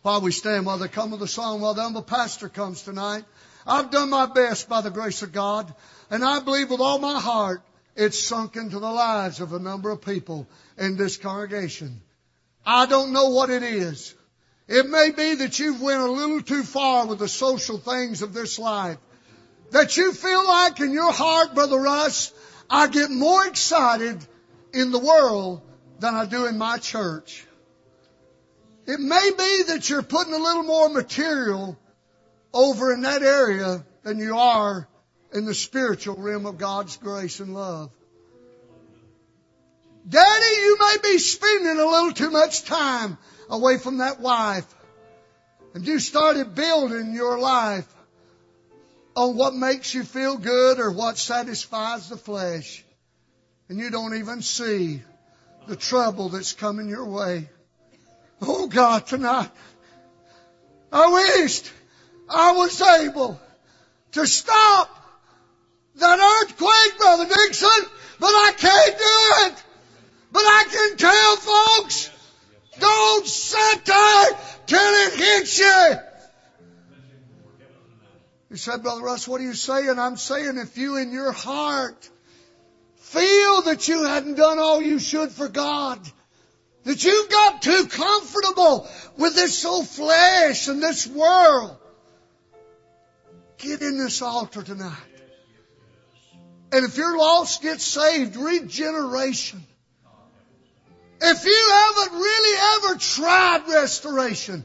while 0.03 0.21
we 0.23 0.33
stand, 0.33 0.67
while 0.67 0.79
they 0.79 0.89
come 0.89 1.13
with 1.13 1.21
the 1.21 1.29
song, 1.29 1.61
while 1.61 1.75
the 1.75 1.83
humble 1.83 2.03
pastor 2.03 2.49
comes 2.49 2.83
tonight, 2.83 3.23
I've 3.65 3.93
done 3.93 4.11
my 4.11 4.27
best 4.27 4.69
by 4.69 4.81
the 4.81 4.91
grace 4.91 5.23
of 5.23 5.31
God, 5.33 5.73
and 6.11 6.25
I 6.25 6.41
believe 6.41 6.69
with 6.69 6.81
all 6.81 6.99
my 6.99 7.21
heart 7.21 7.63
it's 7.95 8.23
sunk 8.23 8.57
into 8.57 8.79
the 8.79 8.91
lives 8.91 9.41
of 9.41 9.53
a 9.53 9.59
number 9.59 9.91
of 9.91 10.01
people 10.01 10.47
in 10.79 10.97
this 10.97 11.17
congregation. 11.17 12.01
I 12.65 12.87
don't 12.87 13.13
know 13.13 13.31
what 13.31 13.51
it 13.51 13.63
is. 13.63 14.15
It 14.69 14.89
may 14.89 15.11
be 15.11 15.35
that 15.37 15.59
you've 15.59 15.83
went 15.83 16.01
a 16.01 16.11
little 16.11 16.41
too 16.41 16.63
far 16.63 17.07
with 17.07 17.19
the 17.19 17.29
social 17.29 17.79
things 17.79 18.23
of 18.23 18.33
this 18.33 18.59
life. 18.59 18.99
That 19.73 19.97
you 19.97 20.13
feel 20.13 20.47
like 20.47 20.81
in 20.81 20.93
your 20.93 21.13
heart, 21.13 21.55
Brother 21.55 21.79
Russ, 21.79 22.33
I 22.71 22.87
get 22.87 23.11
more 23.11 23.47
excited 23.47 24.25
in 24.73 24.91
the 24.91 24.99
world 24.99 25.63
than 25.99 26.15
I 26.15 26.27
do 26.27 26.47
in 26.47 26.59
my 26.59 26.79
church. 26.79 27.47
It 28.87 29.01
may 29.01 29.31
be 29.37 29.63
that 29.69 29.89
you're 29.89 30.03
putting 30.03 30.33
a 30.33 30.39
little 30.39 30.65
more 30.65 30.89
material 30.89 31.79
over 32.53 32.93
in 32.93 33.03
that 33.03 33.23
area 33.23 33.85
than 34.03 34.19
you 34.19 34.37
are 34.37 34.89
in 35.33 35.45
the 35.45 35.55
spiritual 35.55 36.17
realm 36.17 36.47
of 36.47 36.59
God's 36.59 36.97
grace 36.97 37.41
and 37.41 37.55
love. 37.55 37.91
Daddy, 40.09 40.57
you 40.57 40.79
may 40.79 40.97
be 41.03 41.19
spending 41.19 41.79
a 41.79 41.87
little 41.87 42.13
too 42.13 42.31
much 42.31 42.65
time 42.65 43.17
away 43.49 43.79
from 43.79 43.99
that 43.99 44.21
wife. 44.21 44.67
And 45.75 45.87
you 45.87 46.01
started 46.01 46.55
building 46.55 47.15
your 47.15 47.39
life 47.39 47.87
on 49.15 49.37
what 49.37 49.55
makes 49.55 49.95
you 49.95 50.05
feel 50.05 50.37
good 50.37 50.81
or 50.81 50.91
what 50.91 51.19
satisfies 51.19 52.09
the 52.09 52.17
flesh. 52.17 52.85
And 53.69 53.79
you 53.79 53.91
don't 53.91 54.17
even 54.17 54.43
see 54.43 55.03
the 55.67 55.77
trouble 55.77 56.29
that's 56.29 56.53
coming 56.53 56.89
your 56.89 57.07
way. 57.07 57.49
Oh 58.41 58.67
God, 58.67 59.07
tonight, 59.07 59.51
I 60.93 61.41
wished 61.41 61.71
I 62.29 62.53
was 62.53 62.81
able 62.83 63.41
to 64.13 64.27
stop 64.27 65.02
that 65.97 66.19
earthquake, 66.19 66.99
Brother 66.99 67.27
Dixon, 67.27 67.87
but 68.19 68.29
I 68.29 68.53
can't 68.57 68.99
do 68.99 69.47
it. 69.47 69.65
But 70.33 70.43
I 70.45 70.65
can 70.71 70.97
tell 70.97 71.37
folks, 71.37 72.11
don't 72.79 73.27
sit 73.27 73.85
there 73.85 74.31
till 74.67 74.79
it 74.79 75.15
hits 75.15 75.59
you. 75.59 75.97
You 78.51 78.57
said, 78.57 78.83
Brother 78.83 79.03
Russ, 79.03 79.27
what 79.27 79.41
are 79.41 79.45
you 79.45 79.55
saying? 79.55 79.99
I'm 79.99 80.17
saying 80.17 80.59
if 80.59 80.77
you 80.77 80.97
in 80.97 81.13
your 81.13 81.33
heart 81.33 82.09
feel 82.97 83.63
that 83.63 83.89
you 83.89 84.05
hadn't 84.05 84.35
done 84.35 84.59
all 84.59 84.81
you 84.81 84.99
should 84.99 85.31
for 85.31 85.49
God, 85.49 85.99
that 86.85 87.05
you've 87.05 87.31
got 87.31 87.63
too 87.63 87.87
comfortable 87.87 88.89
with 89.17 89.35
this 89.35 89.65
old 89.65 89.89
flesh 89.89 90.69
and 90.69 90.83
this 90.83 91.07
world, 91.07 91.77
get 93.59 93.83
in 93.83 93.99
this 93.99 94.23
altar 94.23 94.63
tonight. 94.63 95.12
And 96.73 96.87
if 96.87 96.97
you're 96.97 97.19
lost, 97.19 97.61
get 97.63 97.81
saved. 97.81 98.37
Regeneration. 98.37 99.63
If 101.21 101.45
you 101.45 101.69
haven't 101.71 102.19
really 102.19 102.61
ever 102.77 102.99
tried 102.99 103.69
restoration, 103.69 104.65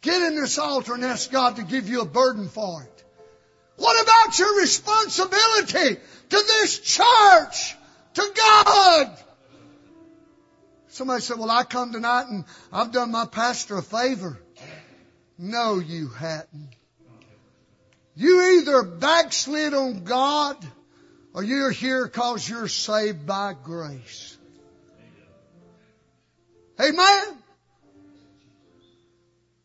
get 0.00 0.22
in 0.22 0.36
this 0.36 0.58
altar 0.58 0.94
and 0.94 1.04
ask 1.04 1.30
God 1.30 1.56
to 1.56 1.64
give 1.64 1.88
you 1.88 2.00
a 2.00 2.06
burden 2.06 2.48
for 2.48 2.82
it. 2.82 3.04
What 3.76 4.02
about 4.02 4.38
your 4.38 4.60
responsibility 4.60 6.00
to 6.30 6.36
this 6.36 6.78
church, 6.78 7.76
to 8.14 8.32
God? 8.34 9.18
Somebody 10.88 11.20
said, 11.20 11.38
well, 11.38 11.50
I 11.50 11.64
come 11.64 11.92
tonight 11.92 12.26
and 12.28 12.44
I've 12.72 12.92
done 12.92 13.10
my 13.10 13.26
pastor 13.26 13.76
a 13.76 13.82
favor. 13.82 14.38
No, 15.36 15.78
you 15.78 16.08
hadn't. 16.08 16.70
You 18.16 18.58
either 18.58 18.82
backslid 18.82 19.74
on 19.74 20.04
God 20.04 20.56
or 21.34 21.42
you're 21.42 21.70
here 21.70 22.06
because 22.06 22.48
you're 22.48 22.68
saved 22.68 23.26
by 23.26 23.54
grace. 23.62 24.36
Amen. 26.80 27.24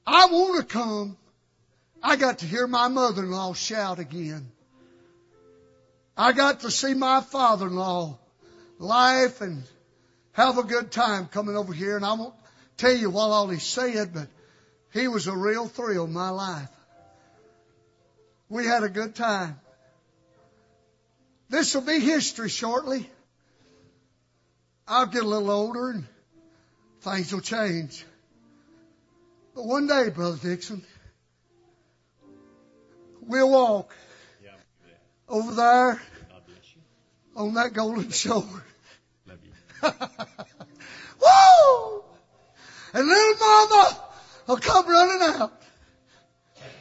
I 0.06 0.26
want 0.26 0.60
to 0.60 0.74
come. 0.74 1.18
I 2.02 2.16
got 2.16 2.40
to 2.40 2.46
hear 2.46 2.68
my 2.68 2.88
mother-in-law 2.90 3.54
shout 3.54 4.00
again. 4.00 4.52
I 6.18 6.34
got 6.34 6.62
to 6.62 6.72
see 6.72 6.94
my 6.94 7.22
father-in-law 7.22 8.18
laugh 8.80 9.42
and 9.42 9.64
have 10.34 10.58
a 10.58 10.64
good 10.64 10.92
time 10.92 11.28
coming 11.28 11.56
over 11.56 11.74
here. 11.74 11.96
And 11.96 12.06
I 12.06 12.14
won't 12.14 12.36
tell 12.78 12.94
you 12.94 13.10
what 13.10 13.30
all 13.30 13.48
he 13.48 13.60
said, 13.60 14.14
but 14.14 14.28
he 14.92 15.08
was 15.08 15.28
a 15.28 15.36
real 15.36 15.68
thrill 15.68 16.06
in 16.06 16.14
my 16.14 16.30
life. 16.30 16.70
We 18.50 18.66
had 18.66 18.84
a 18.84 18.90
good 18.90 19.16
time. 19.16 19.60
This 21.54 21.76
will 21.76 21.84
be 21.84 22.00
history 22.00 22.50
shortly. 22.50 23.08
I'll 24.88 25.06
get 25.06 25.22
a 25.22 25.28
little 25.28 25.52
older 25.52 25.92
and 25.92 26.08
things 27.02 27.32
will 27.32 27.42
change. 27.42 28.04
But 29.54 29.64
one 29.66 29.86
day, 29.86 30.10
Brother 30.10 30.40
Dixon, 30.42 30.84
we'll 33.22 33.52
walk 33.52 33.96
over 35.30 35.54
there 35.54 36.02
on 37.36 37.54
that 37.54 37.74
golden 37.74 38.10
shore. 38.10 38.44
Woo! 39.84 39.92
And 42.96 43.08
little 43.08 43.36
mama 43.40 44.00
will 44.48 44.58
come 44.58 44.88
running 44.88 45.22
out. 45.40 45.63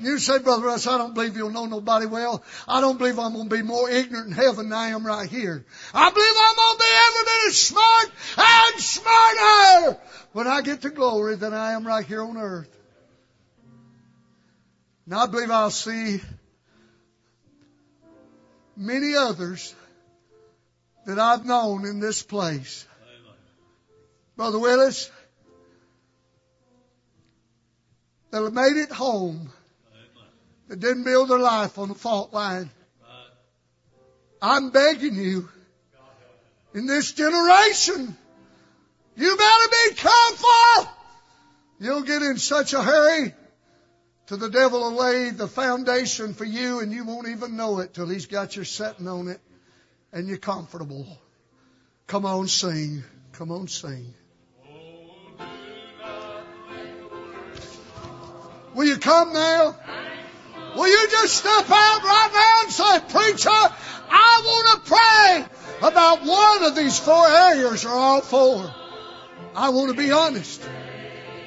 You 0.03 0.19
say, 0.19 0.39
Brother 0.39 0.67
Russ, 0.67 0.87
I 0.87 0.99
don't 0.99 1.15
believe 1.15 1.37
you'll 1.37 1.51
know 1.51 1.67
nobody 1.67 2.07
well. 2.07 2.43
I 2.67 2.81
don't 2.81 2.99
believe 2.99 3.19
I'm 3.19 3.33
going 3.35 3.49
to 3.49 3.55
be 3.55 3.63
more 3.63 3.89
ignorant 3.89 4.29
in 4.29 4.33
heaven 4.33 4.69
than 4.69 4.79
I 4.79 4.89
am 4.89 5.07
right 5.07 5.29
here. 5.29 5.65
I 5.95 6.11
believe 6.11 6.35
I'm 6.39 6.57
going 6.57 6.77
to 6.77 6.83
be 6.83 6.91
every 7.07 7.25
bit 7.25 7.49
as 7.49 7.59
smart 7.59 8.11
and 8.37 8.81
smarter 8.81 10.01
when 10.33 10.47
I 10.47 10.63
get 10.63 10.83
to 10.83 10.91
glory 10.91 11.37
than 11.37 11.55
I 11.55 11.73
am 11.73 11.87
right 11.87 12.05
here 12.05 12.23
on 12.23 12.37
earth. 12.37 12.69
And 15.07 15.15
I 15.15 15.27
believe 15.27 15.51
I'll 15.51 15.71
see 15.71 16.21
many 18.77 19.15
others 19.15 19.75
that 21.07 21.19
I've 21.19 21.45
known 21.45 21.85
in 21.85 22.01
this 22.01 22.23
place. 22.23 22.87
Brother 24.37 24.59
Willis, 24.59 25.11
that 28.31 28.43
have 28.43 28.53
made 28.53 28.77
it 28.77 28.91
home, 28.91 29.53
that 30.73 30.81
didn't 30.81 31.05
build 31.05 31.29
their 31.29 31.39
life 31.39 31.77
on 31.77 31.89
the 31.89 31.95
fault 31.95 32.33
line. 32.33 32.71
I'm 34.41 34.71
begging 34.71 35.17
you, 35.17 35.47
in 36.73 36.87
this 36.87 37.13
generation, 37.13 38.17
you 39.15 39.37
better 39.37 39.69
be 39.71 39.95
careful. 39.97 40.91
You'll 41.79 42.05
get 42.05 42.23
in 42.23 42.39
such 42.39 42.73
a 42.73 42.83
hurry 42.83 43.35
to 44.29 44.39
the 44.39 44.49
devil 44.49 44.81
will 44.81 44.95
lay 44.95 45.29
the 45.29 45.47
foundation 45.47 46.33
for 46.33 46.47
you 46.47 46.81
and 46.81 46.91
you 46.91 47.05
won't 47.05 47.29
even 47.29 47.59
know 47.59 47.81
it 47.81 47.93
till 47.93 48.09
he's 48.09 48.25
got 48.25 48.57
you 48.57 48.65
sitting 48.65 49.07
on 49.07 49.29
it 49.29 49.43
and 50.11 50.27
you're 50.27 50.39
comfortable. 50.39 51.07
Come 52.07 52.25
on, 52.25 52.49
sing. 52.49 53.05
Come 53.33 53.51
on, 53.51 53.69
sing. 53.69 54.15
Will 58.75 58.87
you 58.87 58.97
come 58.97 59.35
now? 59.35 59.77
Will 60.77 60.89
you 60.89 61.09
just 61.11 61.35
step 61.35 61.65
out 61.71 62.03
right 62.03 62.31
now 62.33 62.63
and 62.63 62.73
say, 62.73 63.01
preacher, 63.13 63.51
I 63.51 64.43
want 64.45 64.85
to 64.85 64.91
pray 64.91 65.89
about 65.89 66.25
one 66.25 66.65
of 66.65 66.77
these 66.77 66.99
four 66.99 67.27
areas 67.27 67.85
or 67.85 67.91
all 67.91 68.21
four. 68.21 68.73
I 69.55 69.69
want 69.71 69.91
to 69.91 69.97
be 69.97 70.11
honest. 70.11 70.63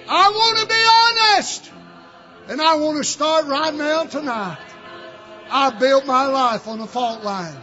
I 0.08 0.30
want 0.30 0.60
to 0.60 0.66
be 0.68 1.34
honest. 1.34 1.72
And 2.48 2.62
I 2.62 2.76
want 2.76 2.98
to 2.98 3.04
start 3.04 3.48
right 3.48 3.74
now 3.74 4.04
tonight. 4.04 4.60
I 5.50 5.72
built 5.72 6.06
my 6.06 6.28
life 6.28 6.68
on 6.68 6.80
a 6.82 6.88
fault 6.88 7.24
line. 7.24 7.58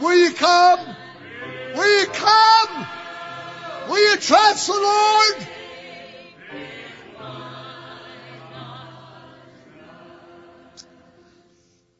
Will 0.00 0.16
you 0.16 0.32
come? 0.34 0.80
Will 1.74 2.00
you 2.00 2.06
come? 2.06 2.86
Will 3.88 4.10
you 4.10 4.16
trust 4.18 4.66
the 4.66 4.74
Lord? 4.74 5.48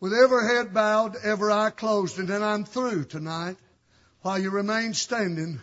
With 0.04 0.12
every 0.12 0.46
head 0.46 0.74
bowed, 0.74 1.16
every 1.16 1.50
eye 1.50 1.70
closed, 1.70 2.18
and 2.18 2.28
then 2.28 2.42
I'm 2.42 2.66
through 2.66 3.04
tonight. 3.04 3.56
While 4.20 4.38
you 4.38 4.50
remain 4.50 4.92
standing, 4.92 5.60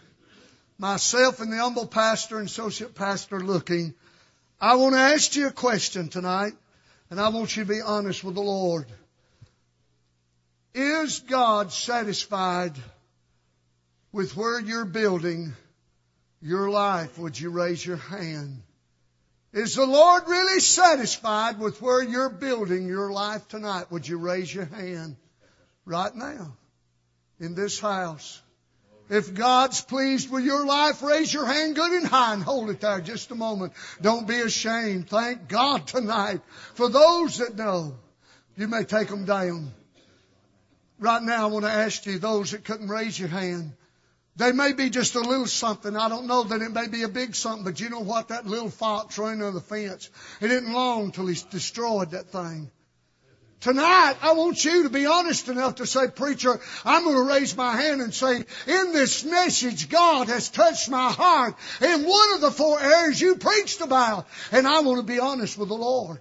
myself 0.79 1.41
and 1.41 1.53
the 1.53 1.57
humble 1.57 1.85
pastor 1.85 2.39
and 2.39 2.47
associate 2.47 2.95
pastor 2.95 3.39
looking, 3.39 3.93
I 4.59 4.77
want 4.77 4.95
to 4.95 4.99
ask 4.99 5.35
you 5.35 5.45
a 5.45 5.51
question 5.51 6.09
tonight, 6.09 6.53
and 7.11 7.21
I 7.21 7.29
want 7.29 7.55
you 7.55 7.65
to 7.65 7.69
be 7.69 7.81
honest 7.81 8.23
with 8.23 8.33
the 8.33 8.41
Lord. 8.41 8.87
Is 10.73 11.19
God 11.19 11.71
satisfied 11.71 12.73
with 14.11 14.35
where 14.35 14.59
you're 14.59 14.85
building 14.85 15.53
your 16.41 16.71
life? 16.71 17.19
Would 17.19 17.39
you 17.39 17.51
raise 17.51 17.85
your 17.85 17.97
hand? 17.97 18.63
Is 19.53 19.75
the 19.75 19.85
Lord 19.85 20.23
really 20.27 20.61
satisfied 20.61 21.59
with 21.59 21.81
where 21.81 22.01
you're 22.01 22.29
building 22.29 22.87
your 22.87 23.11
life 23.11 23.47
tonight? 23.49 23.91
Would 23.91 24.07
you 24.07 24.17
raise 24.17 24.53
your 24.53 24.65
hand 24.65 25.17
right 25.85 26.15
now 26.15 26.55
in 27.39 27.53
this 27.53 27.79
house? 27.79 28.41
If 29.09 29.33
God's 29.33 29.81
pleased 29.81 30.31
with 30.31 30.45
your 30.45 30.65
life, 30.65 31.03
raise 31.03 31.33
your 31.33 31.45
hand 31.45 31.75
good 31.75 31.91
and 31.91 32.07
high 32.07 32.33
and 32.33 32.41
hold 32.41 32.69
it 32.69 32.79
there 32.79 33.01
just 33.01 33.31
a 33.31 33.35
moment. 33.35 33.73
Don't 34.01 34.25
be 34.25 34.39
ashamed. 34.39 35.09
Thank 35.09 35.49
God 35.49 35.85
tonight. 35.85 36.39
For 36.75 36.87
those 36.87 37.39
that 37.39 37.57
know, 37.57 37.95
you 38.55 38.69
may 38.69 38.85
take 38.85 39.09
them 39.09 39.25
down. 39.25 39.73
Right 40.97 41.21
now, 41.21 41.49
I 41.49 41.51
want 41.51 41.65
to 41.65 41.71
ask 41.71 42.05
you, 42.05 42.19
those 42.19 42.51
that 42.51 42.63
couldn't 42.63 42.87
raise 42.87 43.19
your 43.19 43.27
hand, 43.27 43.73
they 44.35 44.51
may 44.51 44.73
be 44.73 44.89
just 44.89 45.15
a 45.15 45.19
little 45.19 45.47
something. 45.47 45.95
I 45.95 46.09
don't 46.09 46.27
know 46.27 46.43
that 46.43 46.61
it 46.61 46.71
may 46.71 46.87
be 46.87 47.03
a 47.03 47.09
big 47.09 47.35
something, 47.35 47.63
but 47.63 47.79
you 47.79 47.89
know 47.89 47.99
what? 47.99 48.29
That 48.29 48.47
little 48.47 48.69
fox 48.69 49.17
running 49.17 49.43
on 49.43 49.53
the 49.53 49.61
fence, 49.61 50.09
it 50.39 50.47
didn't 50.47 50.73
long 50.73 51.11
till 51.11 51.27
he's 51.27 51.43
destroyed 51.43 52.11
that 52.11 52.29
thing. 52.29 52.71
Tonight, 53.59 54.15
I 54.23 54.33
want 54.33 54.65
you 54.65 54.83
to 54.83 54.89
be 54.89 55.05
honest 55.05 55.47
enough 55.47 55.75
to 55.75 55.85
say, 55.85 56.07
preacher, 56.07 56.59
I'm 56.83 57.03
going 57.03 57.15
to 57.15 57.31
raise 57.31 57.55
my 57.55 57.75
hand 57.75 58.01
and 58.01 58.11
say, 58.11 58.37
in 58.37 58.91
this 58.91 59.23
message, 59.23 59.87
God 59.87 60.29
has 60.29 60.49
touched 60.49 60.89
my 60.89 61.11
heart 61.11 61.53
in 61.79 62.03
one 62.03 62.33
of 62.33 62.41
the 62.41 62.49
four 62.49 62.81
areas 62.81 63.21
you 63.21 63.35
preached 63.35 63.81
about. 63.81 64.27
And 64.51 64.65
I 64.65 64.79
want 64.79 64.97
to 64.97 65.05
be 65.05 65.19
honest 65.19 65.59
with 65.59 65.69
the 65.69 65.75
Lord. 65.75 66.19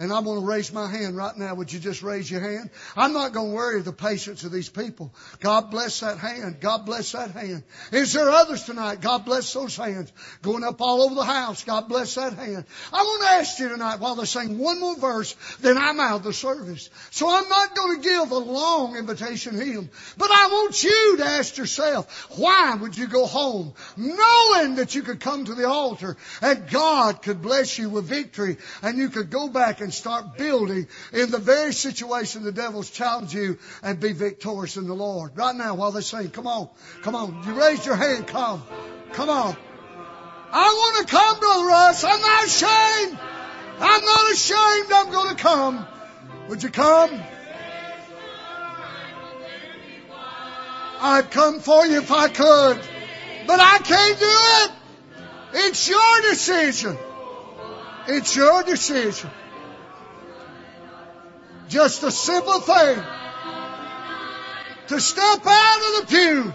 And 0.00 0.10
I'm 0.14 0.24
going 0.24 0.40
to 0.40 0.46
raise 0.46 0.72
my 0.72 0.90
hand 0.90 1.14
right 1.14 1.36
now. 1.36 1.54
Would 1.54 1.70
you 1.70 1.78
just 1.78 2.02
raise 2.02 2.30
your 2.30 2.40
hand? 2.40 2.70
I'm 2.96 3.12
not 3.12 3.34
going 3.34 3.50
to 3.50 3.54
worry 3.54 3.82
the 3.82 3.92
patience 3.92 4.44
of 4.44 4.50
these 4.50 4.70
people. 4.70 5.12
God 5.40 5.70
bless 5.70 6.00
that 6.00 6.16
hand. 6.16 6.58
God 6.58 6.86
bless 6.86 7.12
that 7.12 7.32
hand. 7.32 7.64
Is 7.92 8.14
there 8.14 8.30
others 8.30 8.64
tonight? 8.64 9.02
God 9.02 9.26
bless 9.26 9.52
those 9.52 9.76
hands. 9.76 10.10
Going 10.40 10.64
up 10.64 10.80
all 10.80 11.02
over 11.02 11.14
the 11.14 11.24
house. 11.24 11.64
God 11.64 11.86
bless 11.90 12.14
that 12.14 12.32
hand. 12.32 12.64
I 12.94 13.02
want 13.02 13.22
to 13.24 13.28
ask 13.28 13.58
you 13.58 13.68
tonight 13.68 14.00
while 14.00 14.14
they're 14.14 14.24
saying 14.24 14.56
one 14.56 14.80
more 14.80 14.96
verse, 14.96 15.36
then 15.60 15.76
I'm 15.76 16.00
out 16.00 16.16
of 16.16 16.22
the 16.22 16.32
service. 16.32 16.88
So 17.10 17.28
I'm 17.28 17.50
not 17.50 17.76
going 17.76 18.00
to 18.00 18.02
give 18.02 18.30
a 18.30 18.38
long 18.38 18.96
invitation 18.96 19.54
hymn, 19.54 19.90
but 20.16 20.30
I 20.30 20.46
want 20.46 20.82
you 20.82 21.16
to 21.18 21.26
ask 21.26 21.58
yourself, 21.58 22.38
why 22.38 22.74
would 22.74 22.96
you 22.96 23.06
go 23.06 23.26
home 23.26 23.74
knowing 23.98 24.76
that 24.76 24.94
you 24.94 25.02
could 25.02 25.20
come 25.20 25.44
to 25.44 25.54
the 25.54 25.68
altar 25.68 26.16
and 26.40 26.70
God 26.70 27.20
could 27.20 27.42
bless 27.42 27.78
you 27.78 27.90
with 27.90 28.06
victory 28.06 28.56
and 28.80 28.96
you 28.96 29.10
could 29.10 29.28
go 29.28 29.48
back 29.48 29.82
and 29.82 29.89
and 29.90 29.94
start 29.96 30.38
building 30.38 30.86
in 31.12 31.32
the 31.32 31.38
very 31.38 31.72
situation 31.72 32.44
the 32.44 32.52
devil's 32.52 32.88
challenged 32.88 33.34
you 33.34 33.58
and 33.82 33.98
be 33.98 34.12
victorious 34.12 34.76
in 34.76 34.86
the 34.86 34.94
Lord. 34.94 35.36
Right 35.36 35.56
now, 35.56 35.74
while 35.74 35.90
they're 35.90 36.00
saying, 36.00 36.30
come 36.30 36.46
on, 36.46 36.68
come 37.02 37.16
on, 37.16 37.42
you 37.44 37.54
raise 37.60 37.84
your 37.84 37.96
hand, 37.96 38.28
come, 38.28 38.62
come 39.12 39.28
on. 39.28 39.56
I 40.52 40.62
want 40.62 41.08
to 41.08 41.12
come, 41.12 41.40
Brother 41.40 41.66
Russ. 41.66 42.04
I'm 42.04 42.20
not 42.20 42.44
ashamed. 42.44 43.18
I'm 43.80 44.04
not 44.04 44.32
ashamed. 44.32 44.92
I'm 44.92 45.10
going 45.10 45.36
to 45.36 45.42
come. 45.42 45.86
Would 46.48 46.62
you 46.62 46.68
come? 46.68 47.20
I'd 51.00 51.32
come 51.32 51.58
for 51.58 51.84
you 51.84 51.98
if 51.98 52.12
I 52.12 52.28
could, 52.28 52.80
but 53.48 53.58
I 53.58 53.78
can't 53.78 54.18
do 54.20 54.26
it. 54.26 54.70
It's 55.66 55.88
your 55.88 56.20
decision. 56.30 56.96
It's 58.06 58.36
your 58.36 58.62
decision. 58.62 59.30
Just 61.70 62.02
a 62.02 62.10
simple 62.10 62.60
thing. 62.60 63.00
To 64.88 65.00
step 65.00 65.46
out 65.46 65.80
of 65.86 66.00
the 66.00 66.06
pew, 66.08 66.52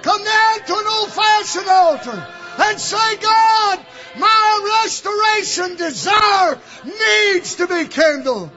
come 0.00 0.24
down 0.24 0.58
to 0.66 0.72
an 0.72 0.84
old 0.88 1.10
fashioned 1.12 1.68
altar 1.68 2.26
and 2.60 2.80
say, 2.80 3.16
God, 3.16 3.86
my 4.18 4.82
restoration 4.82 5.76
desire 5.76 6.58
needs 6.82 7.56
to 7.56 7.66
be 7.66 7.88
kindled. 7.88 8.50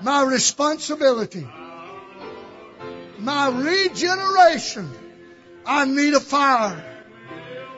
My 0.00 0.22
responsibility, 0.22 1.46
my 3.18 3.48
regeneration, 3.48 4.90
I 5.66 5.84
need 5.84 6.14
a 6.14 6.20
fire. 6.20 6.82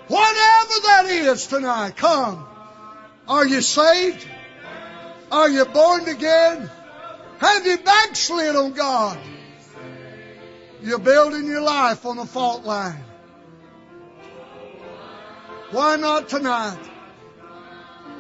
Whatever 0.07 0.75
that 0.85 1.07
is 1.09 1.49
tonight, 1.49 1.97
come. 1.97 2.47
Are 3.27 3.45
you 3.45 3.61
saved? 3.61 4.25
Are 5.33 5.51
you 5.51 5.65
born 5.65 6.09
again? 6.09 6.71
Have 7.43 7.67
you 7.67 7.77
backslid 7.79 8.55
on 8.55 8.73
God? 8.73 9.19
You're 10.81 11.01
building 11.01 11.47
your 11.47 11.61
life 11.61 12.07
on 12.07 12.19
a 12.19 12.25
fault 12.25 12.65
line. 12.65 13.03
Why 15.73 15.97
not 15.97 16.29
tonight? 16.29 16.79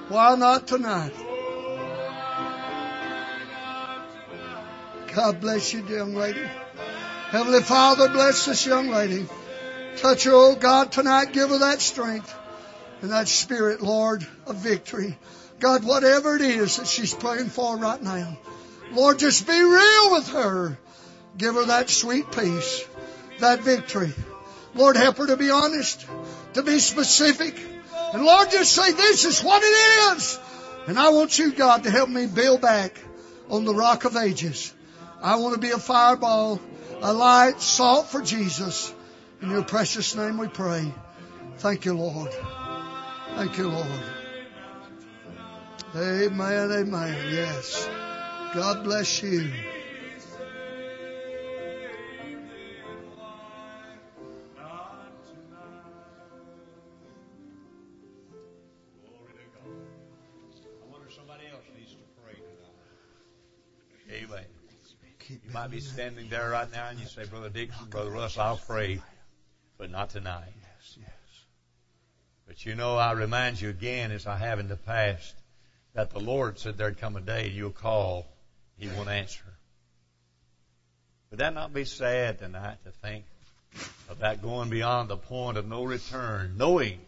Why 0.08 0.34
not 0.34 0.66
tonight? 0.66 1.12
God 5.14 5.40
bless 5.40 5.72
you, 5.72 5.86
young 5.86 6.16
lady. 6.16 6.42
Heavenly 7.28 7.62
Father, 7.62 8.08
bless 8.08 8.46
this 8.46 8.66
young 8.66 8.88
lady. 8.88 9.28
Touch 9.98 10.24
her, 10.24 10.32
oh 10.34 10.56
God, 10.56 10.90
tonight. 10.90 11.32
Give 11.32 11.48
her 11.48 11.58
that 11.58 11.80
strength 11.80 12.34
and 13.02 13.12
that 13.12 13.28
spirit, 13.28 13.82
Lord, 13.82 14.26
of 14.48 14.56
victory. 14.56 15.16
God, 15.60 15.84
whatever 15.84 16.34
it 16.34 16.42
is 16.42 16.78
that 16.78 16.88
she's 16.88 17.14
praying 17.14 17.50
for 17.50 17.76
right 17.76 18.02
now. 18.02 18.36
Lord, 18.94 19.18
just 19.18 19.46
be 19.46 19.60
real 19.60 20.12
with 20.12 20.28
her. 20.28 20.78
Give 21.36 21.54
her 21.54 21.64
that 21.66 21.88
sweet 21.88 22.30
peace, 22.30 22.86
that 23.38 23.60
victory. 23.60 24.12
Lord, 24.74 24.96
help 24.96 25.16
her 25.18 25.26
to 25.26 25.36
be 25.36 25.50
honest, 25.50 26.06
to 26.54 26.62
be 26.62 26.78
specific. 26.78 27.58
And 28.12 28.24
Lord, 28.24 28.50
just 28.50 28.72
say, 28.72 28.92
this 28.92 29.24
is 29.24 29.42
what 29.42 29.62
it 29.62 30.16
is. 30.16 30.38
And 30.86 30.98
I 30.98 31.10
want 31.10 31.38
you, 31.38 31.52
God, 31.52 31.84
to 31.84 31.90
help 31.90 32.08
me 32.08 32.26
build 32.26 32.60
back 32.60 32.98
on 33.48 33.64
the 33.64 33.74
rock 33.74 34.04
of 34.04 34.16
ages. 34.16 34.74
I 35.22 35.36
want 35.36 35.54
to 35.54 35.60
be 35.60 35.70
a 35.70 35.78
fireball, 35.78 36.60
a 37.00 37.12
light, 37.12 37.60
salt 37.60 38.08
for 38.08 38.20
Jesus. 38.20 38.92
In 39.40 39.50
your 39.50 39.64
precious 39.64 40.14
name 40.14 40.38
we 40.38 40.48
pray. 40.48 40.92
Thank 41.58 41.84
you, 41.84 41.94
Lord. 41.94 42.32
Thank 43.36 43.56
you, 43.56 43.68
Lord. 43.68 44.00
Amen, 45.94 46.72
amen. 46.72 47.32
Yes. 47.32 47.88
God 48.54 48.84
bless 48.84 49.22
you. 49.22 49.50
You 65.28 65.38
might 65.50 65.70
be 65.70 65.80
standing 65.80 66.28
there 66.28 66.50
right 66.50 66.70
now 66.70 66.88
and 66.88 66.98
you 66.98 67.06
say, 67.06 67.24
Brother 67.24 67.48
Dixon, 67.48 67.86
Brother 67.88 68.10
Russ, 68.10 68.36
I'll 68.36 68.58
pray, 68.58 69.00
but 69.78 69.90
not 69.90 70.10
tonight. 70.10 70.52
Yes, 70.60 70.98
yes. 71.00 71.44
But 72.46 72.66
you 72.66 72.74
know, 72.74 72.96
I 72.96 73.12
remind 73.12 73.60
you 73.60 73.70
again, 73.70 74.12
as 74.12 74.26
I 74.26 74.36
have 74.36 74.60
in 74.60 74.68
the 74.68 74.76
past, 74.76 75.34
that 75.94 76.10
the 76.10 76.20
Lord 76.20 76.58
said 76.58 76.76
there'd 76.76 76.98
come 76.98 77.16
a 77.16 77.20
day 77.22 77.48
you'll 77.48 77.70
call, 77.70 78.26
He 78.82 78.88
won't 78.88 79.08
answer. 79.08 79.44
Would 81.30 81.38
that 81.38 81.54
not 81.54 81.72
be 81.72 81.84
sad 81.84 82.40
tonight 82.40 82.78
to 82.84 82.90
think 82.90 83.24
about 84.10 84.42
going 84.42 84.70
beyond 84.70 85.08
the 85.08 85.16
point 85.16 85.56
of 85.56 85.68
no 85.68 85.84
return, 85.84 86.56
knowing 86.56 86.98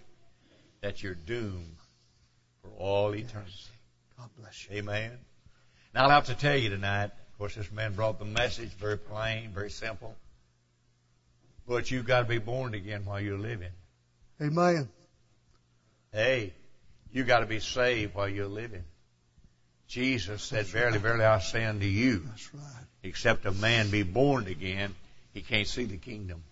that 0.82 1.02
you're 1.02 1.16
doomed 1.16 1.74
for 2.62 2.70
all 2.78 3.12
eternity? 3.12 3.52
God 4.16 4.30
bless 4.38 4.68
you. 4.70 4.76
Amen. 4.76 5.18
Now 5.92 6.04
I'll 6.04 6.10
have 6.10 6.26
to 6.26 6.36
tell 6.36 6.56
you 6.56 6.70
tonight, 6.70 7.06
of 7.06 7.38
course 7.38 7.56
this 7.56 7.72
man 7.72 7.94
brought 7.94 8.20
the 8.20 8.24
message 8.24 8.68
very 8.68 8.96
plain, 8.96 9.50
very 9.50 9.70
simple. 9.70 10.14
But 11.66 11.90
you've 11.90 12.06
got 12.06 12.20
to 12.20 12.28
be 12.28 12.38
born 12.38 12.74
again 12.74 13.04
while 13.04 13.20
you're 13.20 13.36
living. 13.36 13.72
Amen. 14.40 14.88
Hey, 16.12 16.52
you've 17.10 17.26
got 17.26 17.40
to 17.40 17.46
be 17.46 17.58
saved 17.58 18.14
while 18.14 18.28
you're 18.28 18.46
living. 18.46 18.84
Jesus 19.88 20.42
said, 20.42 20.66
Verily, 20.66 20.98
verily, 20.98 21.24
I 21.24 21.38
say 21.40 21.64
unto 21.64 21.86
you, 21.86 22.22
That's 22.26 22.54
right. 22.54 22.62
except 23.02 23.46
a 23.46 23.52
man 23.52 23.90
be 23.90 24.02
born 24.02 24.46
again, 24.46 24.94
he 25.32 25.42
can't 25.42 25.66
see 25.68 25.84
the 25.84 25.96
kingdom. 25.96 26.42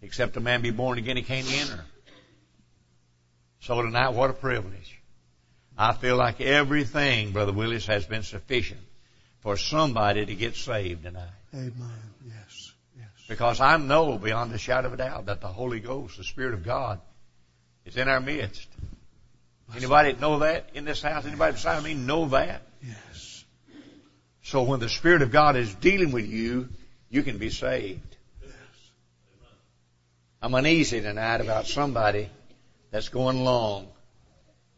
Except 0.00 0.36
a 0.36 0.40
man 0.40 0.62
be 0.62 0.70
born 0.70 0.98
again, 0.98 1.16
he 1.16 1.22
can't 1.22 1.46
enter. 1.52 1.84
So 3.60 3.80
tonight, 3.82 4.10
what 4.10 4.30
a 4.30 4.32
privilege. 4.32 4.98
I 5.78 5.92
feel 5.92 6.16
like 6.16 6.40
everything, 6.40 7.32
Brother 7.32 7.52
Willis, 7.52 7.86
has 7.86 8.04
been 8.04 8.24
sufficient 8.24 8.80
for 9.40 9.56
somebody 9.56 10.26
to 10.26 10.34
get 10.34 10.56
saved 10.56 11.04
tonight. 11.04 11.28
Amen. 11.54 11.72
Yes. 12.26 12.72
Yes. 12.96 13.06
Because 13.28 13.60
I 13.60 13.76
know 13.76 14.18
beyond 14.18 14.52
a 14.52 14.58
shadow 14.58 14.88
of 14.88 14.94
a 14.94 14.96
doubt 14.96 15.26
that 15.26 15.40
the 15.40 15.48
Holy 15.48 15.80
Ghost, 15.80 16.16
the 16.16 16.24
Spirit 16.24 16.54
of 16.54 16.64
God, 16.64 17.00
is 17.84 17.96
in 17.96 18.08
our 18.08 18.20
midst. 18.20 18.68
Anybody 19.76 20.12
know 20.14 20.40
that 20.40 20.70
in 20.74 20.84
this 20.84 21.02
house? 21.02 21.24
Anybody 21.24 21.52
beside 21.52 21.82
me 21.82 21.94
know 21.94 22.26
that? 22.26 22.62
Yes. 22.82 23.44
So 24.42 24.62
when 24.64 24.80
the 24.80 24.88
Spirit 24.88 25.22
of 25.22 25.30
God 25.30 25.56
is 25.56 25.72
dealing 25.74 26.12
with 26.12 26.26
you, 26.26 26.68
you 27.08 27.22
can 27.22 27.38
be 27.38 27.50
saved. 27.50 28.16
Yes. 28.42 28.52
I'm 30.42 30.54
uneasy 30.54 31.00
tonight 31.00 31.40
about 31.40 31.66
somebody 31.66 32.28
that's 32.90 33.08
going 33.08 33.38
along. 33.38 33.88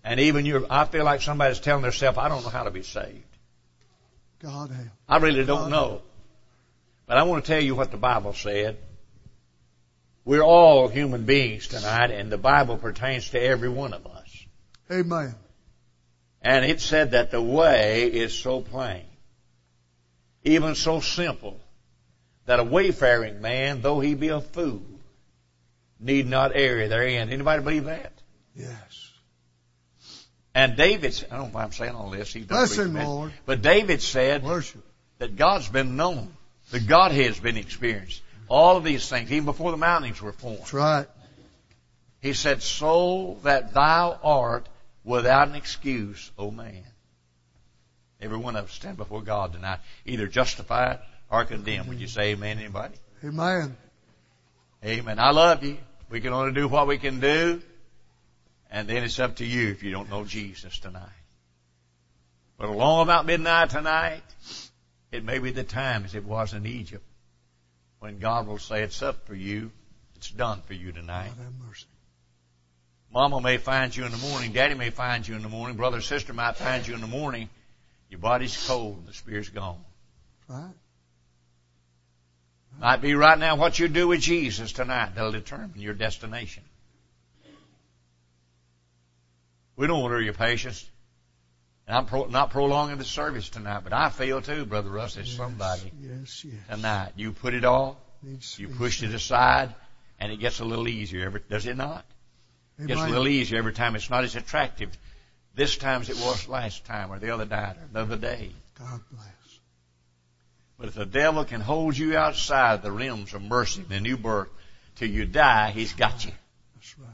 And 0.05 0.21
even 0.21 0.45
you 0.45 0.67
I 0.69 0.85
feel 0.85 1.05
like 1.05 1.23
somebody's 1.23 1.61
telling 1.61 1.83
themselves, 1.83 2.19
I 2.19 2.29
don't 2.29 2.43
know 2.43 2.51
how 2.51 2.65
to 2.65 2.71
be 2.71 2.83
saved. 2.83 3.25
God 4.41 4.71
help. 4.71 4.89
I 5.09 5.17
really 5.17 5.45
don't 5.45 5.71
know. 5.71 6.03
But 7.07 7.17
I 7.17 7.23
want 7.23 7.45
to 7.45 7.53
tell 7.53 7.63
you 7.63 7.75
what 7.75 7.91
the 7.91 7.97
Bible 7.97 8.35
said. 8.35 8.77
We're 10.25 10.43
all 10.43 10.89
human 10.89 11.25
beings 11.25 11.69
tonight, 11.69 12.11
and 12.11 12.31
the 12.33 12.39
Bible 12.39 12.79
pertains 12.79 13.31
to 13.31 13.41
every 13.41 13.69
one 13.69 13.93
of 13.93 14.07
us. 14.07 14.14
Amen. 14.91 15.35
And 16.43 16.65
it 16.65 16.81
said 16.81 17.13
that 17.13 17.31
the 17.31 17.41
way 17.41 18.05
is 18.05 18.37
so 18.37 18.61
plain, 18.61 19.05
even 20.43 20.75
so 20.75 21.01
simple, 21.01 21.59
that 22.47 22.61
a 22.61 22.65
wayfaring 22.65 23.41
man, 23.41 23.81
though 23.81 24.01
he 24.01 24.15
be 24.15 24.29
a 24.29 24.41
fool, 24.41 24.83
need 25.99 26.27
not 26.27 26.53
err 26.55 26.89
therein. 26.89 27.31
Anybody 27.31 27.63
believe 27.63 27.85
that? 27.85 28.13
Yes. 28.55 29.11
And 30.55 30.77
David, 30.77 31.25
I 31.31 31.37
don't 31.37 31.47
know 31.47 31.55
why 31.55 31.65
I'm 31.65 31.73
saying 31.73 31.95
all 31.95 32.11
this. 32.11 32.33
He 32.33 32.41
doesn't 32.41 32.93
Bless 32.93 33.05
him, 33.05 33.09
Lord. 33.09 33.33
But 33.47 33.63
David 33.63 34.03
said 34.03 34.45
Worship. 34.45 34.85
that 35.19 35.37
God's 35.37 35.69
been 35.69 35.97
known. 35.97 36.37
The 36.71 36.81
Godhead's 36.81 37.41
been 37.41 37.57
experienced. 37.57 38.23
All 38.49 38.77
of 38.77 38.85
these 38.85 39.09
things, 39.09 39.33
even 39.33 39.47
before 39.47 39.71
the 39.71 39.77
mountains 39.77 40.21
were 40.21 40.33
formed. 40.33 40.59
That's 40.59 40.73
right. 40.75 41.07
He 42.21 42.35
said, 42.35 42.63
so 42.63 43.39
that 43.43 43.75
thou 43.75 44.19
art 44.23 44.69
without 45.05 45.49
an 45.49 45.55
excuse, 45.55 46.31
O 46.39 46.51
man. 46.51 46.85
Every 48.21 48.39
one 48.39 48.57
of 48.57 48.65
us 48.65 48.73
stand 48.73 48.97
before 48.97 49.23
God 49.23 49.53
tonight, 49.53 49.81
either 50.07 50.27
justified 50.27 51.01
or 51.31 51.45
condemned. 51.45 51.89
Would 51.89 52.01
you 52.01 52.07
say 52.07 52.33
amen, 52.33 52.59
anybody? 52.59 52.95
Amen. 53.23 53.77
Amen. 54.85 55.19
I 55.19 55.31
love 55.31 55.63
you. 55.63 55.77
We 56.11 56.21
can 56.21 56.33
only 56.33 56.53
do 56.53 56.69
what 56.69 56.87
we 56.87 56.99
can 56.99 57.21
do. 57.21 57.61
And 58.71 58.89
then 58.89 59.05
it's 59.05 59.21
up 59.21 59.37
to 59.37 59.45
you 59.45 59.71
if 59.71 59.83
you 59.83 59.91
don't 59.91 60.11
know 60.11 60.25
Jesus 60.25 60.79
tonight. 60.79 61.09
But 62.59 62.69
along 62.69 63.03
about 63.03 63.27
midnight 63.27 63.71
tonight, 63.71 64.23
it 65.13 65.25
may 65.25 65.39
be 65.39 65.51
the 65.51 65.65
time 65.65 66.05
as 66.05 66.15
it 66.15 66.25
was 66.25 66.55
in 66.55 66.67
Egypt 66.67 67.05
when 67.99 68.19
God 68.19 68.47
will 68.47 68.59
say 68.59 68.83
it's 68.83 69.03
up 69.03 69.27
for 69.27 69.35
you. 69.35 69.71
It's 70.17 70.31
done 70.31 70.63
for 70.67 70.75
you 70.75 70.93
tonight. 70.93 71.31
God 71.37 71.45
have 71.45 71.67
mercy. 71.67 71.87
Mama 73.15 73.41
may 73.41 73.59
find 73.59 73.97
you 73.97 74.05
in 74.05 74.11
the 74.11 74.19
morning. 74.19 74.53
Daddy 74.53 74.75
may 74.75 74.91
find 74.91 75.27
you 75.27 75.37
in 75.37 75.43
the 75.43 75.49
morning. 75.49 75.77
Brother 75.77 75.99
or 75.99 76.01
sister 76.01 76.33
might 76.33 76.57
find 76.57 76.87
you 76.87 76.95
in 76.95 77.01
the 77.01 77.07
morning. 77.07 77.49
Your 78.11 78.19
body's 78.19 78.67
cold 78.67 78.99
and 78.99 79.07
the 79.07 79.13
spirit's 79.13 79.51
gone. 79.51 79.79
Right? 80.49 80.75
Might 82.81 83.01
be 83.01 83.15
right 83.15 83.39
now 83.39 83.55
what 83.55 83.79
you 83.79 83.87
do 83.87 84.09
with 84.09 84.21
Jesus 84.21 84.73
tonight 84.73 85.13
that'll 85.15 85.31
determine 85.31 85.75
your 85.77 85.95
destination. 85.95 86.65
We 89.77 89.87
don't 89.87 90.03
order 90.03 90.21
your 90.21 90.35
patience. 90.35 90.85
And 91.87 91.97
I'm 91.97 92.07
pro- 92.07 92.27
not 92.27 92.51
prolonging 92.51 92.99
the 92.99 93.05
service 93.05 93.49
tonight, 93.49 93.83
but 93.85 93.93
I 93.93 94.09
feel 94.09 94.43
too, 94.43 94.65
Brother 94.65 94.91
Russ, 94.91 95.15
there's 95.15 95.29
Yes, 95.29 95.37
somebody 95.37 95.93
Yes, 96.01 96.45
yes. 96.45 96.55
tonight. 96.69 97.13
You 97.15 97.31
put 97.31 97.55
it 97.55 97.65
off, 97.65 97.97
you 98.57 98.69
pushed 98.69 99.05
it 99.05 99.15
aside, 99.15 99.73
and 100.19 100.33
it 100.33 100.39
gets 100.41 100.59
a 100.59 100.65
little 100.65 100.89
easier. 100.89 101.27
Every, 101.27 101.43
does 101.49 101.67
it 101.67 101.77
not? 101.77 102.05
It 102.79 102.87
gets 102.89 103.01
a 103.01 103.09
little 103.09 103.29
easier 103.29 103.59
every 103.59 103.73
time. 103.73 103.95
It's 103.95 104.11
not 104.11 104.25
as 104.25 104.37
attractive 104.37 104.91
this 105.55 105.77
time 105.77 106.01
as 106.01 106.11
it 106.11 106.17
was 106.17 106.49
last 106.49 106.85
time 106.85 107.13
or 107.13 107.19
the 107.19 107.31
other 107.31 107.47
night 107.47 107.77
or 107.77 107.89
the 107.93 108.01
other 108.01 108.17
day. 108.17 108.51
God 108.79 109.01
bless. 109.11 109.29
But 110.79 110.89
if 110.89 110.95
the 110.95 111.07
devil 111.07 111.45
can 111.45 111.61
hold 111.61 111.97
you 111.97 112.17
outside 112.17 112.83
the 112.83 112.91
realms 112.91 113.33
of 113.33 113.43
mercy 113.43 113.83
the 113.83 114.01
new 114.01 114.17
birth 114.17 114.49
till 114.97 115.09
you 115.09 115.25
die, 115.25 115.71
he's 115.71 115.93
got 115.93 116.25
you. 116.25 116.33
That's 116.75 116.99
right. 116.99 117.09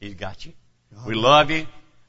He's 0.00 0.14
got 0.14 0.46
you. 0.46 0.52
God 0.94 1.06
We 1.06 1.14
love 1.14 1.50
you. 1.50 1.66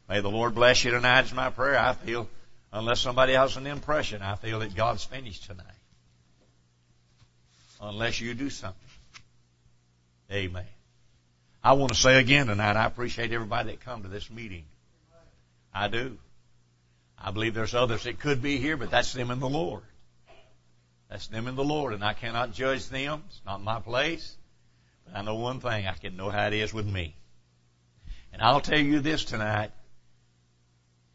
May 0.07 0.21
the 0.21 0.29
Lord 0.29 0.55
bless 0.55 0.83
you 0.83 0.91
tonight 0.91 1.25
is 1.25 1.33
my 1.33 1.49
prayer. 1.49 1.77
I 1.77 1.93
feel, 1.93 2.29
unless 2.71 3.01
somebody 3.01 3.33
has 3.33 3.57
an 3.57 3.67
impression, 3.67 4.21
I 4.21 4.35
feel 4.35 4.59
that 4.59 4.75
God's 4.75 5.03
finished 5.03 5.45
tonight. 5.45 5.65
Unless 7.81 8.21
you 8.21 8.33
do 8.33 8.49
something. 8.49 8.79
Amen. 10.31 10.65
I 11.65 11.73
want 11.73 11.93
to 11.93 11.97
say 11.99 12.19
again 12.19 12.45
tonight, 12.45 12.75
I 12.75 12.85
appreciate 12.85 13.31
everybody 13.31 13.71
that 13.71 13.79
come 13.79 14.03
to 14.03 14.07
this 14.07 14.29
meeting. 14.29 14.65
I 15.73 15.87
do. 15.87 16.19
I 17.17 17.31
believe 17.31 17.55
there's 17.55 17.73
others 17.73 18.03
that 18.03 18.19
could 18.19 18.39
be 18.43 18.57
here, 18.57 18.77
but 18.77 18.91
that's 18.91 19.13
them 19.13 19.31
in 19.31 19.39
the 19.39 19.49
Lord. 19.49 19.81
That's 21.09 21.25
them 21.25 21.47
in 21.47 21.55
the 21.55 21.63
Lord, 21.63 21.95
and 21.95 22.03
I 22.03 22.13
cannot 22.13 22.53
judge 22.53 22.87
them. 22.89 23.23
It's 23.29 23.41
not 23.47 23.63
my 23.63 23.79
place. 23.79 24.37
But 25.05 25.17
I 25.17 25.23
know 25.23 25.33
one 25.33 25.59
thing, 25.59 25.87
I 25.87 25.93
can 25.93 26.15
know 26.15 26.29
how 26.29 26.45
it 26.45 26.53
is 26.53 26.71
with 26.71 26.85
me. 26.85 27.15
And 28.31 28.43
I'll 28.43 28.61
tell 28.61 28.77
you 28.79 28.99
this 28.99 29.25
tonight. 29.25 29.71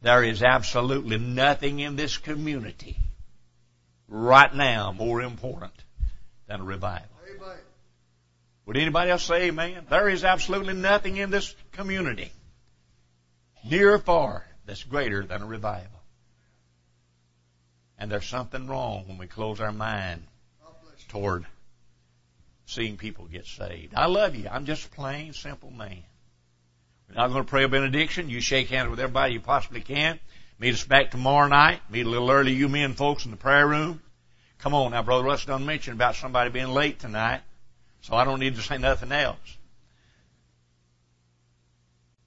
There 0.03 0.25
is 0.25 0.43
absolutely 0.43 1.19
nothing 1.19 1.79
in 1.79 1.95
this 1.95 2.17
community 2.17 2.99
right 4.09 4.53
now 4.53 4.91
more 4.91 5.23
important 5.23 5.85
than 6.49 6.63
a 6.63 6.65
revival. 6.65 7.10
Would 8.71 8.77
anybody 8.77 9.11
else 9.11 9.25
say 9.25 9.49
amen? 9.49 9.85
There 9.91 10.09
is 10.09 10.23
absolutely 10.23 10.75
nothing 10.75 11.17
in 11.17 11.31
this 11.31 11.57
community, 11.73 12.31
near 13.69 13.95
or 13.95 13.99
far, 13.99 14.47
that's 14.65 14.85
greater 14.85 15.25
than 15.25 15.43
a 15.43 15.45
revival. 15.45 16.01
And 17.99 18.13
there's 18.13 18.27
something 18.27 18.69
wrong 18.69 19.09
when 19.09 19.19
we 19.19 19.27
close 19.27 19.61
our 19.61 19.73
mind 19.73 20.23
toward 21.09 21.47
seeing 22.67 22.97
people 22.97 23.25
get 23.25 23.47
saved. 23.47 23.93
I 23.97 24.07
love 24.07 24.37
you. 24.37 24.49
I'm 24.49 24.67
just 24.67 24.87
a 24.87 24.91
plain, 24.91 25.33
simple 25.33 25.73
man. 25.73 26.05
We're 27.09 27.17
not 27.17 27.33
going 27.33 27.43
to 27.43 27.51
pray 27.51 27.65
a 27.65 27.69
benediction. 27.69 28.31
You 28.31 28.41
shake 28.41 28.69
hands 28.69 28.89
with 28.89 29.01
everybody 29.01 29.33
you 29.33 29.41
possibly 29.41 29.81
can. 29.81 30.21
Meet 30.61 30.75
us 30.75 30.85
back 30.85 31.11
tomorrow 31.11 31.49
night. 31.49 31.81
Meet 31.91 32.07
a 32.07 32.09
little 32.09 32.31
early, 32.31 32.53
you 32.53 32.69
men 32.69 32.95
folks 32.95 33.25
in 33.25 33.33
the 33.33 33.37
prayer 33.37 33.67
room. 33.67 34.01
Come 34.59 34.75
on 34.75 34.93
now, 34.93 35.03
Brother 35.03 35.25
Russ 35.25 35.45
done 35.45 35.67
mentioned 35.67 35.97
about 35.97 36.15
somebody 36.15 36.51
being 36.51 36.69
late 36.69 37.01
tonight, 37.01 37.41
so 38.03 38.15
I 38.15 38.25
don't 38.25 38.41
need 38.41 38.57
to 38.57 38.63
say 38.63 38.79
nothing 38.79 39.13
else. 39.13 39.59